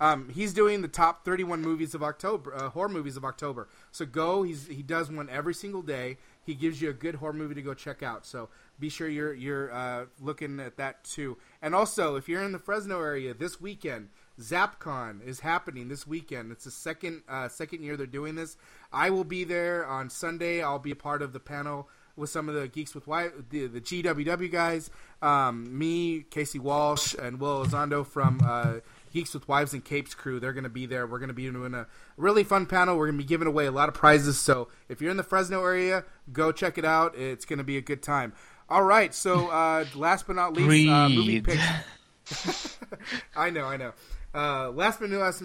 [0.00, 3.68] Um, he's doing the top 31 movies of October, uh, horror movies of October.
[3.92, 4.42] So go.
[4.42, 6.18] He's he does one every single day.
[6.44, 8.26] He gives you a good horror movie to go check out.
[8.26, 8.48] So
[8.78, 11.36] be sure you're you're uh, looking at that too.
[11.62, 14.08] And also, if you're in the Fresno area this weekend,
[14.40, 16.50] ZapCon is happening this weekend.
[16.52, 18.56] It's the second uh, second year they're doing this.
[18.92, 20.62] I will be there on Sunday.
[20.62, 23.66] I'll be a part of the panel with some of the geeks with Wi- the
[23.66, 24.90] the GWW guys.
[25.22, 28.74] Um, me, Casey Walsh, and Will Elizondo from uh,
[29.14, 30.40] Geeks with Wives and Capes crew.
[30.40, 31.06] They're going to be there.
[31.06, 31.86] We're going to be doing a
[32.16, 32.98] really fun panel.
[32.98, 34.40] We're going to be giving away a lot of prizes.
[34.40, 37.16] So if you're in the Fresno area, go check it out.
[37.16, 38.32] It's going to be a good time.
[38.68, 39.14] All right.
[39.14, 42.76] So uh, last but not least, uh, movie picks.
[43.36, 43.92] I know, I know.
[44.34, 45.44] Uh, last but not last,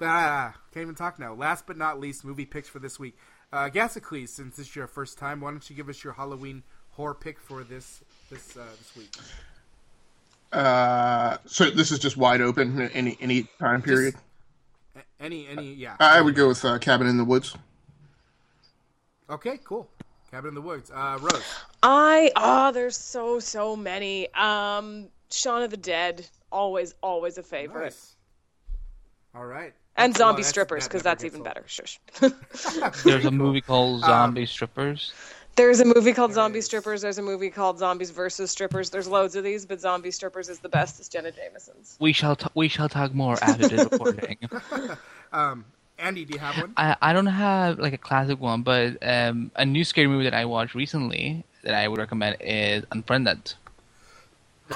[0.00, 1.34] ah, can't even talk now.
[1.34, 3.18] Last but not least, movie picks for this week.
[3.52, 6.62] Uh, Gasicles, since this is your first time, why don't you give us your Halloween
[6.90, 9.16] horror pick for this this uh, this week?
[10.52, 12.80] Uh, so this is just wide open.
[12.92, 14.14] Any any time period.
[14.96, 15.96] A- Any any yeah.
[16.00, 17.56] I would go with uh, Cabin in the Woods.
[19.28, 19.88] Okay, cool.
[20.30, 20.90] Cabin in the Woods.
[20.92, 21.44] Uh, Rose.
[21.82, 24.32] I oh, there's so so many.
[24.34, 27.84] Um, Shaun of the Dead, always always a favorite.
[27.84, 28.16] Nice.
[29.34, 29.72] All right.
[29.96, 31.44] And zombie that's- strippers, because never that's even old.
[31.44, 31.64] better.
[31.66, 32.00] Shush.
[33.04, 35.12] There's a movie called Um, Zombie Strippers.
[35.56, 36.64] There's a movie called There Zombie is.
[36.66, 37.02] Strippers.
[37.02, 38.88] There's a movie called Zombies versus Strippers.
[38.90, 40.98] There's loads of these, but Zombie Strippers is the best.
[41.00, 41.96] It's Jenna Jameson's.
[42.00, 44.38] We shall t- we shall talk more after the recording.
[45.32, 45.64] Um,
[45.96, 46.72] Andy, do you have one?
[46.76, 50.34] I, I don't have like a classic one, but um, a new scary movie that
[50.34, 53.54] I watched recently that I would recommend is Unfriended.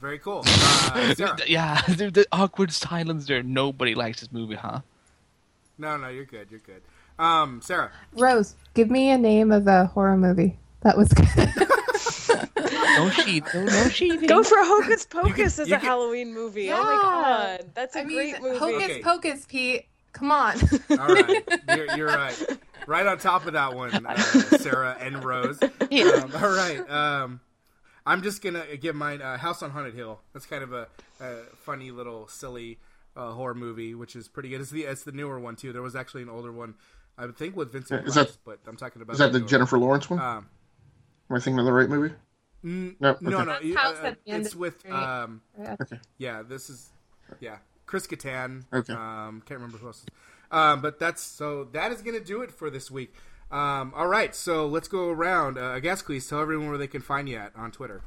[0.00, 0.44] Very cool.
[0.94, 1.14] Uh,
[1.46, 3.42] Yeah, the, the awkward silence there.
[3.42, 4.80] Nobody likes this movie, huh?
[5.78, 6.48] No, no, you're good.
[6.50, 6.82] You're good.
[7.18, 7.90] Um, Sarah.
[8.16, 10.58] Rose, give me a name of a horror movie.
[10.82, 11.28] That was good.
[12.94, 13.42] No cheat.
[13.54, 14.26] No, no cheating.
[14.28, 16.70] Go for Hocus Pocus as a can- Halloween movie.
[16.70, 18.58] Oh my god, that's a I mean, great movie.
[18.58, 19.00] Hocus Okay.
[19.02, 19.86] Pocus, Pete.
[20.12, 20.56] Come on.
[20.90, 21.42] All right,
[21.74, 22.58] you're, you're right.
[22.86, 24.16] Right on top of that one, uh,
[24.58, 25.58] Sarah and Rose.
[25.62, 25.70] Um,
[26.36, 27.40] all right, um,
[28.04, 29.22] I'm just gonna give mine.
[29.22, 30.20] Uh, House on Haunted Hill.
[30.34, 30.86] That's kind of a,
[31.20, 32.78] a funny little silly
[33.16, 34.60] uh, horror movie, which is pretty good.
[34.60, 35.72] It's the it's the newer one too.
[35.72, 36.74] There was actually an older one,
[37.18, 39.40] I would think, with Vincent Is Price, that- but I'm talking about Is that the
[39.40, 40.18] newer Jennifer Lawrence one?
[40.18, 40.28] one.
[40.28, 40.48] Um,
[41.30, 42.14] Am I thinking of the right movie?
[42.64, 43.44] n- No, no, okay.
[43.44, 45.98] no, That's you- House uh, at the End it's with um, Okay.
[46.18, 46.42] yeah.
[46.42, 46.90] This is
[47.40, 47.56] yeah,
[47.86, 48.64] Chris Kattan.
[48.72, 48.92] Okay.
[48.92, 50.04] Um, can't remember who else.
[50.50, 53.14] Um, but that's so that is gonna do it for this week.
[53.50, 55.58] Um, all right, so let's go around.
[55.58, 58.02] Uh, Gasicles, tell everyone where they can find you at on Twitter.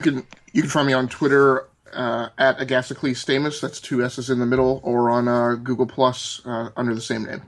[0.00, 3.60] You can you can find me on Twitter uh, at Agasicles Stamus.
[3.60, 7.24] That's two S's in the middle, or on uh, Google Plus uh, under the same
[7.24, 7.42] name.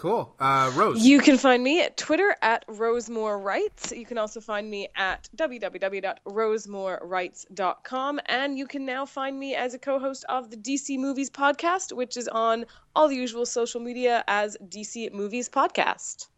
[0.00, 0.34] Cool.
[0.40, 1.04] Uh, Rose.
[1.04, 3.92] You can find me at Twitter at Rosemore Writes.
[3.92, 8.20] You can also find me at www.rosemorewrites.com.
[8.24, 11.92] And you can now find me as a co host of the DC Movies Podcast,
[11.92, 12.64] which is on
[12.96, 16.28] all the usual social media as DC Movies Podcast.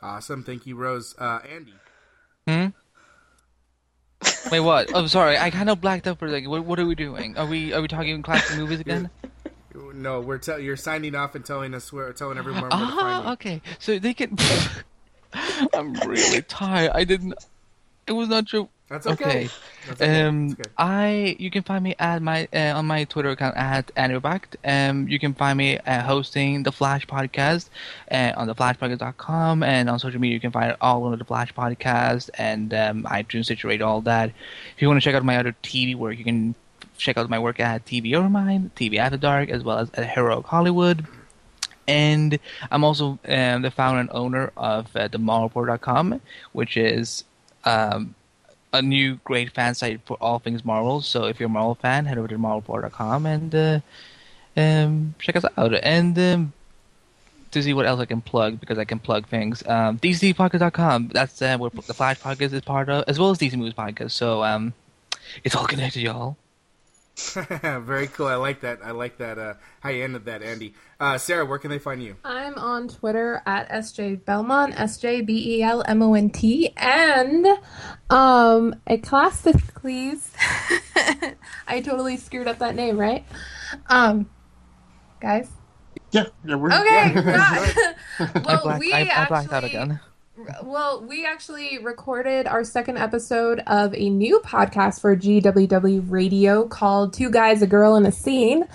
[0.00, 0.42] Awesome.
[0.42, 1.14] Thank you, Rose.
[1.18, 1.74] Uh, Andy.
[2.48, 2.68] Hmm.
[4.50, 4.90] Wait, what?
[4.94, 5.36] Oh, sorry.
[5.36, 6.48] I kind of blacked out for a second.
[6.48, 7.36] What, what are we doing?
[7.36, 9.10] Are we are we talking classic movies again?
[9.94, 12.92] No, we're tell you're signing off and telling us where telling everyone where to find
[12.98, 13.32] Ah, you.
[13.32, 13.62] okay.
[13.78, 14.36] So they can.
[15.74, 16.92] I'm really tired.
[16.94, 17.34] I didn't.
[18.06, 18.68] It was not true.
[18.88, 19.24] That's okay.
[19.24, 19.48] Okay.
[19.86, 20.20] That's okay.
[20.22, 20.62] Um, okay.
[20.76, 24.56] I you can find me at my uh, on my Twitter account at AndyBehbakht.
[24.64, 27.70] Um, you can find me uh, hosting the Flash podcast
[28.10, 31.54] uh, on theflashpodcast.com and on social media you can find it all under the Flash
[31.54, 34.28] podcast and um, iTunes, Stitcher all that.
[34.76, 36.54] If you want to check out my other TV work, you can
[36.98, 40.46] check out my work at TV Overmind, TV After Dark, as well as at Heroic
[40.46, 41.06] Hollywood.
[41.88, 42.38] And
[42.70, 45.18] I'm also um, the founder and owner of uh, the
[46.52, 47.24] which is
[47.64, 48.14] um,
[48.72, 51.00] a new great fan site for all things Marvel.
[51.00, 53.80] So if you're a Marvel fan, head over to marvelport.com and uh,
[54.56, 55.74] um, check us out.
[55.74, 56.52] And um,
[57.50, 61.08] to see what else I can plug, because I can plug things, um, DCPodcast.com.
[61.08, 64.12] That's uh, where the Flash podcast is part of, as well as DC Movies podcast.
[64.12, 64.72] So um,
[65.44, 66.36] it's all connected, y'all.
[67.62, 68.26] Very cool.
[68.26, 68.80] I like that.
[68.82, 69.38] I like that.
[69.38, 70.74] Uh, how you ended that, Andy.
[71.00, 72.16] Uh, Sarah, where can they find you?
[72.24, 76.72] I'm on Twitter at SJ Belmont, S J B E L M O N T,
[76.76, 77.46] and
[78.10, 80.32] um, a classic, please.
[81.66, 83.24] I totally screwed up that name, right?
[83.88, 84.28] Um,
[85.20, 85.48] guys.
[86.10, 86.82] Yeah, yeah, we're Okay.
[87.14, 87.22] yeah.
[87.22, 87.94] God.
[88.18, 90.00] I well, blacked, we I, I actually blacked out again.
[90.62, 97.12] Well, we actually recorded our second episode of a new podcast for GWW Radio called
[97.12, 98.66] Two Guys, a Girl, and a Scene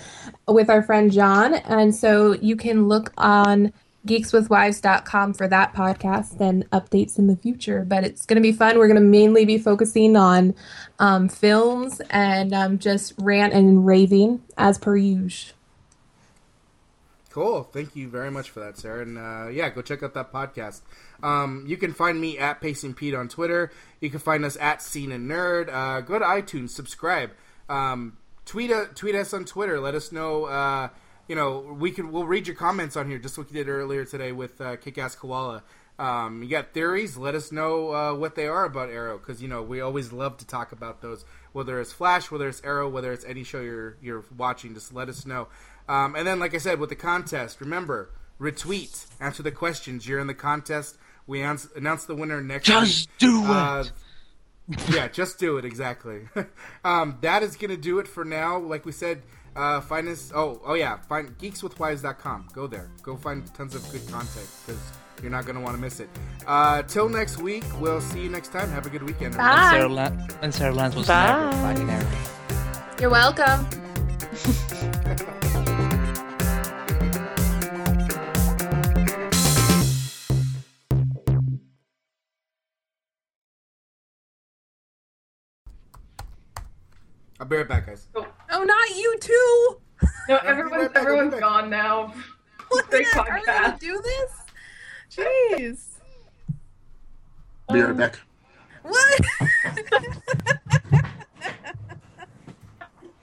[0.46, 1.54] with our friend John.
[1.54, 3.72] And so you can look on
[4.06, 7.84] geekswithwives.com for that podcast and updates in the future.
[7.84, 8.78] But it's going to be fun.
[8.78, 10.54] We're going to mainly be focusing on
[11.00, 15.57] um, films and um, just rant and raving as per usual.
[17.30, 17.62] Cool.
[17.62, 19.02] Thank you very much for that, Sarah.
[19.02, 20.80] And uh, yeah, go check out that podcast.
[21.22, 23.70] Um, you can find me at Pacing Pete on Twitter.
[24.00, 25.68] You can find us at Scene and Nerd.
[25.68, 27.30] Uh, go to iTunes, subscribe.
[27.68, 29.78] Um, tweet uh, tweet us on Twitter.
[29.78, 30.44] Let us know.
[30.44, 30.88] Uh,
[31.28, 34.06] you know, we can we'll read your comments on here, just like you did earlier
[34.06, 35.62] today with uh, Kick Ass Koala.
[35.98, 37.16] Um, you got theories?
[37.16, 40.38] Let us know uh, what they are about Arrow, because you know we always love
[40.38, 41.24] to talk about those.
[41.52, 45.08] Whether it's Flash, whether it's Arrow, whether it's any show you're you're watching, just let
[45.08, 45.48] us know.
[45.88, 48.10] Um, and then, like I said, with the contest, remember
[48.40, 50.06] retweet, answer the questions.
[50.06, 50.96] You're in the contest.
[51.26, 52.66] We ans- announce the winner next.
[52.66, 53.18] Just week.
[53.18, 53.84] do Uh,
[54.68, 54.90] it.
[54.94, 56.28] yeah, just do it exactly.
[56.84, 58.58] um, that is gonna do it for now.
[58.58, 59.22] Like we said,
[59.56, 60.30] uh, find us.
[60.34, 62.48] Oh, oh yeah, find geekswithwives.com.
[62.52, 62.90] Go there.
[63.02, 64.80] Go find tons of good content because
[65.22, 66.08] you're not gonna want to miss it.
[66.46, 68.68] Uh, till next week, we'll see you next time.
[68.70, 69.34] Have a good weekend.
[69.36, 69.50] everyone.
[69.58, 72.06] And Sarah, Lan- and Sara Lance was never fighting Arrow.
[73.00, 73.66] You're welcome.
[87.40, 88.08] I'll be right back, guys.
[88.14, 89.80] Oh, not you too.
[90.28, 92.12] No, everyone's everyone's gone now.
[92.90, 93.78] Great Are we gonna podcast.
[93.78, 94.32] do this?
[95.10, 95.84] Jeez.
[97.68, 98.18] I'll Be right back.
[98.82, 99.20] What?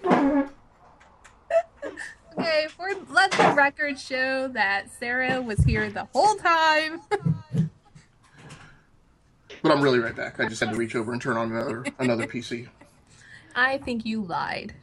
[2.38, 7.02] okay, for let the record show that Sarah was here the whole time.
[9.62, 10.40] But I'm really right back.
[10.40, 12.68] I just had to reach over and turn on another another PC.
[13.58, 14.74] I think you lied.